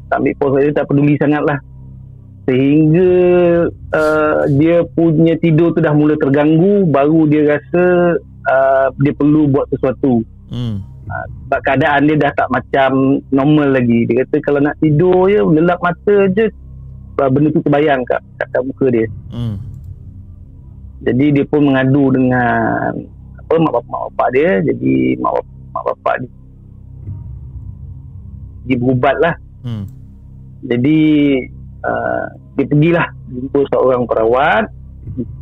tak 0.07 0.17
ambil 0.23 0.35
pos 0.39 0.53
dia 0.63 0.73
tak 0.73 0.87
peduli 0.89 1.15
sangat 1.19 1.43
lah 1.43 1.59
sehingga 2.47 3.11
uh, 3.91 4.47
dia 4.55 4.87
punya 4.95 5.35
tidur 5.43 5.75
tu 5.75 5.83
dah 5.83 5.91
mula 5.91 6.15
terganggu 6.15 6.87
baru 6.87 7.27
dia 7.27 7.59
rasa 7.59 8.15
uh, 8.47 8.87
dia 9.03 9.13
perlu 9.13 9.51
buat 9.51 9.67
sesuatu 9.71 10.23
Hmm. 10.47 10.79
sebab 11.47 11.61
keadaan 11.67 12.07
dia 12.07 12.17
dah 12.23 12.33
tak 12.39 12.47
macam 12.55 13.19
normal 13.35 13.75
lagi 13.75 14.07
dia 14.07 14.23
kata 14.23 14.37
kalau 14.47 14.63
nak 14.63 14.79
tidur 14.79 15.27
je 15.27 15.43
lelap 15.43 15.83
mata 15.83 16.17
je 16.31 16.47
uh, 17.19 17.29
benda 17.31 17.51
tu 17.51 17.59
terbayang 17.67 18.07
kat, 18.07 18.23
kat, 18.39 18.47
kat 18.55 18.63
muka 18.63 18.87
dia 18.91 19.07
Hmm. 19.35 19.59
jadi 21.03 21.27
dia 21.35 21.45
pun 21.51 21.67
mengadu 21.67 22.15
dengan 22.15 22.95
apa 23.39 23.55
mak 23.59 23.73
bapak, 23.75 23.91
mak 23.91 24.03
bapak 24.11 24.29
dia 24.35 24.51
jadi 24.63 24.95
mak 25.19 25.33
bapak, 25.35 25.55
mak 25.75 25.85
bapak 25.91 26.15
dia 26.23 26.31
dia 28.67 28.77
berubat 28.79 29.17
lah 29.19 29.35
Hmm. 29.67 29.83
Jadi 30.63 30.99
uh, 31.83 32.27
dia 32.55 32.65
pergilah 32.71 33.07
jumpa 33.27 33.67
seorang 33.75 34.07
perawat 34.07 34.71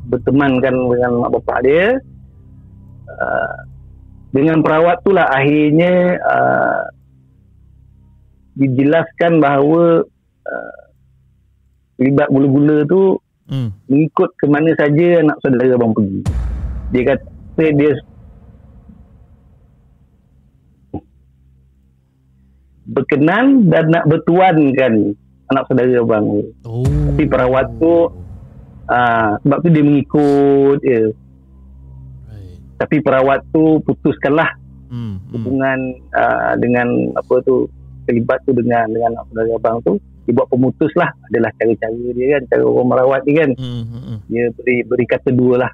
bertemankan 0.08 0.74
dengan 0.88 1.12
mak 1.20 1.32
bapak 1.36 1.58
dia. 1.60 2.00
Uh, 3.14 3.56
dengan 4.34 4.58
perawat 4.66 4.98
tu 5.06 5.14
lah 5.14 5.30
akhirnya 5.30 6.18
uh, 6.18 6.82
dijelaskan 8.58 9.38
bahawa 9.38 10.02
uh, 10.46 10.78
libat 12.02 12.28
gula-gula 12.30 12.82
tu 12.86 13.22
Hmm. 13.44 13.76
mengikut 13.92 14.32
ke 14.40 14.48
mana 14.48 14.72
saja 14.72 15.20
anak 15.20 15.36
saudara 15.44 15.76
abang 15.76 15.92
pergi. 15.92 16.24
Dia 16.96 17.12
kata 17.12 17.64
dia 17.76 17.92
berkenan 22.88 23.68
dan 23.68 23.92
nak 23.92 24.08
bertuankan 24.08 25.12
anak 25.52 25.64
saudara 25.68 25.92
abang. 26.00 26.40
Oh. 26.64 26.88
Tapi 26.88 27.24
perawat 27.28 27.68
tu 27.76 28.08
ah 28.88 29.36
sebab 29.44 29.58
tu 29.60 29.68
dia 29.68 29.84
mengikut 29.84 30.80
je. 30.80 31.12
Tapi 32.74 32.98
perawat 33.00 33.40
tu 33.50 33.78
putuskanlah 33.82 34.50
Hmm. 34.84 35.18
hmm. 35.18 35.32
hubungan 35.32 35.78
uh, 36.14 36.54
dengan 36.54 36.86
apa 37.14 37.34
tu 37.42 37.66
terlibat 38.04 38.38
tu 38.44 38.54
dengan 38.54 38.86
dengan 38.86 39.16
anak 39.16 39.24
saudara 39.32 39.50
abang 39.56 39.76
tu 39.82 39.94
dia 40.22 40.32
buat 40.32 40.46
pemutus 40.46 40.92
lah 40.94 41.10
adalah 41.26 41.50
cara-cara 41.58 42.08
dia 42.14 42.38
kan 42.38 42.42
cara 42.46 42.62
orang 42.62 42.88
merawat 42.88 43.20
dia 43.26 43.42
kan 43.42 43.50
Hmm. 43.58 43.82
hmm, 43.84 44.02
hmm. 44.06 44.18
dia 44.28 44.44
beri 44.54 44.76
beri 44.86 45.04
kata 45.04 45.30
dua 45.30 45.66
lah 45.66 45.72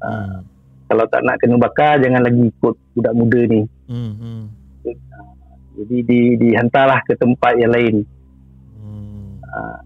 uh, 0.00 0.08
Hmm. 0.08 0.40
kalau 0.88 1.04
tak 1.06 1.20
nak 1.20 1.36
kena 1.36 1.58
bakar 1.58 2.00
jangan 2.00 2.22
lagi 2.22 2.42
ikut 2.48 2.74
budak 2.96 3.12
muda 3.12 3.40
ni 3.44 3.60
Hmm. 3.90 4.12
hmm. 4.14 4.42
jadi 5.76 5.96
di 6.00 6.20
dihantarlah 6.40 7.00
ke 7.04 7.12
tempat 7.14 7.52
yang 7.60 7.74
lain 7.74 7.94
Hmm. 8.80 9.36
uh, 9.44 9.78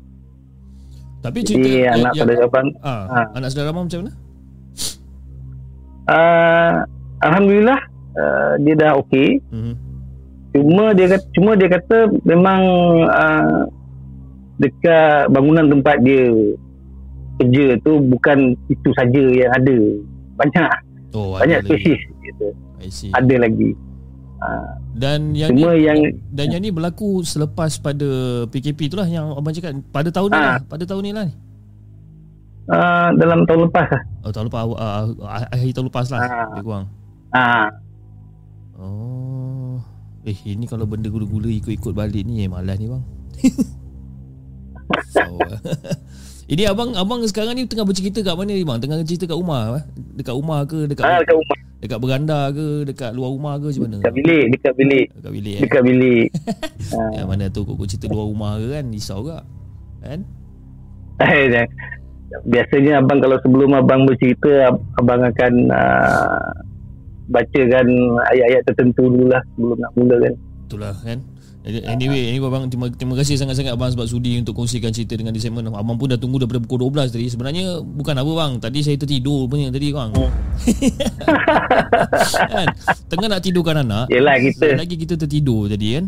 Tapi 1.21 1.39
cerita 1.43 1.67
jadi 1.67 1.73
anak 1.91 2.13
saudara 2.15 2.45
abang 2.47 2.69
ah, 2.81 3.05
ah. 3.09 3.27
anak 3.35 3.49
saudara 3.51 3.75
abang 3.75 3.85
macam 3.91 4.01
mana? 4.07 4.13
Uh, 6.11 6.83
alhamdulillah 7.21 7.81
uh, 8.13 8.53
dia 8.59 8.75
dah 8.75 8.93
okey 8.99 9.39
Hmm. 9.49 9.75
cuma 10.51 10.91
dia 10.91 11.07
kata, 11.09 11.25
cuma 11.31 11.51
dia 11.55 11.69
kata 11.71 11.97
memang 12.23 12.61
uh, 13.07 13.63
dekat 14.57 15.31
bangunan 15.31 15.71
tempat 15.71 15.97
dia 16.01 16.27
kerja 17.37 17.79
tu 17.81 18.03
bukan 18.03 18.39
itu 18.67 18.89
saja 18.93 19.23
yang 19.33 19.53
ada 19.53 19.77
banyak 20.37 20.69
Oh, 21.11 21.35
banyak 21.35 21.59
lagi. 21.61 21.67
spesies 21.67 22.03
gitu. 22.23 22.47
Ada 23.11 23.35
lagi 23.41 23.75
uh, 24.39 24.71
Dan 24.91 25.33
yang 25.33 25.51
cuma 25.51 25.73
ni, 25.73 25.83
yang 25.83 25.99
dan 26.29 26.51
yang 26.51 26.61
ni 26.61 26.71
berlaku 26.71 27.23
selepas 27.23 27.77
pada 27.77 28.07
PKP 28.47 28.87
itulah 28.87 29.05
yang 29.05 29.33
abang 29.33 29.51
cakap 29.51 29.75
pada 29.89 30.09
tahun 30.09 30.29
ni 30.29 30.37
Ah. 30.37 30.45
lah, 30.45 30.59
pada 30.63 30.85
tahun 30.85 31.03
ni 31.03 31.13
lah 31.13 31.25
ni. 31.25 31.35
Uh, 32.71 33.09
dalam 33.19 33.43
tahun 33.45 33.67
lepas 33.69 33.87
lah 33.91 34.03
Oh, 34.23 34.31
tahun 34.31 34.47
lepas 34.49 34.63
uh, 34.65 35.05
akhir 35.53 35.71
tahun 35.75 35.87
lepas 35.91 36.07
lah 36.15 36.21
Ah. 36.23 36.47
lebih 36.55 36.65
kurang. 36.65 36.85
Oh. 38.81 39.77
Eh, 40.25 40.37
ini 40.45 40.69
kalau 40.69 40.85
benda 40.85 41.09
gula-gula 41.09 41.49
ikut-ikut 41.49 41.97
balik 41.97 42.29
ni 42.29 42.45
eh, 42.45 42.49
malas 42.49 42.77
ni 42.77 42.93
bang. 42.93 43.03
so, 45.17 45.25
ini 46.53 46.69
abang 46.69 46.93
abang 46.93 47.25
sekarang 47.25 47.57
ni 47.57 47.65
tengah 47.65 47.89
bercerita 47.89 48.21
kat 48.21 48.37
mana 48.37 48.53
ni 48.53 48.61
bang? 48.61 48.77
Tengah 48.77 49.01
cerita 49.09 49.25
kat 49.25 49.37
rumah 49.41 49.81
eh? 49.81 49.85
Dekat 50.21 50.35
rumah 50.37 50.61
ke 50.69 50.85
dekat 50.85 51.05
uh, 51.09 51.21
dekat 51.25 51.37
rumah 51.41 51.59
dekat 51.81 51.97
beranda 51.97 52.53
ke 52.53 52.85
dekat 52.85 53.17
luar 53.17 53.33
rumah 53.33 53.57
ke 53.57 53.73
macam 53.73 53.83
mana? 53.89 53.97
dekat 54.05 54.13
bilik 54.21 54.45
dekat 54.53 54.75
bilik 54.77 55.07
Dekat 55.17 55.33
bilik 55.33 55.55
eh. 55.57 55.61
dekat 55.65 55.83
bilik 55.89 56.29
uh, 56.93 57.13
Yang 57.17 57.29
mana 57.33 57.45
tu 57.49 57.61
kau 57.65 57.87
cerita 57.89 58.07
luar 58.13 58.27
rumah 58.29 58.53
ke 58.61 58.67
kan 58.77 58.85
risau 58.93 59.19
juga. 59.25 59.39
Kan? 60.05 60.21
Biasanya 62.45 62.99
abang 62.99 63.19
kalau 63.19 63.37
sebelum 63.41 63.71
abang 63.75 64.07
bercerita 64.07 64.71
ab- 64.71 64.83
abang 64.97 65.21
akan 65.21 65.53
uh, 65.69 66.51
bacakan 67.27 67.87
ayat-ayat 68.27 68.63
tertentu 68.65 69.07
dulu 69.07 69.31
lah 69.31 69.43
sebelum 69.53 69.77
nak 69.79 69.93
mula 69.95 70.17
kan 70.19 70.35
Itulah 70.67 70.95
kan. 71.03 71.19
Anyway, 71.61 71.85
anyway 72.31 72.41
abang 72.41 72.71
terima, 72.71 72.89
terima 72.89 73.19
kasih 73.19 73.37
sangat-sangat 73.37 73.75
abang 73.75 73.91
sebab 73.91 74.07
sudi 74.07 74.39
untuk 74.39 74.55
kongsikan 74.55 74.95
cerita 74.95 75.13
dengan 75.13 75.35
di 75.35 75.43
segmen. 75.43 75.67
Abang 75.69 75.99
pun 75.99 76.09
dah 76.09 76.17
tunggu 76.17 76.39
daripada 76.39 76.63
pukul 76.63 76.89
12 76.89 77.11
tadi. 77.11 77.27
Sebenarnya 77.27 77.83
bukan 77.83 78.15
apa 78.15 78.31
bang. 78.33 78.53
Tadi 78.63 78.79
saya 78.81 78.97
tertidur 78.97 79.45
punya 79.45 79.69
tadi 79.69 79.91
bang. 79.91 80.09
kan? 82.55 82.67
Tengah 83.07 83.29
nak 83.29 83.43
tidurkan 83.43 83.83
anak. 83.83 84.09
Yelah, 84.09 84.41
kita- 84.41 84.79
Lagi 84.79 84.95
kita 84.95 85.19
tertidur 85.19 85.69
tadi 85.69 85.99
kan. 85.99 86.05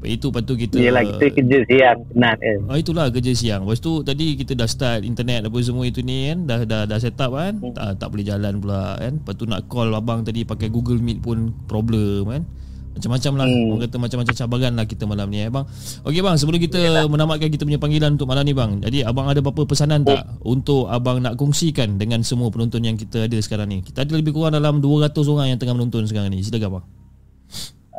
Itu 0.00 0.32
lepas 0.32 0.42
tu 0.48 0.56
kita 0.56 0.80
Yelah 0.80 1.04
kita 1.04 1.26
kerja 1.36 1.58
siang 1.68 1.98
penat 2.08 2.36
kan 2.40 2.58
Ah 2.72 2.76
itulah 2.80 3.06
kerja 3.12 3.32
siang. 3.36 3.68
Lepas 3.68 3.80
tu 3.84 4.00
tadi 4.00 4.36
kita 4.40 4.56
dah 4.56 4.68
start 4.68 5.04
internet 5.04 5.44
apa 5.44 5.58
semua 5.60 5.84
itu 5.84 6.00
ni 6.00 6.32
kan. 6.32 6.38
Dah 6.48 6.60
dah 6.64 6.82
dah 6.88 6.98
set 7.00 7.20
up 7.20 7.36
kan. 7.36 7.60
Hmm. 7.60 7.76
Tak, 7.76 8.00
tak 8.00 8.08
boleh 8.08 8.24
jalan 8.24 8.60
pula 8.64 8.96
kan. 8.96 9.20
Lepas 9.20 9.34
tu 9.36 9.44
nak 9.44 9.60
call 9.68 9.92
abang 9.92 10.24
tadi 10.24 10.48
pakai 10.48 10.72
Google 10.72 11.04
Meet 11.04 11.20
pun 11.20 11.52
problem 11.68 12.32
kan. 12.32 12.42
Macam-macam 12.90 13.32
lah 13.38 13.46
Hmm. 13.46 13.70
Orang 13.70 13.80
kata 13.86 13.96
macam-macam 14.02 14.34
cabaran 14.34 14.72
lah 14.74 14.86
kita 14.86 15.04
malam 15.06 15.26
ni 15.30 15.46
eh 15.46 15.50
bang 15.50 15.64
Okey 16.02 16.20
bang 16.26 16.36
sebelum 16.36 16.58
kita 16.58 17.06
menamatkan 17.06 17.48
kita 17.48 17.62
punya 17.62 17.78
panggilan 17.78 18.18
untuk 18.18 18.26
malam 18.26 18.42
ni 18.42 18.50
bang 18.50 18.82
Jadi 18.82 18.98
abang 19.06 19.30
ada 19.30 19.38
apa-apa 19.38 19.62
pesanan 19.62 20.02
tak 20.02 20.26
Untuk 20.42 20.90
abang 20.90 21.22
nak 21.22 21.38
kongsikan 21.38 22.02
dengan 22.02 22.26
semua 22.26 22.50
penonton 22.50 22.82
yang 22.82 22.98
kita 22.98 23.30
ada 23.30 23.38
sekarang 23.38 23.70
ni 23.70 23.78
Kita 23.86 24.02
ada 24.02 24.12
lebih 24.18 24.34
kurang 24.34 24.58
dalam 24.58 24.82
200 24.82 25.16
orang 25.30 25.54
yang 25.54 25.58
tengah 25.62 25.78
menonton 25.78 26.02
sekarang 26.10 26.34
ni 26.34 26.42
Silakan 26.42 26.82
bang 26.82 26.84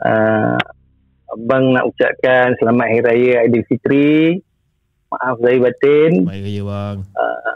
uh, 0.06 0.60
Abang 1.32 1.72
nak 1.72 1.88
ucapkan 1.88 2.52
selamat 2.60 2.86
Hari 2.92 3.02
Raya 3.02 3.34
Aidilfitri 3.48 4.44
Maaf 5.12 5.40
zahir 5.44 5.60
batin. 5.60 6.12
Baik 6.24 6.44
raya 6.48 6.62
bang. 6.64 6.98
Uh, 7.16 7.54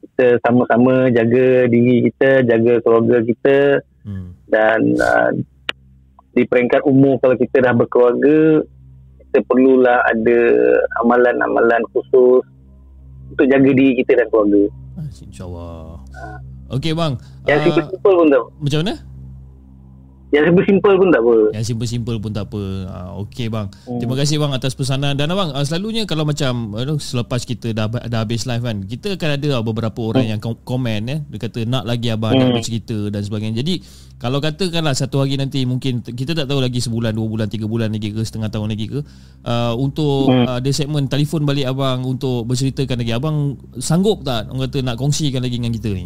Kita 0.00 0.26
sama-sama 0.40 1.12
jaga 1.12 1.68
diri 1.68 2.08
kita 2.08 2.40
Jaga 2.44 2.80
keluarga 2.80 3.20
kita. 3.20 3.84
Hmm. 4.08 4.32
Dan 4.48 4.80
uh, 4.96 5.30
di 6.32 6.48
peringkat 6.48 6.84
umur 6.84 7.20
kalau 7.20 7.36
kita 7.36 7.60
dah 7.60 7.74
berkeluarga 7.76 8.64
kita 9.18 9.44
perlulah 9.44 10.00
ada 10.08 10.38
amalan-amalan 11.04 11.84
khusus 11.92 12.40
untuk 13.28 13.44
jaga 13.44 13.70
diri 13.76 14.00
kita 14.00 14.16
dan 14.16 14.26
keluarga. 14.32 14.62
Ah, 14.96 15.04
InsyaAllah 15.04 16.00
Okey 16.72 16.92
bang. 16.96 17.12
Yang 17.44 17.58
Ah, 17.60 17.64
simple-simple 17.68 18.12
pun 18.16 18.26
tak 18.28 18.42
Macam 18.60 18.78
mana? 18.84 18.94
Yang 20.28 20.52
simple-simple 20.52 20.94
pun 21.00 21.08
tak 21.08 21.22
apa. 21.24 21.36
Yang 21.56 21.64
simple-simple 21.64 22.16
pun 22.20 22.30
tak 22.30 22.44
apa. 22.52 22.62
Ah, 22.84 23.10
Okey 23.16 23.48
bang. 23.48 23.72
Hmm. 23.88 23.96
Terima 23.96 24.12
kasih 24.12 24.36
bang 24.36 24.52
atas 24.52 24.76
pesanan 24.76 25.16
dan 25.16 25.32
abang 25.32 25.56
ah, 25.56 25.64
selalunya 25.64 26.04
kalau 26.04 26.28
macam 26.28 26.76
uh, 26.76 27.00
selepas 27.00 27.48
kita 27.48 27.72
dah 27.72 27.88
dah 27.88 28.20
habis 28.20 28.44
live 28.44 28.60
kan, 28.60 28.84
kita 28.84 29.16
akan 29.16 29.30
ada 29.40 29.48
ah, 29.56 29.64
beberapa 29.64 29.96
orang 30.04 30.28
yang 30.28 30.36
kom- 30.36 30.60
komen 30.60 31.00
eh 31.08 31.18
dia 31.24 31.38
kata 31.40 31.64
nak 31.64 31.88
lagi 31.88 32.12
abang 32.12 32.36
Hmm. 32.36 32.44
nak 32.44 32.60
bercerita 32.60 33.08
dan 33.08 33.24
sebagainya. 33.24 33.64
Jadi 33.64 33.80
kalau 34.18 34.36
katakanlah 34.38 34.92
satu 34.92 35.24
hari 35.24 35.40
nanti 35.40 35.64
mungkin 35.64 36.04
kita 36.04 36.34
tak 36.34 36.44
tahu 36.44 36.60
lagi 36.60 36.82
sebulan, 36.82 37.16
dua 37.16 37.24
bulan, 37.24 37.48
tiga 37.48 37.64
bulan 37.64 37.88
lagi 37.88 38.12
ke 38.12 38.20
setengah 38.20 38.52
tahun 38.52 38.68
lagi 38.68 38.84
ke 38.84 39.00
uh, 39.44 39.72
untuk 39.80 40.28
Hmm. 40.28 40.44
uh, 40.44 40.60
ada 40.60 40.70
segmen 40.70 41.08
telefon 41.08 41.48
balik 41.48 41.64
abang 41.64 42.04
untuk 42.04 42.44
berceritakan 42.44 43.00
lagi. 43.00 43.16
Abang 43.16 43.36
sanggup 43.80 44.20
tak 44.20 44.52
orang 44.52 44.68
kata 44.68 44.84
nak 44.84 45.00
kongsikan 45.00 45.40
lagi 45.40 45.56
dengan 45.56 45.72
kita 45.72 45.88
ni? 45.88 46.04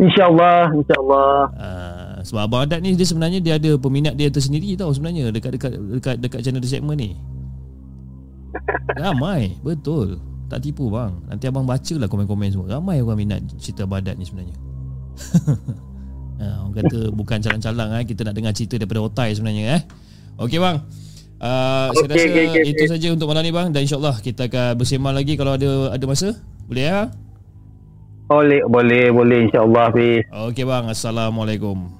InsyaAllah, 0.00 0.72
insyaAllah. 0.72 1.32
Uh, 1.52 1.89
sebab 2.22 2.40
Abang 2.46 2.62
Adat 2.66 2.80
ni 2.82 2.94
dia 2.94 3.06
sebenarnya 3.06 3.38
dia 3.38 3.54
ada 3.56 3.76
peminat 3.76 4.14
dia 4.14 4.28
tersendiri 4.28 4.74
tau 4.74 4.90
sebenarnya 4.90 5.30
dekat 5.30 5.56
dekat 5.56 5.72
dekat 5.76 6.14
dekat 6.20 6.40
channel 6.44 6.62
The 6.62 6.70
Segment 6.70 6.98
ni. 6.98 7.10
Ramai, 8.98 9.54
betul. 9.62 10.18
Tak 10.50 10.66
tipu 10.66 10.90
bang. 10.90 11.14
Nanti 11.30 11.46
abang 11.46 11.62
baca 11.62 11.94
lah 11.94 12.10
komen-komen 12.10 12.50
semua. 12.50 12.66
Ramai 12.66 12.98
orang 12.98 13.18
minat 13.22 13.40
cerita 13.62 13.86
Abang 13.86 14.02
Adat 14.02 14.18
ni 14.18 14.26
sebenarnya. 14.26 14.56
ha, 16.42 16.46
orang 16.66 16.74
kata 16.74 16.98
bukan 17.14 17.38
calang-calang 17.38 17.90
eh. 18.02 18.04
Kita 18.04 18.26
nak 18.26 18.34
dengar 18.34 18.50
cerita 18.50 18.74
daripada 18.74 19.06
otai 19.06 19.30
sebenarnya 19.30 19.78
eh. 19.78 19.82
Okey 20.42 20.58
bang. 20.58 20.82
Uh, 21.40 21.88
saya 21.94 22.04
Okey, 22.04 22.08
rasa 22.10 22.26
okey, 22.26 22.44
okey, 22.50 22.62
itu 22.68 22.82
okey. 22.84 22.90
saja 22.90 23.06
untuk 23.14 23.26
malam 23.30 23.40
ni 23.46 23.52
bang 23.54 23.72
dan 23.72 23.80
insyaallah 23.86 24.20
kita 24.20 24.50
akan 24.52 24.76
bersembang 24.76 25.14
lagi 25.16 25.38
kalau 25.38 25.54
ada 25.54 25.94
ada 25.94 26.04
masa. 26.04 26.34
Boleh 26.66 26.84
ya? 26.84 27.00
Boleh, 28.26 28.60
boleh, 28.66 29.04
boleh 29.14 29.38
insyaAllah. 29.46 29.90
Okey 30.50 30.64
bang. 30.66 30.84
Assalamualaikum. 30.90 31.99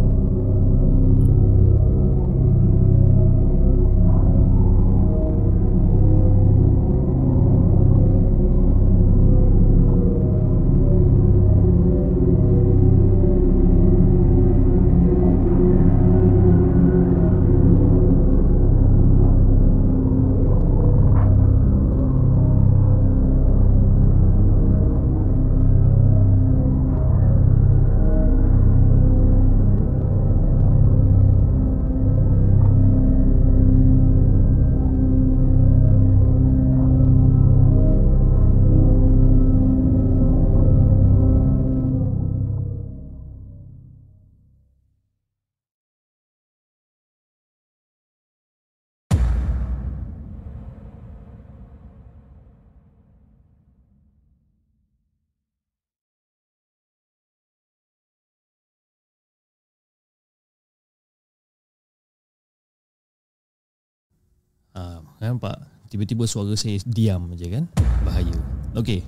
Nampak? 65.21 65.53
Tiba-tiba 65.93 66.25
suara 66.25 66.49
saya 66.57 66.81
diam 66.89 67.29
je 67.37 67.45
kan? 67.45 67.69
Bahaya. 68.01 68.33
Okey. 68.73 69.05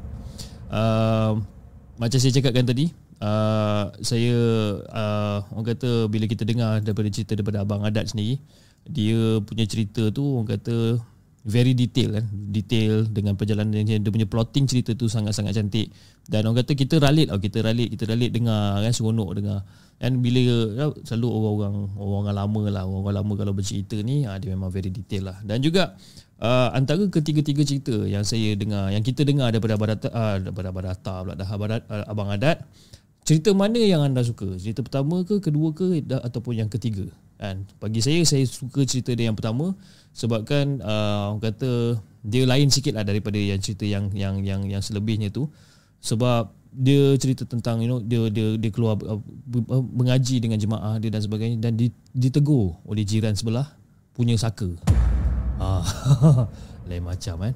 Uh, 0.69 1.41
macam 1.97 2.17
saya 2.21 2.33
cakapkan 2.37 2.69
tadi, 2.69 2.93
uh, 3.17 3.89
saya 4.05 4.35
uh, 4.93 5.37
orang 5.57 5.73
kata 5.73 6.05
bila 6.11 6.29
kita 6.29 6.45
dengar 6.45 6.83
daripada 6.85 7.09
cerita 7.09 7.33
daripada 7.33 7.65
abang 7.65 7.81
Adat 7.81 8.13
sendiri, 8.13 8.37
dia 8.85 9.39
punya 9.41 9.65
cerita 9.65 10.11
tu 10.11 10.21
orang 10.21 10.53
kata 10.59 11.01
very 11.43 11.75
detail 11.75 12.15
kan 12.15 12.25
detail 12.31 13.03
dengan 13.11 13.35
perjalanan 13.35 13.83
dia, 13.83 13.99
punya 13.99 14.27
plotting 14.27 14.63
cerita 14.63 14.95
tu 14.95 15.11
sangat-sangat 15.11 15.51
cantik. 15.51 15.91
Dan 16.23 16.47
orang 16.47 16.63
kata 16.63 16.71
kita 16.79 16.95
ralit 17.03 17.27
oh, 17.27 17.39
kita 17.39 17.59
ralit 17.59 17.91
kita 17.91 18.07
ralit 18.07 18.31
dengar 18.31 18.79
kan. 18.79 18.91
Seronok 18.95 19.29
dengar. 19.35 19.59
Dan 19.99 20.23
bila 20.23 20.39
ya, 20.71 20.85
selalu 21.03 21.27
orang-orang 21.27 21.75
orang-orang 21.99 22.35
lama 22.35 22.61
lah. 22.71 22.83
Orang-orang 22.87 23.15
lama 23.19 23.33
kalau 23.35 23.53
bercerita 23.55 23.99
ni 23.99 24.23
ha, 24.23 24.39
dia 24.39 24.55
memang 24.55 24.71
very 24.71 24.87
detail 24.87 25.35
lah. 25.35 25.37
Dan 25.43 25.59
juga 25.59 25.99
uh, 26.39 26.71
antara 26.71 27.03
ketiga-tiga 27.11 27.67
cerita 27.67 27.95
yang 28.07 28.23
saya 28.23 28.55
dengar 28.55 28.91
yang 28.95 29.03
kita 29.03 29.27
dengar 29.27 29.51
daripada 29.51 29.75
Abang 29.75 29.91
Data 29.91 30.07
uh, 30.15 30.35
daripada 30.39 30.67
Abang 30.71 30.85
Data 30.87 31.13
pula 31.23 31.33
dah 31.35 31.47
uh, 31.51 32.05
Abang 32.07 32.29
Adat 32.31 32.63
cerita 33.23 33.55
mana 33.55 33.79
yang 33.79 34.03
anda 34.03 34.23
suka? 34.23 34.59
Cerita 34.59 34.83
pertama 34.83 35.23
ke 35.23 35.39
kedua 35.39 35.71
ke 35.71 36.03
ataupun 36.07 36.59
yang 36.59 36.69
ketiga? 36.71 37.07
Kan? 37.39 37.67
Bagi 37.79 37.99
saya 37.99 38.23
saya 38.23 38.43
suka 38.47 38.83
cerita 38.87 39.11
dia 39.15 39.27
yang 39.31 39.35
pertama 39.35 39.75
sebabkan 40.13 40.79
uh, 40.79 41.33
orang 41.33 41.41
kata 41.41 41.99
dia 42.23 42.47
lain 42.47 42.71
sikit 42.71 42.95
lah 42.95 43.03
daripada 43.03 43.35
yang 43.35 43.59
cerita 43.59 43.83
yang 43.83 44.13
yang 44.15 44.39
yang 44.45 44.61
yang 44.69 44.79
selebihnya 44.79 45.33
tu. 45.33 45.49
Sebab 45.99 46.53
dia 46.73 47.13
cerita 47.21 47.45
tentang 47.45 47.81
you 47.81 47.89
know 47.89 47.99
dia 48.01 48.29
dia 48.29 48.55
dia 48.57 48.71
keluar 48.71 48.97
uh, 49.03 49.19
mengaji 49.93 50.39
dengan 50.39 50.57
jemaah 50.57 50.97
dia 51.01 51.09
dan 51.13 51.21
sebagainya 51.21 51.57
dan 51.59 51.73
ditegur 52.13 52.77
oleh 52.87 53.03
jiran 53.03 53.33
sebelah 53.35 53.67
punya 54.13 54.37
saka. 54.39 54.71
Ah 55.57 55.83
lain 56.87 57.03
macam 57.03 57.35
kan. 57.39 57.53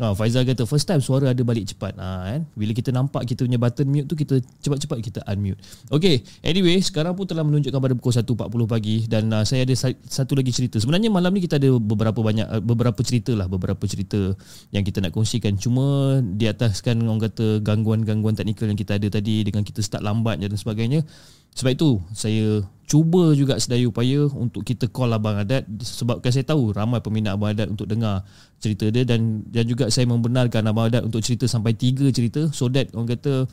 Ha, 0.00 0.12
Faizal 0.16 0.44
kata 0.44 0.64
first 0.64 0.86
time 0.88 1.00
suara 1.02 1.30
ada 1.30 1.42
balik 1.44 1.68
cepat. 1.70 1.96
Ha, 1.96 2.36
kan? 2.36 2.40
Bila 2.54 2.72
kita 2.72 2.90
nampak 2.90 3.26
kita 3.28 3.44
punya 3.46 3.58
button 3.60 3.86
mute 3.88 4.06
tu 4.08 4.16
kita 4.16 4.40
cepat-cepat 4.62 4.98
kita 5.00 5.20
unmute. 5.28 5.60
Okay, 5.92 6.24
anyway 6.40 6.78
sekarang 6.80 7.14
pun 7.14 7.28
telah 7.28 7.44
menunjukkan 7.44 7.80
pada 7.80 7.94
pukul 7.94 8.12
1.40 8.14 8.66
pagi 8.66 8.96
dan 9.06 9.28
uh, 9.30 9.44
saya 9.44 9.64
ada 9.64 9.74
satu 10.06 10.32
lagi 10.34 10.50
cerita. 10.50 10.76
Sebenarnya 10.80 11.12
malam 11.12 11.30
ni 11.34 11.44
kita 11.44 11.60
ada 11.60 11.70
beberapa 11.76 12.20
banyak 12.20 12.46
uh, 12.46 12.62
beberapa 12.62 13.00
cerita 13.04 13.32
lah, 13.36 13.46
beberapa 13.46 13.84
cerita 13.84 14.34
yang 14.72 14.84
kita 14.86 15.04
nak 15.04 15.12
kongsikan. 15.12 15.56
Cuma 15.56 16.18
di 16.22 16.46
ataskan 16.48 17.02
orang 17.04 17.30
kata 17.30 17.60
gangguan-gangguan 17.60 18.36
teknikal 18.36 18.70
yang 18.70 18.78
kita 18.78 18.96
ada 18.96 19.08
tadi 19.10 19.44
dengan 19.44 19.66
kita 19.66 19.84
start 19.84 20.02
lambat 20.04 20.40
dan 20.40 20.54
sebagainya. 20.56 21.04
Sebab 21.50 21.72
itu 21.74 21.98
saya 22.14 22.62
cuba 22.90 23.30
juga 23.38 23.54
sedaya 23.62 23.86
upaya 23.86 24.26
untuk 24.34 24.66
kita 24.66 24.90
call 24.90 25.14
Abang 25.14 25.38
Adat 25.38 25.62
sebabkan 25.78 26.34
saya 26.34 26.42
tahu 26.42 26.74
ramai 26.74 26.98
peminat 26.98 27.38
Abang 27.38 27.54
Adat 27.54 27.70
untuk 27.70 27.86
dengar 27.86 28.26
cerita 28.58 28.90
dia 28.90 29.06
dan 29.06 29.46
dan 29.46 29.62
juga 29.62 29.86
saya 29.94 30.10
membenarkan 30.10 30.66
Abang 30.66 30.90
Adat 30.90 31.06
untuk 31.06 31.22
cerita 31.22 31.46
sampai 31.46 31.78
tiga 31.78 32.10
cerita 32.10 32.50
so 32.50 32.66
that 32.66 32.90
orang 32.90 33.14
kata 33.14 33.46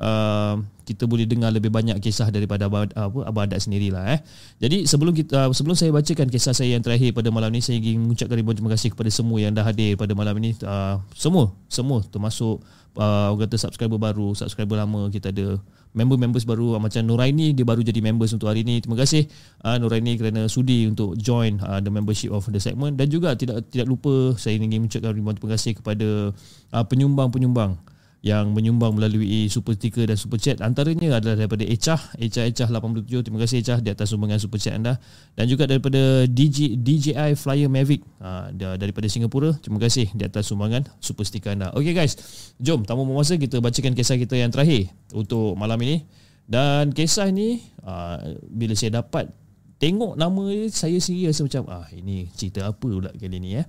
uh, 0.00 0.58
kita 0.84 1.08
boleh 1.08 1.24
dengar 1.24 1.48
lebih 1.48 1.72
banyak 1.72 1.96
kisah 1.98 2.28
daripada 2.28 2.68
Abang, 2.68 2.88
apa, 2.92 3.18
Abang 3.24 3.44
Adat 3.48 3.64
sendirilah 3.64 4.04
eh. 4.14 4.20
Jadi 4.60 4.84
sebelum 4.84 5.16
kita 5.16 5.48
uh, 5.48 5.52
sebelum 5.54 5.76
saya 5.76 5.90
bacakan 5.94 6.28
kisah 6.28 6.52
saya 6.52 6.76
yang 6.76 6.84
terakhir 6.84 7.16
pada 7.16 7.32
malam 7.32 7.50
ini 7.54 7.64
saya 7.64 7.80
ingin 7.80 8.04
mengucapkan 8.04 8.36
ribuan 8.36 8.56
terima 8.56 8.72
kasih 8.76 8.92
kepada 8.92 9.10
semua 9.10 9.38
yang 9.40 9.56
dah 9.56 9.64
hadir 9.64 9.96
pada 9.96 10.12
malam 10.12 10.36
ini. 10.40 10.52
Uh, 10.60 11.00
semua 11.16 11.54
semua. 11.72 12.04
Termasuk 12.04 12.60
uh, 13.00 13.32
orang 13.32 13.48
kata 13.48 13.56
subscriber 13.56 13.98
baru 13.98 14.36
subscriber 14.36 14.76
lama 14.76 15.08
kita 15.08 15.32
ada 15.32 15.56
member-members 15.94 16.44
baru. 16.44 16.76
Macam 16.76 17.00
Nuraini 17.06 17.54
dia 17.54 17.64
baru 17.64 17.80
jadi 17.80 18.02
members 18.04 18.34
untuk 18.34 18.50
hari 18.50 18.66
ini. 18.66 18.84
Terima 18.84 18.98
kasih. 19.00 19.24
Uh, 19.64 19.80
Nuraini 19.80 20.20
kerana 20.20 20.50
sudi 20.50 20.84
untuk 20.84 21.16
join 21.16 21.56
uh, 21.64 21.80
the 21.80 21.88
membership 21.88 22.34
of 22.34 22.44
the 22.50 22.60
segment. 22.60 23.00
Dan 23.00 23.08
juga 23.08 23.32
tidak 23.38 23.72
tidak 23.72 23.88
lupa 23.88 24.36
saya 24.36 24.60
ingin 24.60 24.84
mengucapkan 24.84 25.16
ribuan 25.16 25.38
terima 25.38 25.50
kasih 25.56 25.72
kepada 25.78 26.34
uh, 26.74 26.84
penyumbang-penyumbang 26.84 27.93
yang 28.24 28.56
menyumbang 28.56 28.96
melalui 28.96 29.52
super 29.52 29.76
sticker 29.76 30.08
dan 30.08 30.16
super 30.16 30.40
chat. 30.40 30.56
Antaranya 30.64 31.20
adalah 31.20 31.36
daripada 31.36 31.60
Echah 31.60 32.00
Echah 32.16 32.48
Echah 32.48 32.72
87 32.72 33.20
terima 33.20 33.36
kasih 33.36 33.60
Echah 33.60 33.84
di 33.84 33.92
atas 33.92 34.16
sumbangan 34.16 34.40
super 34.40 34.56
chat 34.56 34.72
anda. 34.72 34.96
Dan 35.36 35.44
juga 35.44 35.68
daripada 35.68 36.24
DJ, 36.24 36.80
DJI 36.80 37.36
Flyer 37.36 37.68
Mavic. 37.68 38.00
Ha, 38.24 38.48
daripada 38.80 39.04
Singapura. 39.12 39.52
Terima 39.60 39.76
kasih 39.76 40.08
di 40.16 40.24
atas 40.24 40.48
sumbangan 40.48 40.88
super 41.04 41.28
sticker 41.28 41.52
anda. 41.52 41.68
Ok 41.76 41.92
guys. 41.92 42.16
Jom 42.56 42.88
tanpa 42.88 43.04
memasa 43.04 43.36
kita 43.36 43.60
bacakan 43.60 43.92
kisah 43.92 44.16
kita 44.16 44.40
yang 44.40 44.48
terakhir 44.48 44.88
untuk 45.12 45.52
malam 45.60 45.76
ini. 45.84 46.08
Dan 46.48 46.96
kisah 46.96 47.28
ini 47.28 47.60
ha, 47.84 48.24
bila 48.48 48.72
saya 48.72 49.04
dapat 49.04 49.28
tengok 49.76 50.16
nama 50.16 50.64
saya 50.72 50.96
sendiri 50.96 51.28
rasa 51.28 51.44
macam 51.44 51.68
ah 51.68 51.84
ini 51.92 52.32
cerita 52.32 52.72
apa 52.72 52.88
pula 52.88 53.12
kali 53.12 53.36
ni 53.36 53.60
eh? 53.60 53.68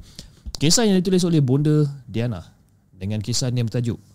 Kisah 0.55 0.87
yang 0.87 0.95
ditulis 1.03 1.27
oleh 1.27 1.43
Bonda 1.43 1.83
Diana 2.07 2.39
dengan 2.95 3.19
kisah 3.19 3.51
yang 3.51 3.67
bertajuk 3.67 4.14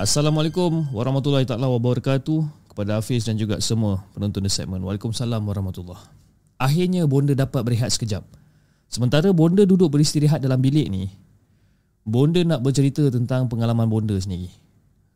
Assalamualaikum 0.00 0.88
warahmatullahi 0.96 1.44
taala 1.44 1.68
wabarakatuh 1.76 2.72
kepada 2.72 2.96
Hafiz 2.96 3.28
dan 3.28 3.36
juga 3.36 3.60
semua 3.60 4.00
penonton 4.16 4.40
di 4.40 4.48
segmen. 4.48 4.80
Waalaikumsalam 4.80 5.44
warahmatullahi. 5.44 6.00
Akhirnya 6.56 7.04
bonda 7.04 7.36
dapat 7.36 7.60
berehat 7.68 7.92
sekejap. 7.92 8.24
Sementara 8.88 9.28
bonda 9.36 9.68
duduk 9.68 9.92
beristirahat 9.92 10.40
dalam 10.40 10.56
bilik 10.56 10.88
ni, 10.88 11.12
bonda 12.00 12.40
nak 12.40 12.64
bercerita 12.64 13.12
tentang 13.12 13.44
pengalaman 13.52 13.92
bonda 13.92 14.16
sendiri. 14.16 14.48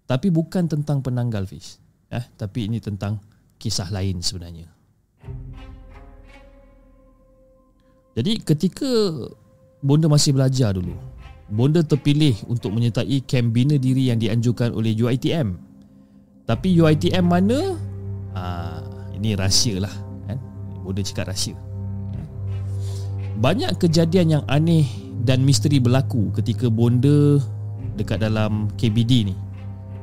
Tapi 0.05 0.29
bukan 0.29 0.69
tentang 0.69 1.01
penanggal 1.01 1.49
Hafiz. 1.49 1.81
Eh, 2.13 2.29
tapi 2.37 2.69
ini 2.69 2.77
tentang 2.77 3.25
kisah 3.57 3.89
lain 3.89 4.21
sebenarnya. 4.21 4.69
Jadi 8.21 8.37
ketika 8.45 8.93
bonda 9.81 10.13
masih 10.13 10.37
belajar 10.37 10.77
dulu, 10.77 10.93
Bonda 11.55 11.87
terpilih 11.87 12.35
untuk 12.51 12.75
menyertai 12.75 13.23
kem 13.31 13.55
bina 13.55 13.79
diri 13.79 14.11
yang 14.11 14.19
dianjurkan 14.19 14.75
oleh 14.75 14.91
UITM. 14.91 15.55
Tapi 16.51 16.75
UITM 16.75 17.23
mana? 17.23 17.79
Ah, 18.35 18.83
ini 19.15 19.39
rahsia 19.39 19.79
lah. 19.79 19.95
Kan? 20.27 20.43
Bonda 20.83 21.07
cakap 21.07 21.31
rahsia. 21.31 21.55
Banyak 23.39 23.79
kejadian 23.79 24.35
yang 24.35 24.45
aneh 24.51 24.83
dan 25.23 25.47
misteri 25.47 25.79
berlaku 25.79 26.35
ketika 26.35 26.67
bonda 26.67 27.39
dekat 27.95 28.19
dalam 28.19 28.67
KBD 28.75 29.31
ni. 29.31 29.35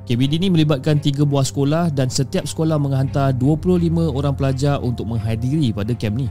KBD 0.08 0.40
ni 0.40 0.48
melibatkan 0.48 1.04
tiga 1.04 1.28
buah 1.28 1.44
sekolah 1.44 1.92
dan 1.92 2.08
setiap 2.08 2.48
sekolah 2.48 2.80
menghantar 2.80 3.36
25 3.36 3.92
orang 4.08 4.36
pelajar 4.40 4.80
untuk 4.80 5.04
menghadiri 5.04 5.76
pada 5.76 5.92
kem 6.00 6.16
ni. 6.16 6.28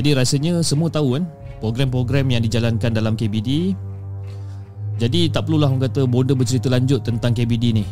Jadi 0.00 0.16
rasanya 0.16 0.64
semua 0.64 0.88
tahu 0.88 1.20
kan 1.20 1.24
program-program 1.60 2.32
yang 2.32 2.42
dijalankan 2.42 2.90
dalam 2.90 3.14
KBD 3.14 3.76
jadi 4.94 5.26
tak 5.26 5.50
perlulah 5.50 5.66
orang 5.66 5.90
kata 5.90 6.06
Bonda 6.06 6.38
bercerita 6.38 6.70
lanjut 6.70 7.02
tentang 7.02 7.34
KBD 7.34 7.74
ni. 7.74 7.84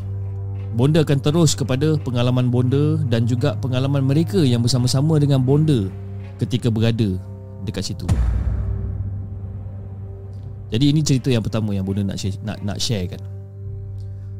Bonda 0.72 1.02
akan 1.04 1.18
terus 1.20 1.52
kepada 1.52 2.00
pengalaman 2.00 2.48
Bonda 2.48 2.96
Dan 3.04 3.28
juga 3.28 3.52
pengalaman 3.60 4.08
mereka 4.08 4.40
yang 4.40 4.64
bersama-sama 4.64 5.20
dengan 5.20 5.44
Bonda 5.44 5.92
Ketika 6.40 6.72
berada 6.72 7.20
dekat 7.68 7.92
situ. 7.92 8.08
Jadi 10.72 10.88
ini 10.88 11.04
cerita 11.04 11.28
yang 11.28 11.44
pertama 11.44 11.76
yang 11.76 11.84
Bonda 11.84 12.00
nak 12.00 12.16
share, 12.16 12.40
nak, 12.40 12.64
nak 12.64 12.80
share 12.80 13.04
kan 13.04 13.20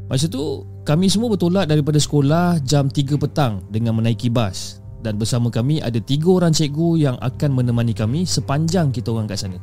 Masa 0.09 0.29
tu 0.29 0.65
kami 0.85 1.09
semua 1.09 1.33
bertolak 1.33 1.69
daripada 1.69 1.97
sekolah 1.97 2.61
jam 2.65 2.89
3 2.89 3.17
petang 3.17 3.65
dengan 3.73 3.97
menaiki 3.97 4.29
bas. 4.29 4.83
Dan 5.01 5.17
bersama 5.17 5.49
kami 5.49 5.81
ada 5.81 5.97
tiga 5.99 6.29
orang 6.37 6.53
cikgu 6.53 7.01
yang 7.01 7.17
akan 7.17 7.51
menemani 7.57 7.97
kami 7.97 8.29
sepanjang 8.29 8.93
kita 8.93 9.09
orang 9.09 9.25
kat 9.25 9.41
sana. 9.41 9.57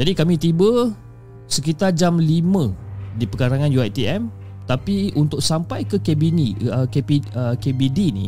Jadi 0.00 0.16
kami 0.16 0.40
tiba 0.40 0.90
sekitar 1.46 1.92
jam 1.92 2.16
5 2.16 3.20
di 3.20 3.24
pekarangan 3.28 3.70
UiTM 3.70 4.28
tapi 4.64 5.12
untuk 5.12 5.44
sampai 5.44 5.84
ke 5.84 6.00
KBD, 6.00 6.72
uh, 6.72 6.88
KP, 6.88 7.20
uh, 7.36 7.52
KBD 7.60 7.98
ni 8.16 8.26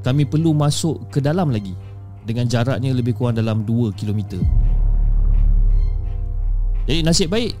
kami 0.00 0.24
perlu 0.24 0.56
masuk 0.56 1.12
ke 1.12 1.20
dalam 1.20 1.52
lagi 1.52 1.76
dengan 2.24 2.48
jaraknya 2.48 2.96
lebih 2.96 3.12
kurang 3.12 3.36
dalam 3.36 3.68
2 3.68 3.92
km 3.94 4.40
jadi 6.88 7.04
nasib 7.04 7.28
baik 7.28 7.52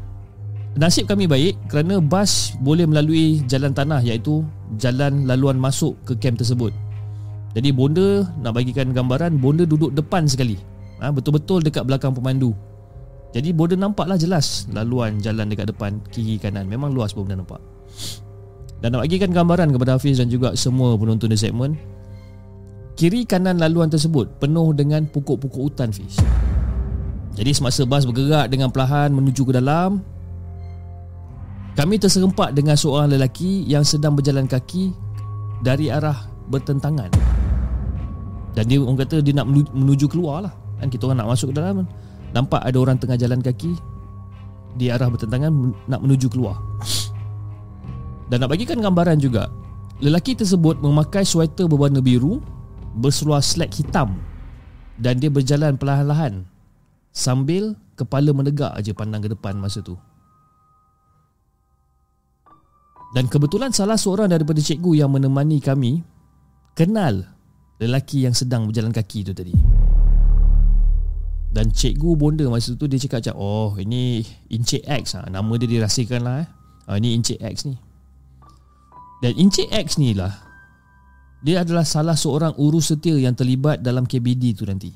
nasib 0.80 1.04
kami 1.04 1.28
baik 1.28 1.60
kerana 1.68 2.00
bas 2.00 2.56
boleh 2.64 2.88
melalui 2.88 3.44
jalan 3.44 3.76
tanah 3.76 4.00
iaitu 4.00 4.40
jalan 4.80 5.28
laluan 5.28 5.60
masuk 5.60 6.00
ke 6.08 6.16
kem 6.16 6.32
tersebut. 6.32 6.72
Jadi 7.52 7.68
bonda 7.72 8.24
nak 8.40 8.56
bagikan 8.56 8.96
gambaran 8.96 9.36
bonda 9.36 9.68
duduk 9.68 9.92
depan 9.92 10.24
sekali. 10.24 10.56
Ha, 11.04 11.12
Betul-betul 11.12 11.60
dekat 11.60 11.84
belakang 11.84 12.16
pemandu 12.16 12.56
Jadi 13.28 13.52
border 13.52 13.76
nampaklah 13.76 14.16
jelas 14.16 14.64
Laluan 14.72 15.20
jalan 15.20 15.52
dekat 15.52 15.68
depan 15.68 16.00
Kiri 16.08 16.40
kanan 16.40 16.64
Memang 16.64 16.96
luas 16.96 17.12
pun 17.12 17.28
benda 17.28 17.44
nampak 17.44 17.60
Dan 18.80 18.96
nak 18.96 19.04
bagikan 19.04 19.32
gambaran 19.32 19.68
kepada 19.68 20.00
Hafiz 20.00 20.16
Dan 20.16 20.32
juga 20.32 20.56
semua 20.56 20.96
penonton 20.96 21.28
di 21.28 21.36
segmen 21.36 21.76
Kiri 22.96 23.28
kanan 23.28 23.60
laluan 23.60 23.92
tersebut 23.92 24.40
Penuh 24.40 24.72
dengan 24.72 25.04
pokok-pokok 25.04 25.60
hutan 25.60 25.92
Fiz 25.92 26.16
Jadi 27.36 27.50
semasa 27.52 27.84
bas 27.84 28.08
bergerak 28.08 28.48
Dengan 28.48 28.72
perlahan 28.72 29.12
menuju 29.12 29.44
ke 29.44 29.52
dalam 29.52 30.00
kami 31.78 31.94
terserempak 31.94 32.58
dengan 32.58 32.74
seorang 32.74 33.06
lelaki 33.06 33.62
yang 33.62 33.86
sedang 33.86 34.18
berjalan 34.18 34.50
kaki 34.50 34.90
dari 35.62 35.86
arah 35.86 36.26
bertentangan. 36.50 37.06
Dan 38.58 38.66
dia 38.66 38.82
orang 38.82 38.98
kata 38.98 39.22
dia 39.22 39.30
nak 39.30 39.46
menuju 39.46 40.10
keluar 40.10 40.42
lah. 40.42 40.50
Kan 40.82 40.90
kita 40.90 41.06
orang 41.06 41.22
nak 41.22 41.38
masuk 41.38 41.54
ke 41.54 41.62
dalam 41.62 41.86
nampak 42.36 42.60
ada 42.64 42.76
orang 42.76 43.00
tengah 43.00 43.16
jalan 43.16 43.40
kaki 43.40 43.76
di 44.76 44.92
arah 44.92 45.08
bertentangan 45.08 45.50
nak 45.88 46.00
menuju 46.02 46.28
keluar. 46.28 46.60
Dan 48.28 48.44
nak 48.44 48.52
bagikan 48.52 48.84
gambaran 48.84 49.16
juga, 49.18 49.48
lelaki 50.04 50.36
tersebut 50.36 50.78
memakai 50.84 51.24
sweater 51.24 51.64
berwarna 51.64 52.04
biru 52.04 52.44
berseluar 52.98 53.40
slack 53.40 53.72
hitam 53.72 54.20
dan 55.00 55.16
dia 55.22 55.32
berjalan 55.32 55.78
perlahan-lahan 55.78 56.44
sambil 57.14 57.78
kepala 57.96 58.30
menegak 58.34 58.74
aja 58.74 58.92
pandang 58.92 59.24
ke 59.24 59.32
depan 59.32 59.56
masa 59.56 59.80
tu. 59.80 59.96
Dan 63.16 63.24
kebetulan 63.24 63.72
salah 63.72 63.96
seorang 63.96 64.28
daripada 64.28 64.60
cikgu 64.60 65.00
yang 65.00 65.08
menemani 65.08 65.64
kami 65.64 66.04
kenal 66.76 67.24
lelaki 67.80 68.28
yang 68.28 68.36
sedang 68.36 68.68
berjalan 68.68 68.92
kaki 68.92 69.24
tu 69.24 69.32
tadi. 69.32 69.56
Dan 71.48 71.72
cikgu 71.72 72.12
bonda 72.14 72.44
masa 72.52 72.76
tu 72.76 72.84
dia 72.84 73.00
cakap 73.00 73.24
macam 73.24 73.36
oh 73.40 73.72
ini 73.80 74.20
Encik 74.52 74.84
X 74.84 75.16
ha. 75.16 75.24
nama 75.32 75.48
dia 75.56 75.64
dirahsiakan 75.64 76.20
lah 76.20 76.34
eh. 76.44 76.48
Ha, 76.88 76.96
ini 77.00 77.16
Encik 77.16 77.40
X 77.40 77.64
ni. 77.64 77.76
Dan 79.24 79.32
Encik 79.36 79.68
X 79.72 79.96
ni 79.96 80.12
lah 80.12 80.32
dia 81.38 81.62
adalah 81.62 81.86
salah 81.86 82.18
seorang 82.18 82.52
urus 82.58 82.90
setia 82.90 83.14
yang 83.14 83.32
terlibat 83.32 83.78
dalam 83.78 84.04
KBD 84.04 84.58
tu 84.58 84.66
nanti. 84.66 84.90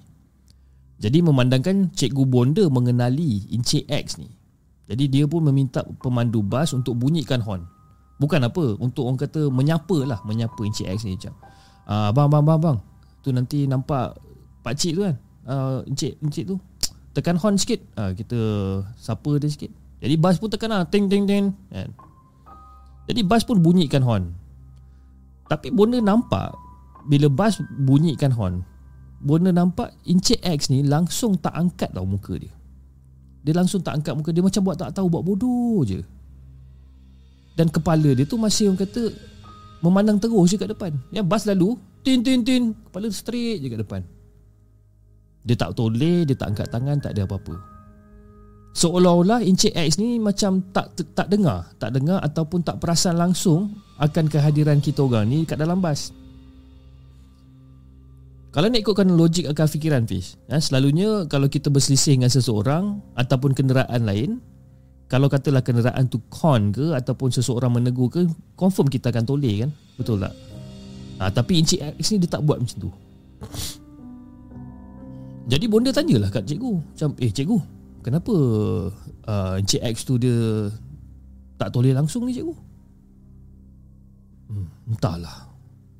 Jadi 0.99 1.19
memandangkan 1.23 1.91
cikgu 1.95 2.25
bonda 2.27 2.65
mengenali 2.69 3.49
Encik 3.51 3.89
X 3.89 4.21
ni. 4.21 4.29
Jadi 4.91 5.09
dia 5.09 5.25
pun 5.25 5.47
meminta 5.47 5.87
pemandu 6.03 6.45
bas 6.45 6.75
untuk 6.77 6.99
bunyikan 6.99 7.41
horn. 7.41 7.65
Bukan 8.23 8.41
apa 8.47 8.79
Untuk 8.79 9.11
orang 9.11 9.19
kata 9.19 9.51
Menyapa 9.51 9.99
lah 10.07 10.23
Menyapa 10.23 10.63
Encik 10.63 10.87
X 10.87 11.03
ni 11.03 11.19
macam 11.19 11.35
uh, 11.91 12.15
Bang 12.15 12.31
bang 12.31 12.45
bang 12.47 12.61
bang 12.63 12.79
Tu 13.27 13.35
nanti 13.35 13.67
nampak 13.67 14.15
Pakcik 14.63 14.95
tu 14.95 15.03
kan 15.03 15.19
uh, 15.47 15.81
Encik 15.89 16.19
Encik 16.23 16.45
tu 16.51 16.57
Tekan 17.17 17.37
horn 17.37 17.57
sikit 17.61 17.81
uh, 17.97 18.11
Kita 18.17 18.39
Sapa 18.97 19.37
dia 19.39 19.49
sikit 19.49 19.71
Jadi 20.03 20.15
bas 20.17 20.37
pun 20.41 20.49
tekan 20.49 20.73
lah 20.73 20.89
Ting 20.89 21.07
ting 21.07 21.29
ting 21.29 21.53
kan? 21.71 21.91
Jadi 23.11 23.21
bas 23.27 23.43
pun 23.45 23.61
bunyikan 23.61 24.03
horn 24.03 24.33
Tapi 25.47 25.69
bonda 25.75 26.01
nampak 26.01 26.55
Bila 27.07 27.29
bas 27.29 27.61
bunyikan 27.83 28.33
horn 28.33 28.65
Bonda 29.23 29.55
nampak 29.55 29.95
Encik 30.09 30.41
X 30.43 30.73
ni 30.73 30.83
Langsung 30.87 31.39
tak 31.39 31.55
angkat 31.55 31.93
tau 31.93 32.09
muka 32.09 32.35
dia 32.39 32.51
Dia 33.43 33.55
langsung 33.55 33.85
tak 33.85 34.01
angkat 34.01 34.15
muka 34.17 34.31
dia 34.33 34.43
Macam 34.43 34.63
buat 34.65 34.79
tak 34.79 34.97
tahu 34.97 35.07
Buat 35.13 35.25
bodoh 35.27 35.83
je 35.85 36.01
dan 37.53 37.69
kepala 37.69 38.17
dia 38.17 38.25
tu 38.25 38.41
masih 38.41 38.73
orang 38.73 38.81
kata 38.81 39.13
memandang 39.85 40.17
terus 40.17 40.49
je 40.49 40.57
kat 40.57 40.71
depan. 40.73 40.93
Ya 41.13 41.21
bas 41.21 41.45
lalu, 41.45 41.77
tin 42.01 42.25
tin 42.25 42.41
tin, 42.41 42.73
kepala 42.89 43.13
straight 43.13 43.61
je 43.61 43.69
kat 43.69 43.81
depan. 43.83 44.01
Dia 45.43 45.59
tak 45.59 45.75
toleh, 45.75 46.23
dia 46.23 46.39
tak 46.39 46.55
angkat 46.55 46.69
tangan, 46.71 46.97
tak 47.03 47.19
ada 47.19 47.27
apa-apa. 47.27 47.55
Seolah-olah 48.73 49.45
Encik 49.45 49.77
X 49.77 50.01
ni 50.01 50.17
macam 50.17 50.65
tak 50.73 50.97
tak 51.13 51.29
dengar, 51.29 51.69
tak 51.77 51.93
dengar 51.93 52.25
ataupun 52.25 52.65
tak 52.65 52.81
perasan 52.81 53.21
langsung 53.21 53.77
akan 54.01 54.25
kehadiran 54.33 54.81
kita 54.81 55.05
orang 55.05 55.29
ni 55.29 55.45
kat 55.45 55.61
dalam 55.61 55.83
bas. 55.83 56.15
Kalau 58.53 58.69
nak 58.69 58.81
ikutkan 58.85 59.09
logik 59.09 59.49
akal 59.49 59.65
fikiran 59.65 60.05
Fish 60.05 60.37
ya, 60.45 60.61
Selalunya 60.61 61.25
kalau 61.25 61.49
kita 61.49 61.73
berselisih 61.73 62.21
dengan 62.21 62.29
seseorang 62.29 63.01
Ataupun 63.17 63.57
kenderaan 63.57 64.05
lain 64.05 64.45
kalau 65.13 65.29
katalah 65.29 65.61
kenderaan 65.61 66.09
tu 66.09 66.25
con 66.33 66.73
ke 66.73 66.97
ataupun 66.97 67.29
seseorang 67.29 67.69
menegur 67.69 68.09
ke 68.09 68.25
confirm 68.57 68.89
kita 68.89 69.13
akan 69.13 69.29
toleh 69.29 69.61
kan 69.61 69.71
betul 70.01 70.17
tak 70.17 70.33
ha, 71.21 71.29
tapi 71.29 71.61
Encik 71.61 72.01
X 72.01 72.17
ni 72.17 72.25
dia 72.25 72.33
tak 72.33 72.41
buat 72.49 72.57
macam 72.57 72.89
tu 72.89 72.91
jadi 75.51 75.65
bonda 75.67 75.91
tanyalah 75.91 76.31
kat 76.31 76.47
cikgu 76.47 76.73
macam 76.79 77.11
eh 77.19 77.31
cikgu 77.35 77.59
kenapa 78.03 78.35
uh, 79.27 79.59
Encik 79.59 79.83
X 79.83 80.07
tu 80.07 80.19
dia 80.19 80.71
tak 81.63 81.71
toleh 81.71 81.95
langsung 81.95 82.27
ni 82.27 82.35
cikgu? 82.35 82.55
Hmm, 84.51 84.67
entahlah. 84.91 85.47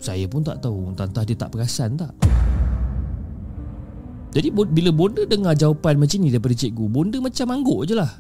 Saya 0.03 0.27
pun 0.27 0.43
tak 0.43 0.59
tahu. 0.59 0.91
Entah-entah 0.91 1.23
dia 1.23 1.39
tak 1.39 1.55
perasan 1.55 1.95
tak? 1.95 2.11
Jadi 4.35 4.51
bila 4.51 4.91
bonda 4.91 5.23
dengar 5.23 5.55
jawapan 5.55 6.03
macam 6.03 6.19
ni 6.19 6.35
daripada 6.35 6.57
cikgu 6.59 6.85
bonda 6.91 7.23
macam 7.23 7.47
angguk 7.55 7.87
je 7.87 7.95
lah. 7.95 8.11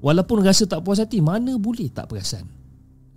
Walaupun 0.00 0.40
rasa 0.46 0.64
tak 0.64 0.86
puas 0.86 1.02
hati 1.02 1.18
Mana 1.18 1.58
boleh 1.58 1.90
tak 1.90 2.06
perasan? 2.06 2.46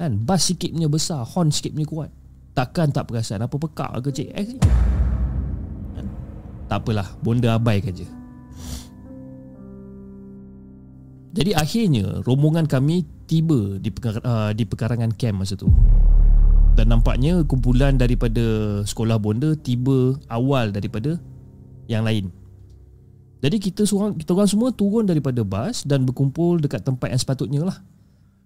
Kan? 0.01 0.17
Bas 0.25 0.49
sikit 0.49 0.73
punya 0.73 0.89
besar 0.89 1.21
Horn 1.21 1.53
sikit 1.53 1.77
punya 1.77 1.85
kuat. 1.85 2.09
Takkan 2.57 2.89
tak 2.89 3.05
perasan 3.05 3.45
Apa 3.45 3.55
pekak 3.61 4.01
ke 4.01 4.09
cik 4.09 4.29
X 4.33 4.47
ni? 4.57 4.61
Tak 6.71 6.87
apalah 6.87 7.19
Bonda 7.19 7.59
abaikan 7.59 7.91
je 7.91 8.07
Jadi 11.35 11.51
akhirnya 11.51 12.23
Rombongan 12.23 12.63
kami 12.63 13.03
Tiba 13.27 13.75
di, 13.75 13.91
pekar, 13.91 14.23
uh, 14.23 14.55
di 14.55 14.63
pekarangan 14.63 15.11
camp 15.19 15.43
masa 15.43 15.59
tu 15.59 15.67
Dan 16.79 16.95
nampaknya 16.95 17.43
Kumpulan 17.43 17.99
daripada 17.99 18.79
Sekolah 18.87 19.19
bonda 19.19 19.51
Tiba 19.59 20.15
awal 20.31 20.71
daripada 20.71 21.19
Yang 21.91 22.03
lain 22.07 22.27
jadi 23.41 23.57
kita 23.57 23.89
seorang 23.89 24.21
kita 24.21 24.37
orang 24.37 24.45
semua 24.45 24.69
turun 24.69 25.09
daripada 25.09 25.41
bas 25.41 25.81
dan 25.81 26.05
berkumpul 26.05 26.61
dekat 26.61 26.85
tempat 26.85 27.09
yang 27.09 27.21
sepatutnya 27.21 27.61
lah. 27.65 27.77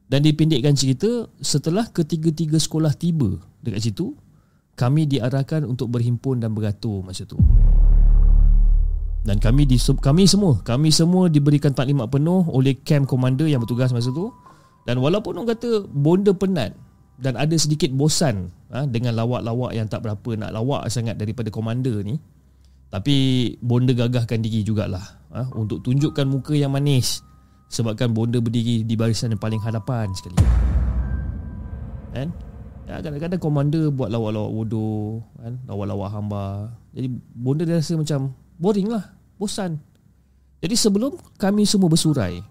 Dan 0.07 0.23
dipendekkan 0.23 0.71
cerita, 0.71 1.27
setelah 1.43 1.91
ketiga-tiga 1.91 2.55
sekolah 2.55 2.95
tiba 2.95 3.43
dekat 3.59 3.91
situ, 3.91 4.15
kami 4.79 5.03
diarahkan 5.03 5.67
untuk 5.67 5.91
berhimpun 5.91 6.39
dan 6.39 6.55
beratur 6.55 7.03
masa 7.03 7.27
tu. 7.27 7.35
Dan 9.25 9.41
kami 9.41 9.65
di 9.65 9.81
kami 9.81 10.29
semua, 10.29 10.61
kami 10.61 10.93
semua 10.93 11.25
diberikan 11.25 11.73
taklimat 11.73 12.13
penuh 12.13 12.45
oleh 12.53 12.77
camp 12.85 13.09
commander 13.09 13.49
yang 13.49 13.57
bertugas 13.57 13.89
masa 13.89 14.13
tu. 14.13 14.29
Dan 14.85 15.01
walaupun 15.01 15.33
orang 15.41 15.57
kata 15.57 15.89
bonda 15.89 16.29
penat 16.37 16.77
dan 17.17 17.33
ada 17.33 17.57
sedikit 17.57 17.89
bosan 17.89 18.53
ha, 18.69 18.85
dengan 18.85 19.17
lawak-lawak 19.17 19.73
yang 19.73 19.89
tak 19.89 20.05
berapa 20.05 20.37
nak 20.37 20.53
lawak 20.53 20.85
sangat 20.93 21.17
daripada 21.17 21.49
komander 21.49 22.05
ni, 22.05 22.21
tapi 22.95 23.15
bonda 23.59 23.91
gagahkan 23.91 24.39
diri 24.39 24.63
jugalah 24.63 25.03
ha, 25.35 25.43
Untuk 25.51 25.83
tunjukkan 25.83 26.23
muka 26.31 26.55
yang 26.55 26.71
manis 26.71 27.19
Sebabkan 27.67 28.13
bonda 28.13 28.39
berdiri 28.39 28.85
di 28.85 28.95
barisan 28.95 29.35
yang 29.35 29.41
paling 29.41 29.59
hadapan 29.59 30.07
sekali 30.15 30.39
Kan? 32.15 32.31
Ya, 32.85 33.01
kadang-kadang 33.01 33.41
komander 33.41 33.89
buat 33.89 34.13
lawak-lawak 34.13 34.51
bodoh 34.53 35.25
kan? 35.41 35.57
Lawak-lawak 35.67 36.09
hamba 36.13 36.45
Jadi 36.93 37.07
bonda 37.35 37.65
dia 37.65 37.81
rasa 37.81 37.97
macam 37.97 38.31
boring 38.61 38.87
lah 38.93 39.03
Bosan 39.35 39.79
Jadi 40.63 40.75
sebelum 40.75 41.15
kami 41.37 41.67
semua 41.67 41.91
bersurai 41.91 42.41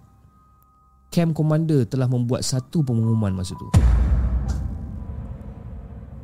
Camp 1.09 1.31
komander 1.33 1.85
telah 1.87 2.09
membuat 2.09 2.45
satu 2.45 2.83
pengumuman 2.83 3.31
masa 3.33 3.55
tu 3.55 3.69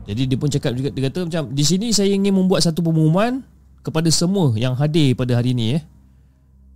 jadi 0.02 0.28
dia 0.28 0.38
pun 0.38 0.50
cakap 0.50 0.74
juga 0.74 0.90
dia 0.90 1.08
kata 1.08 1.30
macam 1.30 1.44
di 1.54 1.64
sini 1.64 1.94
saya 1.94 2.12
ingin 2.12 2.34
membuat 2.34 2.66
satu 2.66 2.82
pengumuman 2.82 3.46
kepada 3.86 4.10
semua 4.10 4.54
yang 4.58 4.74
hadir 4.78 5.14
pada 5.14 5.38
hari 5.38 5.54
ini 5.54 5.78
eh. 5.78 5.84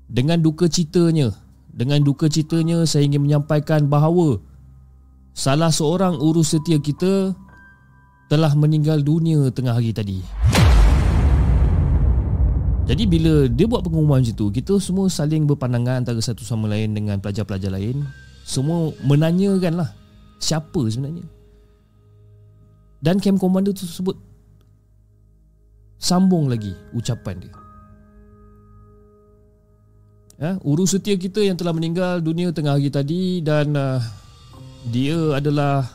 Dengan 0.06 0.38
duka 0.38 0.70
citanya, 0.70 1.34
dengan 1.74 2.06
duka 2.06 2.30
citanya 2.30 2.86
saya 2.86 3.10
ingin 3.10 3.26
menyampaikan 3.26 3.90
bahawa 3.90 4.38
salah 5.34 5.74
seorang 5.74 6.22
urus 6.22 6.54
setia 6.54 6.78
kita 6.78 7.34
telah 8.30 8.54
meninggal 8.54 9.02
dunia 9.02 9.50
tengah 9.50 9.74
hari 9.74 9.90
tadi. 9.90 10.22
Jadi 12.86 13.04
bila 13.10 13.50
dia 13.50 13.66
buat 13.66 13.82
pengumuman 13.82 14.22
macam 14.22 14.36
tu, 14.38 14.54
kita 14.54 14.78
semua 14.78 15.10
saling 15.10 15.50
berpandangan 15.50 16.06
antara 16.06 16.22
satu 16.22 16.46
sama 16.46 16.70
lain 16.70 16.94
dengan 16.94 17.18
pelajar-pelajar 17.18 17.74
lain. 17.74 18.06
Semua 18.46 18.94
menanyakan 19.02 19.82
lah 19.82 19.90
siapa 20.38 20.86
sebenarnya. 20.86 21.26
Dan 23.06 23.22
camp 23.22 23.38
commander 23.38 23.70
tu 23.70 23.86
sebut 23.86 24.18
Sambung 26.02 26.50
lagi 26.50 26.74
ucapan 26.98 27.38
dia 27.38 27.54
ya, 30.42 30.52
Urus 30.66 30.98
setia 30.98 31.14
kita 31.14 31.46
yang 31.46 31.54
telah 31.54 31.72
meninggal 31.72 32.20
dunia 32.20 32.50
tengah 32.50 32.76
hari 32.76 32.90
tadi 32.90 33.46
Dan 33.46 33.78
uh, 33.78 34.02
dia 34.90 35.38
adalah 35.38 35.86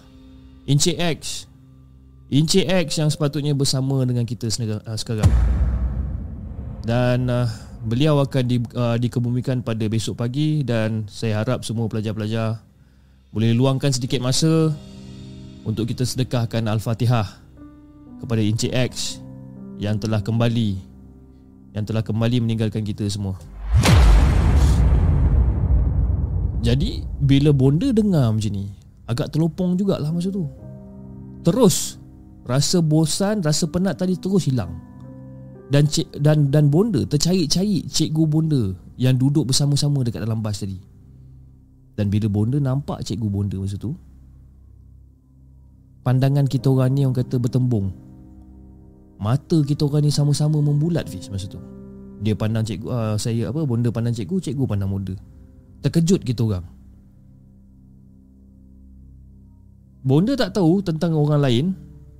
Encik 0.70 0.96
X 1.02 1.50
Encik 2.30 2.70
X 2.70 3.02
yang 3.02 3.10
sepatutnya 3.10 3.58
bersama 3.58 4.06
dengan 4.06 4.22
kita 4.22 4.46
uh, 4.46 4.94
sekarang 4.94 5.26
Dan 6.80 7.28
uh, 7.28 7.48
beliau 7.84 8.20
akan 8.20 8.44
di, 8.44 8.56
uh, 8.76 8.96
dikebumikan 8.96 9.60
pada 9.60 9.84
besok 9.88 10.20
pagi 10.20 10.64
dan 10.64 11.08
saya 11.08 11.44
harap 11.44 11.64
semua 11.64 11.88
pelajar-pelajar 11.88 12.60
boleh 13.30 13.54
luangkan 13.54 13.94
sedikit 13.94 14.18
masa 14.20 14.74
untuk 15.62 15.86
kita 15.86 16.02
sedekahkan 16.02 16.66
Al-Fatihah 16.66 17.28
kepada 18.20 18.40
Encik 18.42 18.72
X 18.74 19.22
yang 19.80 19.96
telah 19.96 20.20
kembali 20.20 20.76
yang 21.72 21.86
telah 21.86 22.02
kembali 22.02 22.42
meninggalkan 22.42 22.82
kita 22.82 23.06
semua. 23.06 23.38
Jadi 26.60 27.06
bila 27.22 27.54
bonda 27.54 27.88
dengar 27.94 28.28
macam 28.34 28.52
ni 28.52 28.68
agak 29.08 29.32
terlopong 29.32 29.78
jugalah 29.78 30.12
masa 30.12 30.28
tu. 30.28 30.44
Terus 31.40 31.96
rasa 32.44 32.84
bosan, 32.84 33.40
rasa 33.40 33.64
penat 33.70 33.96
tadi 33.96 34.18
terus 34.20 34.44
hilang. 34.50 34.89
Dan 35.70 35.86
cik, 35.86 36.18
dan 36.18 36.50
dan 36.50 36.66
bonda 36.66 37.06
tercari-cari 37.06 37.86
cikgu 37.86 38.26
bonda 38.26 38.74
yang 38.98 39.14
duduk 39.14 39.54
bersama-sama 39.54 40.02
dekat 40.02 40.26
dalam 40.26 40.42
bas 40.42 40.58
tadi. 40.58 40.82
Dan 41.94 42.10
bila 42.10 42.26
bonda 42.26 42.58
nampak 42.58 43.06
cikgu 43.06 43.28
bonda 43.30 43.54
masa 43.54 43.78
tu, 43.78 43.94
pandangan 46.02 46.50
kita 46.50 46.66
orang 46.74 46.90
ni 46.90 47.06
orang 47.06 47.22
kata 47.22 47.38
bertembung. 47.38 47.94
Mata 49.22 49.62
kita 49.62 49.86
orang 49.86 50.08
ni 50.08 50.10
sama-sama 50.10 50.58
membulat 50.58 51.06
Fiz 51.06 51.30
masa 51.30 51.46
tu. 51.46 51.62
Dia 52.20 52.34
pandang 52.34 52.66
cikgu 52.66 52.86
uh, 52.90 53.14
saya 53.14 53.54
apa 53.54 53.62
bonda 53.62 53.94
pandang 53.94 54.12
cikgu, 54.12 54.42
cikgu 54.42 54.64
pandang 54.66 54.90
bonda. 54.90 55.14
Terkejut 55.86 56.26
kita 56.26 56.50
orang. 56.50 56.66
Bonda 60.02 60.32
tak 60.34 60.56
tahu 60.56 60.82
tentang 60.82 61.14
orang 61.14 61.40
lain 61.44 61.66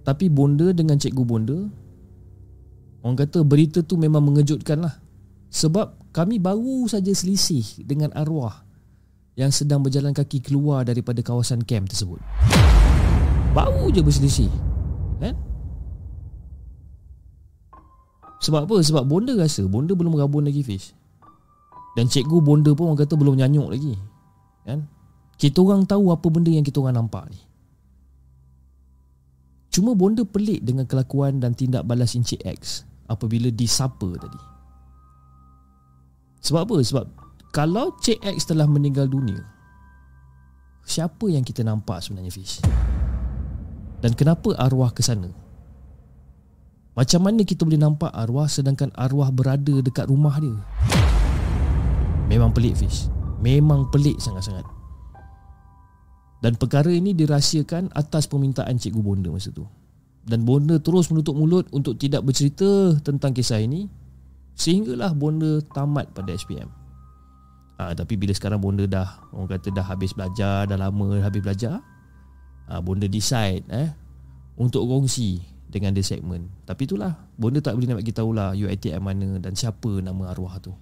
tapi 0.06 0.28
bonda 0.30 0.70
dengan 0.70 1.00
cikgu 1.00 1.24
bonda 1.24 1.58
Orang 3.00 3.16
kata 3.16 3.40
berita 3.40 3.80
tu 3.80 3.96
memang 3.96 4.20
mengejutkan 4.20 4.84
lah 4.84 5.00
Sebab 5.48 6.12
kami 6.12 6.36
baru 6.36 6.84
saja 6.84 7.08
selisih 7.08 7.64
dengan 7.88 8.12
arwah 8.12 8.60
Yang 9.40 9.64
sedang 9.64 9.80
berjalan 9.80 10.12
kaki 10.12 10.44
keluar 10.44 10.84
daripada 10.84 11.24
kawasan 11.24 11.64
camp 11.64 11.88
tersebut 11.88 12.20
Baru 13.56 13.88
je 13.88 14.04
berselisih 14.04 14.52
Kan? 15.16 15.32
Sebab 18.44 18.68
apa? 18.68 18.76
Sebab 18.84 19.04
bonda 19.08 19.32
rasa 19.36 19.64
bonda 19.64 19.96
belum 19.96 20.20
rabun 20.20 20.44
lagi 20.44 20.60
Fish 20.60 20.92
Dan 21.96 22.12
cikgu 22.12 22.44
bonda 22.44 22.76
pun 22.76 22.92
orang 22.92 23.00
kata 23.00 23.16
belum 23.16 23.40
nyanyuk 23.40 23.68
lagi 23.72 23.96
Kan? 24.68 24.84
Kita 25.40 25.64
orang 25.64 25.88
tahu 25.88 26.12
apa 26.12 26.28
benda 26.28 26.52
yang 26.52 26.68
kita 26.68 26.84
orang 26.84 27.00
nampak 27.00 27.32
ni 27.32 27.40
Cuma 29.72 29.96
bonda 29.96 30.20
pelik 30.28 30.60
dengan 30.60 30.84
kelakuan 30.84 31.40
dan 31.40 31.56
tindak 31.56 31.88
balas 31.88 32.12
Encik 32.12 32.44
X 32.44 32.89
apabila 33.10 33.50
disapa 33.50 34.06
tadi. 34.14 34.40
Sebab 36.46 36.60
apa? 36.70 36.76
Sebab 36.78 37.06
kalau 37.50 37.90
Cik 37.98 38.22
X 38.22 38.46
telah 38.46 38.70
meninggal 38.70 39.10
dunia, 39.10 39.42
siapa 40.86 41.26
yang 41.26 41.42
kita 41.42 41.66
nampak 41.66 41.98
sebenarnya 41.98 42.30
Fish? 42.30 42.62
Dan 44.00 44.14
kenapa 44.14 44.54
arwah 44.56 44.94
ke 44.94 45.02
sana? 45.02 45.28
Macam 46.94 47.20
mana 47.26 47.42
kita 47.42 47.66
boleh 47.66 47.76
nampak 47.76 48.14
arwah 48.14 48.46
sedangkan 48.46 48.94
arwah 48.94 49.28
berada 49.34 49.82
dekat 49.82 50.06
rumah 50.06 50.38
dia? 50.38 50.56
Memang 52.30 52.54
pelik 52.54 52.78
Fish. 52.78 53.10
Memang 53.42 53.90
pelik 53.90 54.22
sangat-sangat. 54.22 54.62
Dan 56.40 56.56
perkara 56.56 56.88
ini 56.88 57.12
dirahsiakan 57.12 57.92
atas 57.92 58.24
permintaan 58.24 58.80
Cikgu 58.80 59.00
Bonda 59.04 59.28
masa 59.28 59.52
tu. 59.52 59.68
Dan 60.20 60.44
Bonda 60.44 60.76
terus 60.76 61.08
menutup 61.08 61.32
mulut 61.32 61.64
untuk 61.72 61.96
tidak 61.96 62.20
bercerita 62.22 62.96
tentang 63.00 63.32
kisah 63.32 63.60
ini 63.60 63.88
sehinggalah 64.52 65.16
Bonda 65.16 65.64
tamat 65.72 66.12
pada 66.12 66.36
SPM. 66.36 66.68
Ha, 67.80 67.96
tapi 67.96 68.20
bila 68.20 68.36
sekarang 68.36 68.60
Bonda 68.60 68.84
dah 68.84 69.08
orang 69.32 69.56
kata 69.56 69.72
dah 69.72 69.86
habis 69.88 70.12
belajar, 70.12 70.68
dah 70.68 70.76
lama 70.76 71.24
habis 71.24 71.40
belajar, 71.40 71.80
ha, 72.68 72.84
Bonda 72.84 73.08
decide 73.08 73.64
eh 73.72 73.88
untuk 74.60 74.84
kongsi 74.84 75.40
dengan 75.72 75.96
dia 75.96 76.04
segmen. 76.04 76.52
Tapi 76.68 76.84
itulah 76.84 77.16
Bonda 77.40 77.64
tak 77.64 77.80
boleh 77.80 77.88
nak 77.88 78.04
bagi 78.04 78.12
tahulah 78.12 78.52
UiTM 78.52 79.00
mana 79.00 79.28
dan 79.40 79.56
siapa 79.56 80.04
nama 80.04 80.36
arwah 80.36 80.60
tu. 80.60 80.76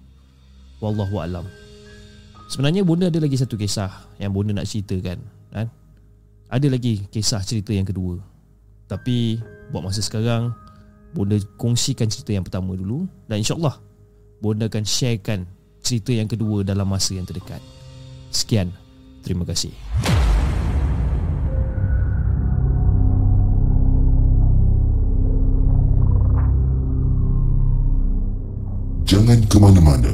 Wallahu 0.83 1.23
alam. 1.23 1.47
Sebenarnya 2.51 2.83
Bonda 2.83 3.07
ada 3.07 3.23
lagi 3.23 3.39
satu 3.39 3.55
kisah 3.55 4.19
yang 4.19 4.35
Bonda 4.35 4.51
nak 4.51 4.67
ceritakan 4.67 5.23
kan? 5.55 5.71
Ada 6.51 6.67
lagi 6.67 7.07
kisah 7.07 7.39
cerita 7.39 7.71
yang 7.71 7.87
kedua 7.87 8.19
Tapi 8.89 9.37
buat 9.69 9.85
masa 9.85 10.01
sekarang 10.01 10.49
Bonda 11.13 11.37
kongsikan 11.61 12.09
cerita 12.09 12.33
yang 12.33 12.41
pertama 12.41 12.73
dulu 12.73 13.05
Dan 13.29 13.45
insyaAllah 13.45 13.77
Bonda 14.41 14.65
akan 14.65 14.81
sharekan 14.81 15.45
cerita 15.85 16.09
yang 16.09 16.25
kedua 16.25 16.65
dalam 16.65 16.89
masa 16.89 17.13
yang 17.13 17.29
terdekat 17.29 17.61
Sekian 18.33 18.73
Terima 19.21 19.45
kasih 19.45 19.73
Jangan 29.09 29.41
ke 29.49 29.57
mana-mana. 29.57 30.13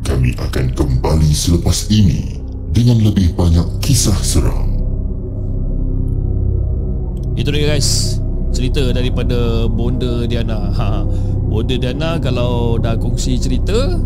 Kami 0.00 0.32
akan 0.40 0.72
kembali 0.72 1.36
selepas 1.36 1.92
ini 1.92 2.40
dengan 2.72 3.04
lebih 3.04 3.36
banyak 3.36 3.84
kisah 3.84 4.16
seram. 4.24 4.75
Itu 7.36 7.52
dia 7.52 7.68
guys 7.68 8.18
Cerita 8.50 8.80
daripada 8.90 9.68
Bonda 9.68 10.24
Diana 10.24 10.72
ha, 10.80 11.04
Bonda 11.46 11.76
Diana 11.76 12.16
kalau 12.16 12.80
dah 12.80 12.96
kongsi 12.96 13.36
cerita 13.36 14.00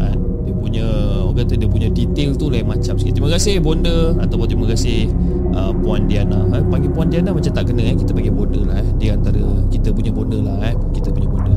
ha, 0.00 0.04
Dia 0.42 0.54
punya 0.56 0.86
Orang 1.22 1.36
kata 1.44 1.60
dia 1.60 1.68
punya 1.68 1.92
detail 1.92 2.32
tu 2.34 2.48
lain 2.48 2.64
macam 2.64 2.96
sikit 2.96 3.20
Terima 3.20 3.30
kasih 3.30 3.60
Bonda 3.60 4.16
Ataupun 4.16 4.48
terima 4.48 4.66
kasih 4.72 5.12
uh, 5.52 5.72
Puan 5.84 6.08
Diana 6.08 6.48
ha, 6.48 6.64
Panggil 6.64 6.90
Puan 6.96 7.12
Diana 7.12 7.36
macam 7.36 7.52
tak 7.52 7.68
kena 7.68 7.92
eh. 7.92 7.94
Kita 7.94 8.16
panggil 8.16 8.32
Bonda 8.32 8.60
lah 8.64 8.80
eh. 8.80 8.88
Dia 8.96 9.20
antara 9.20 9.44
kita 9.68 9.92
punya 9.92 10.10
Bonda 10.10 10.38
lah 10.40 10.56
eh. 10.72 10.74
Kita 10.96 11.12
punya 11.12 11.28
Bonda 11.28 11.56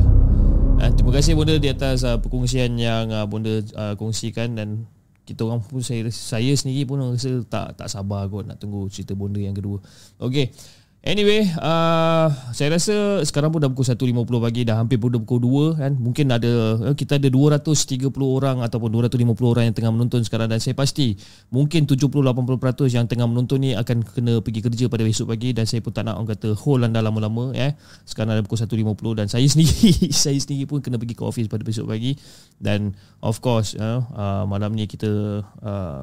ha, 0.84 0.92
Terima 0.92 1.12
kasih 1.16 1.32
Bonda 1.32 1.56
di 1.56 1.68
atas 1.72 2.04
uh, 2.04 2.20
perkongsian 2.20 2.76
yang 2.76 3.08
uh, 3.08 3.24
Bonda 3.24 3.64
uh, 3.72 3.96
kongsikan 3.96 4.52
Dan 4.52 4.84
kita 5.26 5.42
orang 5.42 5.58
pun 5.58 5.82
saya 5.82 6.06
saya 6.14 6.54
sendiri 6.54 6.86
pun 6.86 7.02
rasa 7.02 7.42
tak 7.50 7.74
tak 7.74 7.90
sabar 7.90 8.30
kot 8.30 8.46
nak 8.46 8.62
tunggu 8.62 8.86
cerita 8.86 9.18
bonda 9.18 9.42
yang 9.42 9.58
kedua. 9.58 9.82
Okey. 10.22 10.54
Anyway, 11.06 11.46
uh, 11.62 12.26
saya 12.50 12.74
rasa 12.74 13.22
sekarang 13.22 13.54
pun 13.54 13.62
dah 13.62 13.70
pukul 13.70 13.86
1.50 13.86 14.26
pagi 14.42 14.66
dah 14.66 14.74
hampir 14.82 14.98
pukul 14.98 15.38
2 15.38 15.78
kan. 15.78 15.94
Mungkin 15.94 16.34
ada 16.34 16.82
eh, 16.82 16.98
kita 16.98 17.22
ada 17.22 17.30
230 17.30 18.10
orang 18.10 18.58
ataupun 18.66 18.90
250 18.90 19.22
orang 19.46 19.70
yang 19.70 19.76
tengah 19.78 19.94
menonton 19.94 20.26
sekarang 20.26 20.50
dan 20.50 20.58
saya 20.58 20.74
pasti 20.74 21.14
mungkin 21.54 21.86
70 21.86 22.10
80% 22.10 22.90
yang 22.90 23.06
tengah 23.06 23.30
menonton 23.30 23.62
ni 23.62 23.78
akan 23.78 24.02
kena 24.02 24.42
pergi 24.42 24.66
kerja 24.66 24.90
pada 24.90 25.06
besok 25.06 25.30
pagi 25.30 25.54
dan 25.54 25.62
saya 25.70 25.78
pun 25.78 25.94
tak 25.94 26.10
nak 26.10 26.18
orang 26.18 26.34
kata 26.34 26.58
hold 26.58 26.82
anda 26.82 26.98
lama-lama 26.98 27.54
ya. 27.54 27.70
Eh. 27.70 27.72
Sekarang 28.02 28.34
dah 28.34 28.42
pukul 28.42 28.66
1.50 28.66 28.98
dan 29.14 29.30
saya 29.30 29.46
sendiri 29.54 30.10
saya 30.10 30.34
sendiri 30.42 30.66
pun 30.66 30.82
kena 30.82 30.98
pergi 30.98 31.14
ke 31.14 31.22
office 31.22 31.46
pada 31.46 31.62
besok 31.62 31.86
pagi 31.86 32.18
dan 32.58 32.98
of 33.22 33.38
course 33.38 33.78
uh, 33.78 34.02
uh, 34.10 34.42
malam 34.42 34.74
ni 34.74 34.90
kita 34.90 35.06
uh, 35.62 36.02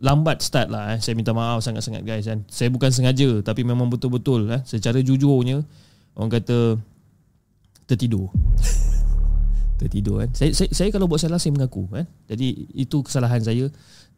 lambat 0.00 0.40
start 0.40 0.72
lah 0.72 0.96
eh. 0.96 0.98
Saya 0.98 1.14
minta 1.14 1.36
maaf 1.36 1.60
sangat-sangat 1.60 2.02
guys 2.02 2.24
kan. 2.24 2.42
Saya 2.48 2.72
bukan 2.72 2.88
sengaja 2.90 3.44
tapi 3.44 3.62
memang 3.62 3.92
betul-betul 3.92 4.48
eh. 4.48 4.60
Secara 4.64 4.98
jujurnya 5.04 5.60
orang 6.16 6.32
kata 6.40 6.80
tertidur. 7.84 8.32
tertidur 9.80 10.24
kan. 10.24 10.30
Saya, 10.32 10.56
saya, 10.56 10.72
saya 10.72 10.88
kalau 10.88 11.06
buat 11.06 11.20
salah 11.20 11.36
saya 11.36 11.52
mengaku 11.52 11.86
kan. 11.92 12.08
Jadi 12.26 12.72
itu 12.72 13.04
kesalahan 13.04 13.44
saya 13.44 13.68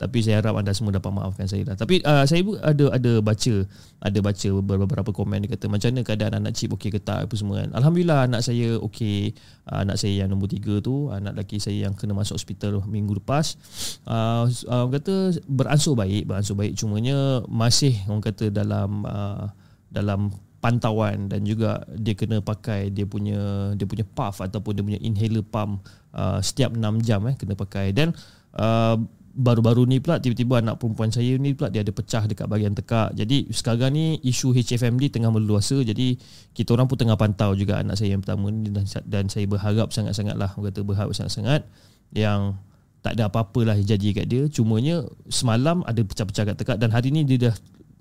tapi 0.00 0.18
saya 0.18 0.42
harap 0.42 0.58
anda 0.58 0.74
semua 0.74 0.90
dapat 0.90 1.14
maafkan 1.14 1.46
saya 1.46 1.62
lah. 1.62 1.76
Tapi 1.78 2.02
uh, 2.02 2.26
saya 2.26 2.42
pun 2.42 2.58
ada 2.58 2.90
ada 2.90 3.12
baca 3.22 3.54
ada 4.02 4.18
baca 4.18 4.48
beberapa 4.58 5.10
komen 5.14 5.46
dia 5.46 5.54
kata 5.54 5.70
macam 5.70 5.94
mana 5.94 6.02
keadaan 6.02 6.34
anak 6.42 6.58
cip 6.58 6.74
okey 6.74 6.90
ke 6.90 6.98
tak 6.98 7.30
apa 7.30 7.34
semua 7.38 7.62
kan. 7.62 7.70
Alhamdulillah 7.78 8.26
anak 8.26 8.42
saya 8.42 8.82
okey. 8.82 9.30
Uh, 9.62 9.86
anak 9.86 10.02
saya 10.02 10.26
yang 10.26 10.28
nombor 10.34 10.50
tiga 10.50 10.82
tu 10.82 11.06
anak 11.14 11.38
lelaki 11.38 11.62
saya 11.62 11.86
yang 11.86 11.94
kena 11.94 12.18
masuk 12.18 12.34
hospital 12.34 12.82
minggu 12.82 13.22
lepas. 13.22 13.54
Uh, 14.02 14.50
uh, 14.66 14.90
orang 14.90 14.98
kata 14.98 15.38
beransur 15.46 15.94
baik, 15.94 16.26
beransur 16.26 16.58
baik 16.58 16.74
cumanya 16.74 17.46
masih 17.46 17.94
orang 18.10 18.26
kata 18.26 18.50
dalam 18.50 19.06
uh, 19.06 19.54
dalam 19.86 20.34
pantauan 20.62 21.26
dan 21.26 21.42
juga 21.42 21.82
dia 21.98 22.14
kena 22.14 22.38
pakai 22.38 22.94
dia 22.94 23.02
punya 23.02 23.74
dia 23.74 23.82
punya 23.82 24.06
puff 24.06 24.38
ataupun 24.38 24.78
dia 24.78 24.84
punya 24.86 25.00
inhaler 25.02 25.42
pump 25.42 25.82
uh, 26.14 26.38
setiap 26.38 26.70
6 26.70 27.02
jam 27.02 27.18
eh 27.26 27.34
kena 27.34 27.58
pakai 27.58 27.90
dan 27.90 28.14
uh, 28.54 28.94
baru-baru 29.32 29.88
ni 29.88 29.96
pula 29.96 30.20
tiba-tiba 30.20 30.60
anak 30.60 30.76
perempuan 30.76 31.08
saya 31.08 31.40
ni 31.40 31.56
pula 31.56 31.72
dia 31.72 31.80
ada 31.80 31.92
pecah 31.92 32.28
dekat 32.28 32.44
bahagian 32.44 32.76
tekak. 32.76 33.16
Jadi 33.16 33.48
sekarang 33.48 33.96
ni 33.96 34.20
isu 34.20 34.52
HFMD 34.52 35.08
tengah 35.08 35.32
meluasa 35.32 35.80
jadi 35.80 36.20
kita 36.52 36.76
orang 36.76 36.84
pun 36.84 37.00
tengah 37.00 37.16
pantau 37.16 37.56
juga 37.56 37.80
anak 37.80 37.96
saya 37.96 38.12
yang 38.12 38.20
pertama 38.20 38.52
ni 38.52 38.68
dan, 38.68 38.84
dan 39.08 39.24
saya 39.32 39.48
berharap 39.48 39.88
sangat-sangat 39.88 40.36
lah 40.36 40.52
kata 40.52 40.84
berharap 40.84 41.16
sangat-sangat 41.16 41.64
yang 42.12 42.60
tak 43.00 43.18
ada 43.18 43.32
apa-apa 43.32 43.72
lah 43.72 43.76
jadi 43.80 44.08
kat 44.12 44.26
dia. 44.28 44.44
Cumanya 44.52 45.02
semalam 45.32 45.80
ada 45.88 46.04
pecah-pecah 46.04 46.52
kat 46.52 46.56
tekak 46.60 46.76
dan 46.76 46.92
hari 46.92 47.08
ni 47.08 47.24
dia 47.24 47.50
dah 47.50 47.54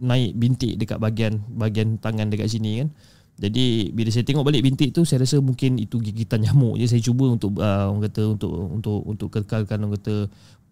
naik 0.04 0.36
bintik 0.36 0.76
dekat 0.78 1.00
bahagian 1.00 1.40
bahagian 1.56 1.96
tangan 1.96 2.28
dekat 2.28 2.52
sini 2.52 2.84
kan. 2.84 2.90
Jadi 3.42 3.90
bila 3.96 4.14
saya 4.14 4.22
tengok 4.22 4.46
balik 4.46 4.62
bintik 4.62 4.94
tu 4.94 5.02
saya 5.02 5.26
rasa 5.26 5.42
mungkin 5.42 5.82
itu 5.82 5.98
gigitan 5.98 6.46
nyamuk 6.46 6.78
je 6.78 6.86
saya 6.86 7.02
cuba 7.02 7.32
untuk 7.32 7.58
uh, 7.58 7.90
orang 7.90 8.06
kata 8.06 8.38
untuk 8.38 8.52
untuk 8.54 9.00
untuk 9.02 9.28
kekalkan 9.34 9.82
orang 9.82 9.98
kata 9.98 10.30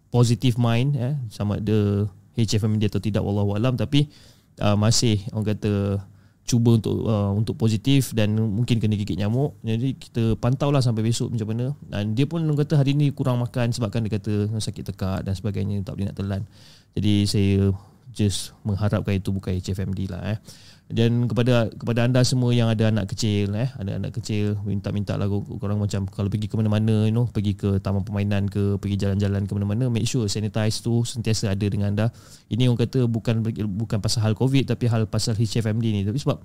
positive 0.10 0.57
mind 0.57 0.98
eh 0.98 1.15
sama 1.30 1.61
ada 1.61 2.10
HFM 2.34 2.77
dia 2.77 2.90
atau 2.90 3.02
tidak 3.02 3.22
wallahu 3.22 3.57
alam. 3.57 3.77
Tapi 3.77 4.10
uh, 4.61 4.77
masih 4.77 5.22
orang 5.34 5.56
kata 5.56 6.03
cuba 6.49 6.81
untuk 6.81 7.06
uh, 7.06 7.30
untuk 7.38 7.53
positif 7.61 8.10
dan 8.18 8.34
mungkin 8.34 8.81
kena 8.81 8.98
gigit 8.98 9.22
nyamuk. 9.22 9.53
Jadi 9.61 9.94
kita 10.02 10.34
pantau 10.41 10.73
lah 10.73 10.81
sampai 10.81 11.06
besok 11.06 11.30
macam 11.30 11.48
mana. 11.53 11.65
Dan 11.86 12.18
dia 12.18 12.26
pun 12.26 12.41
orang 12.41 12.57
kata 12.57 12.81
hari 12.81 12.98
ni 12.98 13.14
kurang 13.14 13.38
makan 13.41 13.69
sebabkan 13.69 14.06
dia 14.06 14.18
kata 14.18 14.49
sakit 14.57 14.94
tekak 14.94 15.19
dan 15.30 15.34
sebagainya 15.38 15.86
tak 15.86 15.94
boleh 15.98 16.10
nak 16.10 16.18
telan. 16.18 16.41
Jadi 16.98 17.14
saya 17.30 17.69
just 18.10 18.57
mengharapkan 18.65 19.22
itu 19.22 19.30
bukan 19.30 19.53
HFMD 19.61 20.10
lah 20.10 20.34
eh 20.34 20.38
dan 20.90 21.30
kepada 21.30 21.70
kepada 21.70 22.10
anda 22.10 22.26
semua 22.26 22.49
yang 22.49 22.66
ada 22.66 22.90
anak 22.90 23.14
kecil 23.14 23.53
eh 23.53 23.70
ada 23.78 24.02
anak 24.02 24.18
kecil 24.18 24.57
minta-minta 24.66 25.14
lah 25.22 25.30
korang 25.30 25.78
macam 25.78 26.10
kalau 26.10 26.34
pergi 26.34 26.49
ke 26.49 26.57
mana-mana 26.57 27.06
you 27.06 27.14
know 27.14 27.30
pergi 27.30 27.53
ke 27.53 27.78
taman 27.78 28.02
permainan 28.02 28.49
ke 28.49 28.82
pergi 28.82 28.98
jalan-jalan 29.06 29.45
ke 29.45 29.53
mana-mana 29.53 29.86
make 29.86 30.10
sure 30.10 30.26
sanitize 30.26 30.82
tu 30.82 31.06
sentiasa 31.06 31.52
ada 31.53 31.66
dengan 31.68 31.91
anda. 31.91 32.07
Ini 32.48 32.70
orang 32.70 32.80
kata 32.86 33.06
bukan 33.10 33.45
bukan 33.76 33.98
pasal 33.99 34.24
hal 34.26 34.34
covid 34.34 34.70
tapi 34.70 34.88
hal 34.88 35.06
pasal 35.10 35.36
HFMD 35.36 35.86
ni. 35.91 36.02
Tapi 36.07 36.18
sebab 36.22 36.40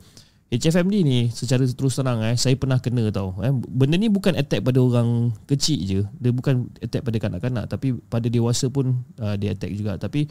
HFMD 0.53 0.95
ni 1.03 1.21
secara 1.33 1.65
terus 1.65 1.97
terang 1.97 2.21
eh 2.21 2.37
saya 2.37 2.55
pernah 2.55 2.79
kena 2.79 3.09
tau. 3.09 3.35
Eh 3.41 3.51
benda 3.51 3.97
ni 3.97 4.13
bukan 4.13 4.37
attack 4.37 4.61
pada 4.61 4.79
orang 4.79 5.33
kecil 5.49 5.79
je. 5.83 6.01
Dia 6.21 6.31
bukan 6.31 6.69
attack 6.79 7.03
pada 7.03 7.17
kanak-kanak 7.19 7.65
tapi 7.67 7.97
pada 8.07 8.29
dewasa 8.29 8.69
pun 8.69 9.03
uh, 9.19 9.35
dia 9.41 9.57
attack 9.57 9.73
juga. 9.73 9.97
Tapi 9.97 10.29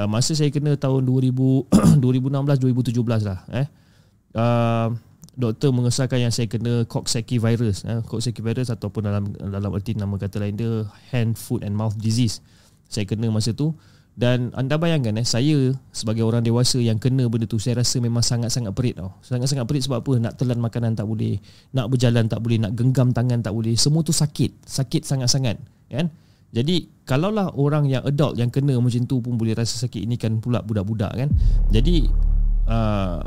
uh, 0.00 0.08
masa 0.08 0.32
saya 0.32 0.48
kena 0.48 0.74
tahun 0.80 1.04
2000 1.06 2.00
2016 2.00 2.02
2017 2.02 3.28
lah 3.28 3.40
eh. 3.52 3.66
Uh, 4.30 4.96
doktor 5.36 5.70
mengesahkan 5.74 6.18
yang 6.18 6.34
saya 6.34 6.48
kena 6.50 6.88
Coxsackie 6.88 7.38
virus 7.38 7.84
eh. 7.84 8.00
Coxsackie 8.08 8.42
virus 8.42 8.72
ataupun 8.72 9.06
dalam 9.06 9.30
dalam 9.36 9.70
erti 9.76 9.94
nama 9.94 10.16
kata 10.16 10.40
lain 10.40 10.56
dia 10.56 10.88
hand 11.14 11.36
foot 11.36 11.62
and 11.62 11.76
mouth 11.76 11.94
disease. 12.00 12.42
Saya 12.90 13.06
kena 13.06 13.30
masa 13.30 13.54
tu 13.54 13.76
dan 14.20 14.52
anda 14.52 14.76
bayangkan 14.76 15.16
eh 15.16 15.24
saya 15.24 15.72
sebagai 15.96 16.28
orang 16.28 16.44
dewasa 16.44 16.76
yang 16.76 17.00
kena 17.00 17.24
benda 17.24 17.48
tu 17.48 17.56
saya 17.56 17.80
rasa 17.80 18.04
memang 18.04 18.20
sangat-sangat 18.20 18.76
perit 18.76 19.00
tau. 19.00 19.16
Sangat-sangat 19.24 19.64
perit 19.64 19.88
sebab 19.88 20.04
apa? 20.04 20.12
Nak 20.20 20.36
telan 20.36 20.60
makanan 20.60 20.92
tak 20.92 21.08
boleh, 21.08 21.40
nak 21.72 21.88
berjalan 21.88 22.28
tak 22.28 22.44
boleh, 22.44 22.60
nak 22.60 22.76
genggam 22.76 23.16
tangan 23.16 23.40
tak 23.40 23.56
boleh. 23.56 23.72
Semua 23.80 24.04
tu 24.04 24.12
sakit, 24.12 24.68
sakit 24.68 25.08
sangat-sangat, 25.08 25.56
kan? 25.88 26.12
Jadi 26.52 26.84
kalaulah 27.08 27.48
orang 27.56 27.88
yang 27.88 28.04
adult 28.04 28.36
yang 28.36 28.52
kena 28.52 28.76
macam 28.76 29.08
tu 29.08 29.24
pun 29.24 29.40
boleh 29.40 29.56
rasa 29.56 29.80
sakit 29.80 30.04
ini 30.04 30.20
kan 30.20 30.36
pula 30.44 30.60
budak-budak 30.60 31.16
kan. 31.16 31.32
Jadi 31.72 32.04
uh, 32.68 33.24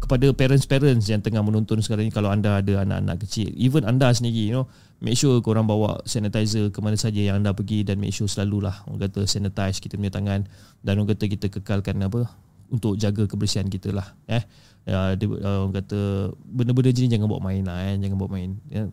kepada 0.00 0.32
parents-parents 0.32 1.04
yang 1.12 1.20
tengah 1.20 1.44
menonton 1.44 1.84
sekarang 1.84 2.08
ni 2.08 2.14
kalau 2.14 2.32
anda 2.32 2.64
ada 2.64 2.80
anak-anak 2.80 3.28
kecil, 3.28 3.52
even 3.60 3.84
anda 3.84 4.08
sendiri 4.08 4.48
you 4.48 4.56
know, 4.56 4.64
make 5.00 5.16
sure 5.16 5.40
korang 5.40 5.64
bawa 5.64 6.04
sanitizer 6.04 6.68
ke 6.68 6.78
mana 6.84 6.94
saja 6.94 7.18
yang 7.18 7.40
anda 7.40 7.56
pergi 7.56 7.82
dan 7.82 7.96
make 7.96 8.12
sure 8.12 8.28
selalulah 8.28 8.84
orang 8.84 9.08
kata 9.08 9.24
sanitize 9.24 9.80
kita 9.80 9.96
punya 9.96 10.12
tangan 10.12 10.44
dan 10.84 10.92
orang 11.00 11.16
kata 11.16 11.24
kita 11.26 11.46
kekalkan 11.48 11.96
apa 12.04 12.28
untuk 12.68 13.00
jaga 13.00 13.24
kebersihan 13.24 13.66
kita 13.66 13.90
lah 13.90 14.12
eh 14.28 14.44
ya, 14.84 15.16
dia, 15.16 15.26
uh, 15.26 15.66
orang 15.66 15.74
kata 15.80 16.30
benda-benda 16.46 16.92
jenis 16.92 17.16
jangan 17.16 17.26
bawa 17.32 17.42
main 17.50 17.64
lah 17.64 17.80
eh. 17.88 17.96
jangan 17.96 18.16
bawa 18.20 18.30
main 18.36 18.50
ya. 18.68 18.84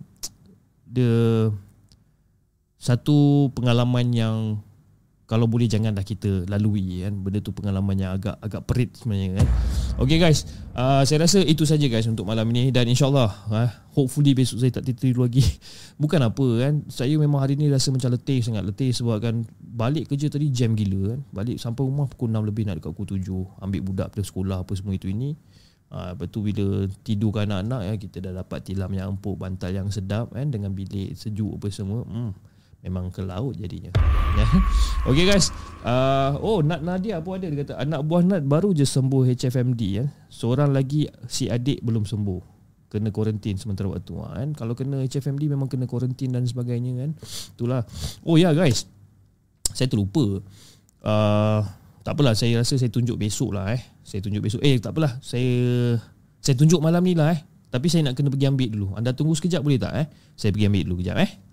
dia 0.87 1.15
satu 2.79 3.49
pengalaman 3.51 4.07
yang 4.15 4.37
kalau 5.27 5.43
boleh 5.43 5.67
janganlah 5.67 6.07
kita 6.07 6.47
lalui 6.47 7.03
kan? 7.03 7.11
Benda 7.19 7.43
tu 7.43 7.51
pengalaman 7.51 7.99
yang 7.99 8.15
agak 8.15 8.39
agak 8.39 8.63
perit 8.63 8.95
sebenarnya 8.95 9.43
kan? 9.43 9.47
Okay 9.99 10.23
guys. 10.23 10.47
Uh, 10.71 11.03
saya 11.03 11.27
rasa 11.27 11.43
itu 11.43 11.67
saja 11.67 11.83
guys 11.91 12.07
untuk 12.07 12.23
malam 12.23 12.47
ini. 12.55 12.71
Dan 12.71 12.87
insyaallah 12.87 13.27
uh, 13.51 13.69
hopefully 13.91 14.31
besok 14.31 14.63
saya 14.63 14.71
tak 14.79 14.87
tidur 14.87 15.27
lagi. 15.27 15.43
Bukan 16.01 16.23
apa 16.23 16.47
kan? 16.63 16.73
Saya 16.87 17.19
memang 17.19 17.43
hari 17.43 17.59
ni 17.59 17.67
rasa 17.67 17.91
macam 17.91 18.15
letih 18.15 18.39
sangat. 18.39 18.63
Letih 18.63 18.95
sebab 18.95 19.19
kan 19.19 19.43
balik 19.59 20.07
kerja 20.07 20.31
tadi 20.31 20.47
jam 20.47 20.79
gila 20.79 21.11
kan? 21.11 21.19
Balik 21.35 21.59
sampai 21.59 21.83
rumah 21.83 22.07
pukul 22.07 22.31
6 22.31 22.47
lebih 22.47 22.63
nak 22.63 22.79
dekat 22.79 22.95
pukul 22.95 23.19
7 23.19 23.67
ambil 23.67 23.81
budak 23.83 24.15
dari 24.15 24.23
sekolah 24.23 24.63
apa 24.63 24.71
semua 24.79 24.95
itu 24.95 25.11
ini. 25.11 25.35
Uh, 25.91 26.15
lepas 26.15 26.31
tu 26.31 26.39
bila 26.39 26.87
tidur 27.03 27.31
ke 27.31 27.47
anak-anak 27.47 27.81
ya, 27.83 27.93
Kita 27.95 28.17
dah 28.19 28.43
dapat 28.43 28.59
tilam 28.59 28.91
yang 28.91 29.15
empuk 29.15 29.39
Bantal 29.39 29.71
yang 29.71 29.87
sedap 29.91 30.31
kan? 30.31 30.47
Dengan 30.47 30.71
bilik 30.71 31.19
sejuk 31.19 31.59
apa 31.59 31.67
semua. 31.67 32.07
Hmm 32.07 32.31
memang 32.85 33.09
ke 33.09 33.25
laut 33.25 33.57
jadinya. 33.57 33.89
Ya. 34.37 34.45
Okay 35.09 35.25
guys. 35.25 35.49
Uh, 35.81 36.37
oh 36.43 36.59
Nat 36.61 36.83
Nadia 36.83 37.23
pun 37.23 37.39
ada 37.39 37.47
dia 37.47 37.63
kata 37.63 37.73
anak 37.79 38.03
buah 38.05 38.21
Nat 38.25 38.43
baru 38.45 38.75
je 38.75 38.85
sembuh 38.85 39.25
HFMD 39.33 39.81
ya. 39.87 40.05
Seorang 40.29 40.69
lagi 40.75 41.09
si 41.25 41.49
adik 41.49 41.81
belum 41.81 42.05
sembuh. 42.05 42.55
Kena 42.87 43.11
kuarantin 43.11 43.59
sementara 43.59 43.91
waktu 43.91 44.13
ha, 44.21 44.39
kan. 44.39 44.49
Kalau 44.55 44.73
kena 44.77 45.03
HFMD 45.03 45.51
memang 45.51 45.67
kena 45.67 45.89
kuarantin 45.89 46.31
dan 46.31 46.45
sebagainya 46.45 47.03
kan. 47.03 47.11
Itulah. 47.57 47.81
Oh 48.23 48.39
ya 48.39 48.51
yeah, 48.51 48.51
guys. 48.53 48.87
Saya 49.73 49.89
terlupa. 49.89 50.39
Uh, 51.03 51.61
tak 52.07 52.15
apalah 52.15 52.31
saya 52.39 52.63
rasa 52.63 52.79
saya 52.79 52.87
tunjuk 52.87 53.19
besok 53.19 53.51
lah 53.57 53.75
eh. 53.75 53.81
Saya 54.05 54.23
tunjuk 54.23 54.39
besok. 54.39 54.63
Eh 54.63 54.79
tak 54.79 54.95
apalah. 54.95 55.19
Saya 55.19 55.97
saya 56.39 56.55
tunjuk 56.55 56.79
malam 56.79 57.03
ni 57.03 57.17
lah 57.17 57.35
eh. 57.35 57.41
Tapi 57.67 57.91
saya 57.91 58.07
nak 58.07 58.15
kena 58.15 58.31
pergi 58.31 58.47
ambil 58.47 58.69
dulu. 58.71 58.87
Anda 58.95 59.11
tunggu 59.11 59.35
sekejap 59.35 59.59
boleh 59.59 59.75
tak 59.75 59.93
eh? 59.99 60.05
Saya 60.39 60.55
pergi 60.55 60.71
ambil 60.71 60.83
dulu 60.87 60.95
kejap 61.03 61.19
eh. 61.19 61.46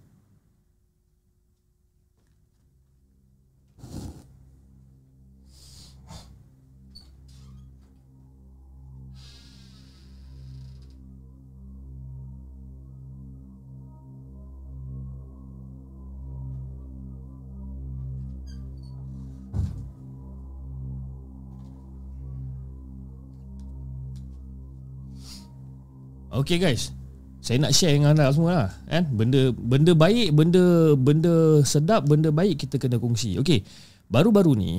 Okay 26.34 26.58
guys. 26.58 26.90
Saya 27.38 27.60
nak 27.62 27.76
share 27.76 27.94
dengan 27.94 28.16
anda 28.16 28.32
semua 28.34 28.50
lah 28.66 28.70
kan? 28.88 29.04
Benda 29.12 29.52
benda 29.52 29.92
baik 29.92 30.32
Benda 30.32 30.96
benda 30.96 31.60
sedap 31.60 32.08
Benda 32.08 32.32
baik 32.32 32.66
kita 32.66 32.80
kena 32.80 32.96
kongsi. 32.96 33.36
Okay. 33.38 33.62
Baru-baru 34.08 34.56
ni 34.56 34.72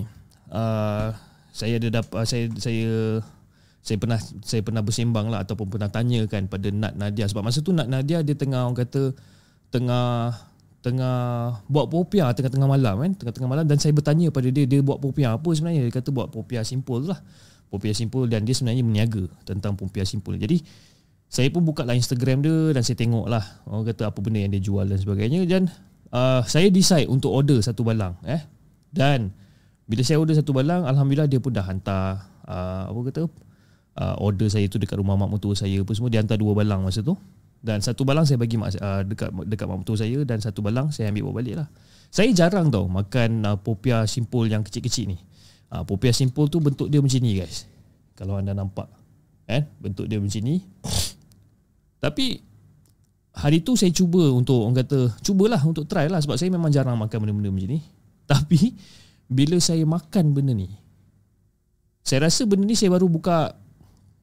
uh, 0.49 1.13
Saya 1.53 1.77
ada 1.77 2.01
dapat 2.01 2.25
Saya 2.25 2.49
saya 2.57 3.21
saya 3.85 4.01
pernah 4.01 4.17
saya 4.41 4.65
pernah 4.65 4.81
bersembang 4.81 5.29
lah 5.29 5.45
ataupun 5.45 5.77
pernah 5.77 5.85
tanyakan 5.85 6.49
pada 6.49 6.73
Nat 6.73 6.97
Nadia. 6.97 7.29
Sebab 7.29 7.45
masa 7.45 7.61
tu 7.61 7.69
Nat 7.69 7.85
Nadia 7.85 8.25
dia 8.25 8.33
tengah 8.33 8.65
orang 8.65 8.81
kata 8.81 9.13
tengah 9.69 10.33
tengah 10.81 11.17
buat 11.69 11.85
popiah 11.93 12.33
tengah-tengah 12.33 12.65
malam 12.65 13.05
kan? 13.05 13.11
Tengah-tengah 13.13 13.45
malam. 13.45 13.69
Dan 13.69 13.77
saya 13.77 13.93
bertanya 13.93 14.33
pada 14.33 14.49
dia 14.49 14.65
dia 14.65 14.81
buat 14.81 14.97
popiah 14.97 15.37
apa 15.37 15.45
sebenarnya? 15.53 15.85
Dia 15.85 15.93
kata 16.01 16.09
buat 16.09 16.33
popiah 16.33 16.65
simple 16.65 17.13
lah. 17.13 17.21
Popiah 17.69 17.93
simple 17.93 18.25
dan 18.25 18.41
dia 18.41 18.57
sebenarnya 18.57 18.81
meniaga 18.81 19.29
tentang 19.45 19.77
popiah 19.77 20.01
simple. 20.01 20.33
Jadi 20.33 20.65
saya 21.29 21.51
pun 21.51 21.65
buka 21.65 21.83
lah 21.83 21.97
Instagram 21.97 22.45
dia 22.45 22.57
dan 22.71 22.81
saya 22.85 22.95
tengok 22.95 23.25
lah. 23.27 23.43
Orang 23.67 23.83
kata 23.83 24.07
apa 24.07 24.19
benda 24.23 24.39
yang 24.39 24.53
dia 24.53 24.63
jual 24.63 24.85
dan 24.87 24.95
sebagainya. 24.95 25.43
Dan 25.49 25.67
uh, 26.13 26.45
saya 26.47 26.69
decide 26.71 27.09
untuk 27.11 27.33
order 27.33 27.59
satu 27.59 27.83
balang 27.83 28.15
eh. 28.23 28.39
Dan 28.93 29.35
bila 29.85 30.01
saya 30.01 30.17
order 30.21 30.37
satu 30.37 30.55
balang 30.55 30.87
alhamdulillah 30.87 31.27
dia 31.27 31.37
pun 31.43 31.51
dah 31.51 31.65
hantar 31.65 32.25
uh, 32.47 32.89
apa 32.89 32.99
kata 33.11 33.21
uh, 33.99 34.15
order 34.23 34.47
saya 34.47 34.65
tu 34.71 34.79
dekat 34.79 34.97
rumah 34.97 35.19
mak 35.19 35.29
mertua 35.35 35.57
saya 35.57 35.81
apa 35.81 35.91
semua. 35.91 36.07
Dia 36.07 36.23
hantar 36.23 36.39
dua 36.39 36.55
balang 36.55 36.85
masa 36.85 37.03
tu. 37.03 37.17
Dan 37.65 37.81
satu 37.81 38.05
balang 38.05 38.29
saya 38.29 38.37
bagi 38.37 38.61
mak 38.61 38.77
uh, 38.77 39.01
dekat 39.01 39.29
dekat 39.49 39.65
mak 39.65 39.77
mertua 39.81 39.97
saya 39.97 40.21
dan 40.23 40.37
satu 40.39 40.61
balang 40.61 40.93
saya 40.93 41.09
ambil 41.09 41.33
bawa 41.33 41.41
balik 41.41 41.55
lah. 41.65 41.67
Saya 42.13 42.31
jarang 42.31 42.69
tau 42.71 42.85
makan 42.87 43.43
uh, 43.43 43.57
popia 43.59 44.05
simpul 44.05 44.47
yang 44.47 44.63
kecil-kecil 44.63 45.11
ni. 45.11 45.17
Uh, 45.73 45.81
popia 45.81 46.13
simpul 46.13 46.47
tu 46.47 46.61
bentuk 46.61 46.87
dia 46.87 47.01
macam 47.01 47.19
ni 47.19 47.41
guys. 47.41 47.65
Kalau 48.15 48.39
anda 48.39 48.55
nampak 48.55 48.87
kan 49.45 49.67
bentuk 49.77 50.09
dia 50.09 50.17
macam 50.17 50.41
ni 50.41 50.65
tapi 52.05 52.37
hari 53.33 53.65
tu 53.65 53.73
saya 53.73 53.89
cuba 53.89 54.29
untuk 54.29 54.61
orang 54.61 54.85
kata 54.85 55.17
cubalah 55.25 55.57
untuk 55.65 55.89
try 55.89 56.05
lah 56.05 56.21
sebab 56.21 56.37
saya 56.37 56.53
memang 56.53 56.69
jarang 56.69 57.01
makan 57.01 57.17
benda-benda 57.25 57.49
macam 57.49 57.69
ni. 57.73 57.81
Tapi 58.29 58.77
bila 59.25 59.57
saya 59.57 59.81
makan 59.89 60.37
benda 60.37 60.53
ni 60.53 60.69
saya 62.05 62.29
rasa 62.29 62.45
benda 62.45 62.69
ni 62.69 62.77
saya 62.77 62.93
baru 62.93 63.09
buka 63.09 63.57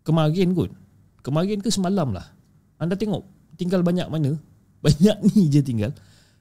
kemarin 0.06 0.54
kot. 0.54 0.70
Kemarin 1.26 1.58
ke 1.58 1.74
semalam 1.74 2.14
lah. 2.14 2.30
Anda 2.78 2.94
tengok 2.94 3.26
tinggal 3.58 3.82
banyak 3.82 4.06
mana? 4.06 4.38
Banyak 4.86 5.16
ni 5.30 5.46
je 5.46 5.62
tinggal. 5.62 5.94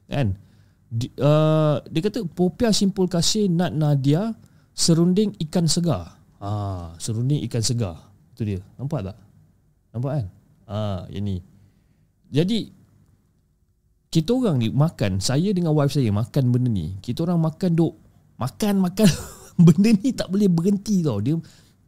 Kan? 0.09 0.33
Di, 0.89 1.09
uh, 1.21 1.77
dia 1.85 2.01
kata 2.01 2.25
popia 2.25 2.73
simpul 2.73 3.05
kasih 3.05 3.45
nat 3.45 3.69
nadia 3.69 4.33
serunding 4.73 5.33
ikan 5.45 5.69
segar. 5.69 6.17
Ah, 6.41 6.97
serunding 6.97 7.45
ikan 7.45 7.61
segar. 7.61 8.01
Itu 8.33 8.41
dia. 8.41 8.61
Nampak 8.81 9.13
tak? 9.13 9.17
Nampak 9.93 10.11
kan? 10.17 10.25
Ha, 10.67 11.07
ini. 11.13 11.41
Jadi 12.31 12.59
kita 14.11 14.35
orang 14.35 14.59
ni 14.59 14.67
makan, 14.67 15.23
saya 15.23 15.55
dengan 15.55 15.71
wife 15.71 15.95
saya 15.95 16.11
makan 16.11 16.51
benda 16.51 16.67
ni. 16.67 16.99
Kita 16.99 17.23
orang 17.23 17.39
makan 17.39 17.71
duk 17.75 17.93
makan 18.35 18.81
makan 18.81 19.07
benda 19.65 19.89
ni 19.93 20.11
tak 20.11 20.27
boleh 20.27 20.51
berhenti 20.51 20.99
tau. 20.99 21.23
Dia 21.23 21.39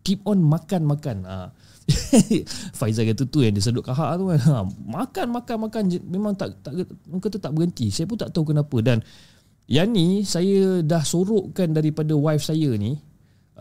keep 0.04 0.24
on 0.24 0.40
makan 0.40 0.88
makan. 0.88 1.18
Ha. 1.28 1.52
Faizal 2.80 3.12
kata 3.12 3.28
tu 3.28 3.44
yang 3.44 3.52
dia 3.52 3.60
sedut 3.60 3.84
kahak 3.84 4.16
tu 4.16 4.32
kan 4.32 4.40
ha, 4.48 4.64
Makan 4.88 5.36
makan 5.36 5.68
makan. 5.68 5.84
Memang 6.08 6.32
tak, 6.32 6.56
tak 6.64 6.80
Orang 7.12 7.20
kata 7.20 7.44
tak 7.44 7.52
berhenti 7.52 7.92
Saya 7.92 8.08
pun 8.08 8.16
tak 8.16 8.32
tahu 8.32 8.56
kenapa 8.56 8.80
Dan 8.80 9.04
Yang 9.68 9.88
ni 9.92 10.08
Saya 10.24 10.80
dah 10.80 11.04
sorokkan 11.04 11.76
daripada 11.76 12.16
wife 12.16 12.40
saya 12.40 12.72
ni 12.80 13.04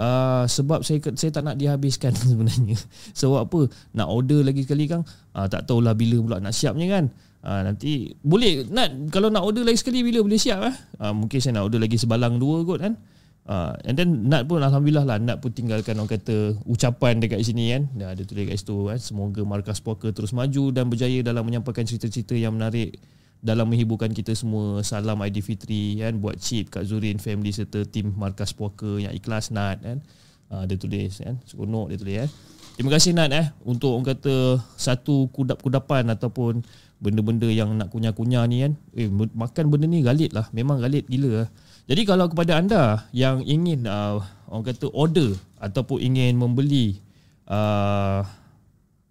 Uh, 0.02 0.44
sebab 0.50 0.82
saya 0.82 0.98
saya 1.14 1.30
tak 1.30 1.46
nak 1.46 1.54
dihabiskan 1.54 2.10
sebenarnya. 2.34 2.74
Sebab 3.14 3.46
apa? 3.46 3.60
Nak 3.94 4.08
order 4.10 4.42
lagi 4.42 4.66
sekali 4.66 4.90
kan? 4.90 5.06
Uh, 5.30 5.46
tak 5.46 5.70
tahulah 5.70 5.94
bila 5.94 6.18
pula 6.18 6.36
nak 6.42 6.50
siapnya 6.50 6.90
kan. 6.90 7.04
Uh, 7.42 7.62
nanti 7.70 8.14
boleh 8.22 8.66
nak 8.66 9.14
kalau 9.14 9.30
nak 9.30 9.46
order 9.46 9.62
lagi 9.62 9.78
sekali 9.78 10.02
bila 10.02 10.26
boleh 10.26 10.38
siap 10.42 10.58
eh? 10.66 10.74
Uh, 10.98 11.14
mungkin 11.14 11.38
saya 11.38 11.54
nak 11.54 11.70
order 11.70 11.78
lagi 11.78 12.02
sebalang 12.02 12.42
dua 12.42 12.66
kot 12.66 12.82
kan. 12.82 12.98
Uh, 13.42 13.74
and 13.82 13.98
then 13.98 14.30
Nat 14.30 14.46
pun 14.46 14.62
Alhamdulillah 14.62 15.02
lah 15.02 15.18
Nat 15.18 15.42
pun 15.42 15.50
tinggalkan 15.50 15.98
orang 15.98 16.14
kata 16.14 16.54
Ucapan 16.62 17.18
dekat 17.18 17.42
sini 17.42 17.74
kan 17.74 17.90
Dia 17.90 18.14
ada 18.14 18.22
tulis 18.22 18.46
kat 18.46 18.54
situ 18.54 18.86
kan 18.86 19.02
Semoga 19.02 19.42
Markas 19.42 19.82
Poker 19.82 20.14
terus 20.14 20.30
maju 20.30 20.70
Dan 20.70 20.86
berjaya 20.86 21.26
dalam 21.26 21.42
menyampaikan 21.42 21.82
cerita-cerita 21.82 22.38
yang 22.38 22.54
menarik 22.54 23.02
Dalam 23.42 23.66
menghiburkan 23.68 24.14
kita 24.14 24.32
semua 24.38 24.80
Salam 24.86 25.18
Aidilfitri 25.18 25.98
kan 25.98 26.14
Buat 26.22 26.38
chip 26.38 26.70
Kak 26.70 26.86
Zurin 26.86 27.18
family 27.18 27.50
serta 27.50 27.82
tim 27.82 28.14
Markas 28.14 28.54
Poker 28.54 29.02
Yang 29.02 29.18
ikhlas 29.18 29.50
Nat 29.50 29.82
kan. 29.82 29.98
Uh, 30.46 30.62
Dia 30.64 30.78
tulis 30.78 31.18
kan 31.18 31.42
Seronok 31.42 31.90
dia 31.90 31.98
tulis 31.98 32.16
kan 32.22 32.30
Terima 32.78 32.90
kasih 32.94 33.10
Nat 33.18 33.30
eh 33.34 33.46
Untuk 33.66 33.98
orang 33.98 34.14
kata 34.14 34.62
Satu 34.78 35.26
kudap-kudapan 35.34 36.06
Ataupun 36.14 36.62
Benda-benda 37.02 37.50
yang 37.50 37.74
nak 37.74 37.90
kunyah-kunyah 37.90 38.46
ni 38.46 38.62
kan. 38.62 38.78
Eh 38.94 39.10
makan 39.10 39.74
benda 39.74 39.90
ni 39.90 40.06
galit 40.06 40.30
lah 40.30 40.46
Memang 40.54 40.78
galit 40.78 41.10
gila 41.10 41.42
lah 41.42 41.48
jadi 41.90 42.02
kalau 42.06 42.30
kepada 42.30 42.62
anda 42.62 42.82
yang 43.10 43.42
ingin 43.42 43.90
uh, 43.90 44.22
orang 44.46 44.70
kata 44.70 44.86
order 44.94 45.34
ataupun 45.58 45.98
ingin 45.98 46.38
membeli 46.38 47.02
uh, 47.50 48.22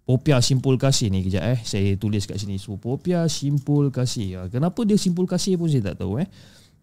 Popia 0.02 0.42
Simpul 0.42 0.82
Kasih 0.82 1.14
ni 1.14 1.22
kejap 1.22 1.44
eh 1.46 1.58
saya 1.62 1.94
tulis 1.94 2.26
kat 2.26 2.34
sini. 2.38 2.58
So 2.58 2.74
Popia 2.74 3.22
Simpul 3.30 3.94
Kasih. 3.94 4.42
Uh, 4.42 4.48
kenapa 4.50 4.82
dia 4.82 4.98
Simpul 4.98 5.30
Kasih 5.30 5.54
pun 5.54 5.70
saya 5.70 5.94
tak 5.94 6.02
tahu 6.02 6.18
eh. 6.18 6.26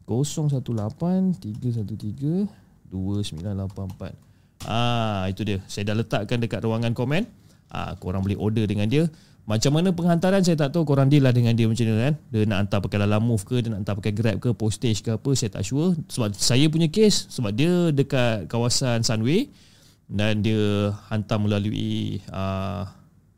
018 0.07 0.63
313 0.63 1.43
2984. 2.89 4.15
Ah 4.65 5.27
itu 5.27 5.43
dia. 5.45 5.59
Saya 5.67 5.93
dah 5.93 5.95
letakkan 5.99 6.39
dekat 6.39 6.63
ruangan 6.63 6.95
komen. 6.95 7.27
Ah 7.69 7.93
korang 7.99 8.23
boleh 8.23 8.39
order 8.39 8.65
dengan 8.65 8.87
dia. 8.87 9.05
Macam 9.49 9.81
mana 9.81 9.89
penghantaran 9.89 10.45
saya 10.45 10.53
tak 10.61 10.77
tahu 10.77 10.85
korang 10.85 11.09
deal 11.09 11.25
lah 11.25 11.33
dengan 11.33 11.57
dia 11.57 11.65
macam 11.65 11.81
mana 11.89 12.13
kan. 12.13 12.15
Dia 12.29 12.45
nak 12.45 12.57
hantar 12.61 12.79
pakai 12.85 12.99
dalam 13.01 13.21
move 13.25 13.41
ke, 13.41 13.65
dia 13.65 13.73
nak 13.73 13.81
hantar 13.81 13.97
pakai 13.97 14.13
grab 14.13 14.37
ke, 14.37 14.53
postage 14.53 15.01
ke 15.01 15.17
apa, 15.17 15.33
saya 15.33 15.49
tak 15.49 15.65
sure. 15.65 15.97
Sebab 16.05 16.37
saya 16.37 16.69
punya 16.69 16.85
case, 16.85 17.25
sebab 17.33 17.49
dia 17.57 17.89
dekat 17.89 18.45
kawasan 18.45 19.01
Sunway 19.01 19.49
dan 20.05 20.45
dia 20.45 20.93
hantar 21.09 21.41
melalui 21.41 22.21
uh, 22.29 22.85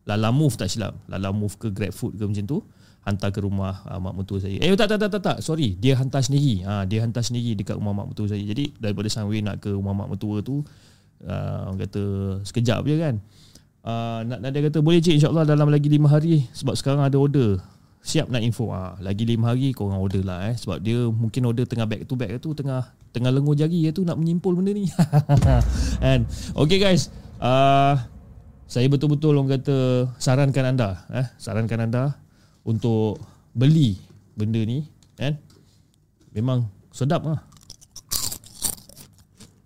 Lala 0.05 0.33
Move 0.33 0.55
tak 0.57 0.69
silap. 0.71 0.97
Lala 1.05 1.29
Move 1.29 1.55
ke 1.57 1.67
Grab 1.69 1.93
Food 1.93 2.17
ke 2.17 2.23
macam 2.25 2.45
tu. 2.45 2.59
Hantar 3.01 3.33
ke 3.33 3.41
rumah 3.41 3.81
uh, 3.89 3.97
mak 3.97 4.13
mentua 4.13 4.37
saya. 4.37 4.61
Eh 4.61 4.69
tak, 4.77 4.89
tak, 4.89 5.01
tak, 5.01 5.09
tak, 5.09 5.21
tak. 5.21 5.37
Sorry. 5.41 5.73
Dia 5.77 5.97
hantar 5.97 6.21
sendiri. 6.21 6.61
Ha, 6.65 6.85
dia 6.85 7.01
hantar 7.01 7.25
sendiri 7.25 7.57
dekat 7.57 7.77
rumah 7.77 7.93
mak 7.97 8.13
mentua 8.13 8.29
saya. 8.29 8.41
Jadi 8.41 8.73
daripada 8.77 9.09
Sunway 9.09 9.41
nak 9.41 9.61
ke 9.61 9.73
rumah 9.73 9.93
mak 9.97 10.13
mentua 10.13 10.45
tu, 10.45 10.61
uh, 11.25 11.69
orang 11.69 11.81
kata 11.81 12.03
sekejap 12.45 12.85
je 12.85 12.95
kan. 12.97 13.15
Uh, 13.81 14.21
nak 14.29 14.45
Nadia 14.45 14.69
kata 14.69 14.77
boleh 14.85 15.01
cik 15.01 15.17
insyaAllah 15.17 15.41
dalam 15.41 15.65
lagi 15.65 15.89
5 15.89 16.05
hari 16.05 16.45
sebab 16.53 16.77
sekarang 16.77 17.01
ada 17.01 17.17
order 17.17 17.57
siap 18.01 18.29
nak 18.29 18.45
info 18.45 18.69
ah 18.69 18.93
uh, 18.93 19.01
lagi 19.01 19.25
5 19.25 19.41
hari 19.41 19.73
kau 19.73 19.89
orang 19.89 20.01
order 20.01 20.21
lah 20.21 20.53
eh 20.53 20.55
sebab 20.57 20.77
dia 20.85 21.09
mungkin 21.09 21.49
order 21.49 21.65
tengah 21.65 21.89
back 21.89 22.05
to 22.05 22.13
back 22.13 22.29
tu 22.37 22.53
tengah 22.53 22.93
tengah 23.09 23.33
lengur 23.33 23.57
jari 23.57 23.89
tu 23.89 24.05
nak 24.05 24.21
menyimpul 24.21 24.53
benda 24.53 24.69
ni 24.69 24.85
and 26.13 26.29
okay 26.53 26.77
guys 26.77 27.09
uh, 27.41 27.97
saya 28.71 28.87
betul-betul 28.87 29.35
orang 29.35 29.59
kata 29.59 30.07
sarankan 30.15 30.71
anda 30.71 31.03
eh 31.11 31.27
sarankan 31.35 31.91
anda 31.91 32.15
untuk 32.63 33.19
beli 33.51 33.99
benda 34.39 34.63
ni 34.63 34.87
kan 35.19 35.35
memang 36.31 36.71
sedap 36.95 37.27
lah 37.27 37.43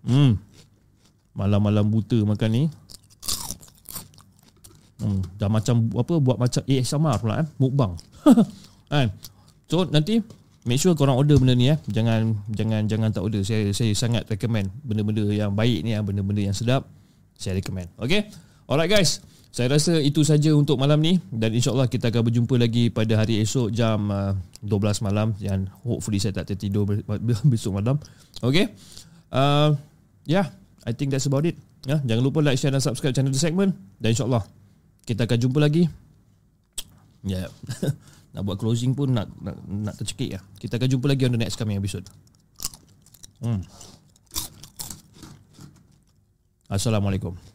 hmm 0.10 0.42
malam-malam 1.38 1.86
buta 1.86 2.18
makan 2.26 2.50
ni 2.50 2.64
Hmm, 4.96 5.20
dah 5.36 5.52
macam 5.52 5.92
apa 5.92 6.14
buat 6.24 6.40
macam 6.40 6.64
ASMR 6.64 7.20
pula 7.20 7.44
eh 7.44 7.48
mukbang. 7.60 8.00
kan. 8.92 9.12
so 9.68 9.84
nanti 9.84 10.24
make 10.64 10.80
sure 10.80 10.96
korang 10.96 11.20
order 11.20 11.36
benda 11.36 11.52
ni 11.52 11.68
eh. 11.68 11.78
Jangan 11.92 12.32
jangan 12.56 12.88
jangan 12.88 13.10
tak 13.12 13.28
order. 13.28 13.44
Saya 13.44 13.76
saya 13.76 13.92
sangat 13.92 14.24
recommend 14.32 14.72
benda-benda 14.88 15.28
yang 15.28 15.52
baik 15.52 15.84
ni 15.84 15.92
ah, 15.94 16.02
benda-benda 16.02 16.48
yang 16.48 16.56
sedap. 16.56 16.88
Saya 17.36 17.60
recommend. 17.60 17.92
Okay. 18.00 18.32
Alright 18.66 18.90
guys. 18.90 19.22
Saya 19.54 19.72
rasa 19.72 20.02
itu 20.04 20.20
saja 20.28 20.52
untuk 20.52 20.76
malam 20.76 21.00
ni 21.00 21.16
dan 21.32 21.54
insyaallah 21.54 21.88
kita 21.88 22.12
akan 22.12 22.28
berjumpa 22.28 22.60
lagi 22.60 22.92
pada 22.92 23.24
hari 23.24 23.40
esok 23.40 23.72
jam 23.72 24.12
uh, 24.12 24.36
12 24.60 25.06
malam 25.06 25.32
dan 25.40 25.72
hopefully 25.88 26.20
saya 26.20 26.36
tak 26.36 26.52
tertidur 26.52 26.84
besok 27.48 27.80
malam. 27.80 27.96
Okay. 28.44 28.76
Uh, 29.32 29.80
yeah, 30.28 30.52
I 30.84 30.92
think 30.92 31.16
that's 31.16 31.24
about 31.30 31.48
it. 31.48 31.56
Ya, 31.88 32.04
jangan 32.04 32.20
lupa 32.26 32.44
like, 32.44 32.60
share 32.60 32.74
dan 32.74 32.84
subscribe 32.84 33.16
channel 33.16 33.32
The 33.32 33.40
Segment 33.40 33.80
dan 34.04 34.12
insyaallah 34.12 34.44
kita 35.08 35.24
akan 35.24 35.38
jumpa 35.40 35.60
lagi. 35.64 35.88
Yeah. 37.24 37.48
nak 38.36 38.44
buat 38.44 38.60
closing 38.60 38.92
pun 38.92 39.16
nak 39.16 39.32
nak, 39.40 39.56
nak 39.64 39.96
tercekik 39.96 40.36
ya. 40.36 40.44
Kita 40.60 40.76
akan 40.76 40.90
jumpa 40.92 41.06
lagi 41.08 41.24
on 41.30 41.32
the 41.32 41.40
next 41.40 41.56
coming 41.56 41.80
episode. 41.80 42.04
Hmm. 43.40 43.64
Assalamualaikum. 46.68 47.55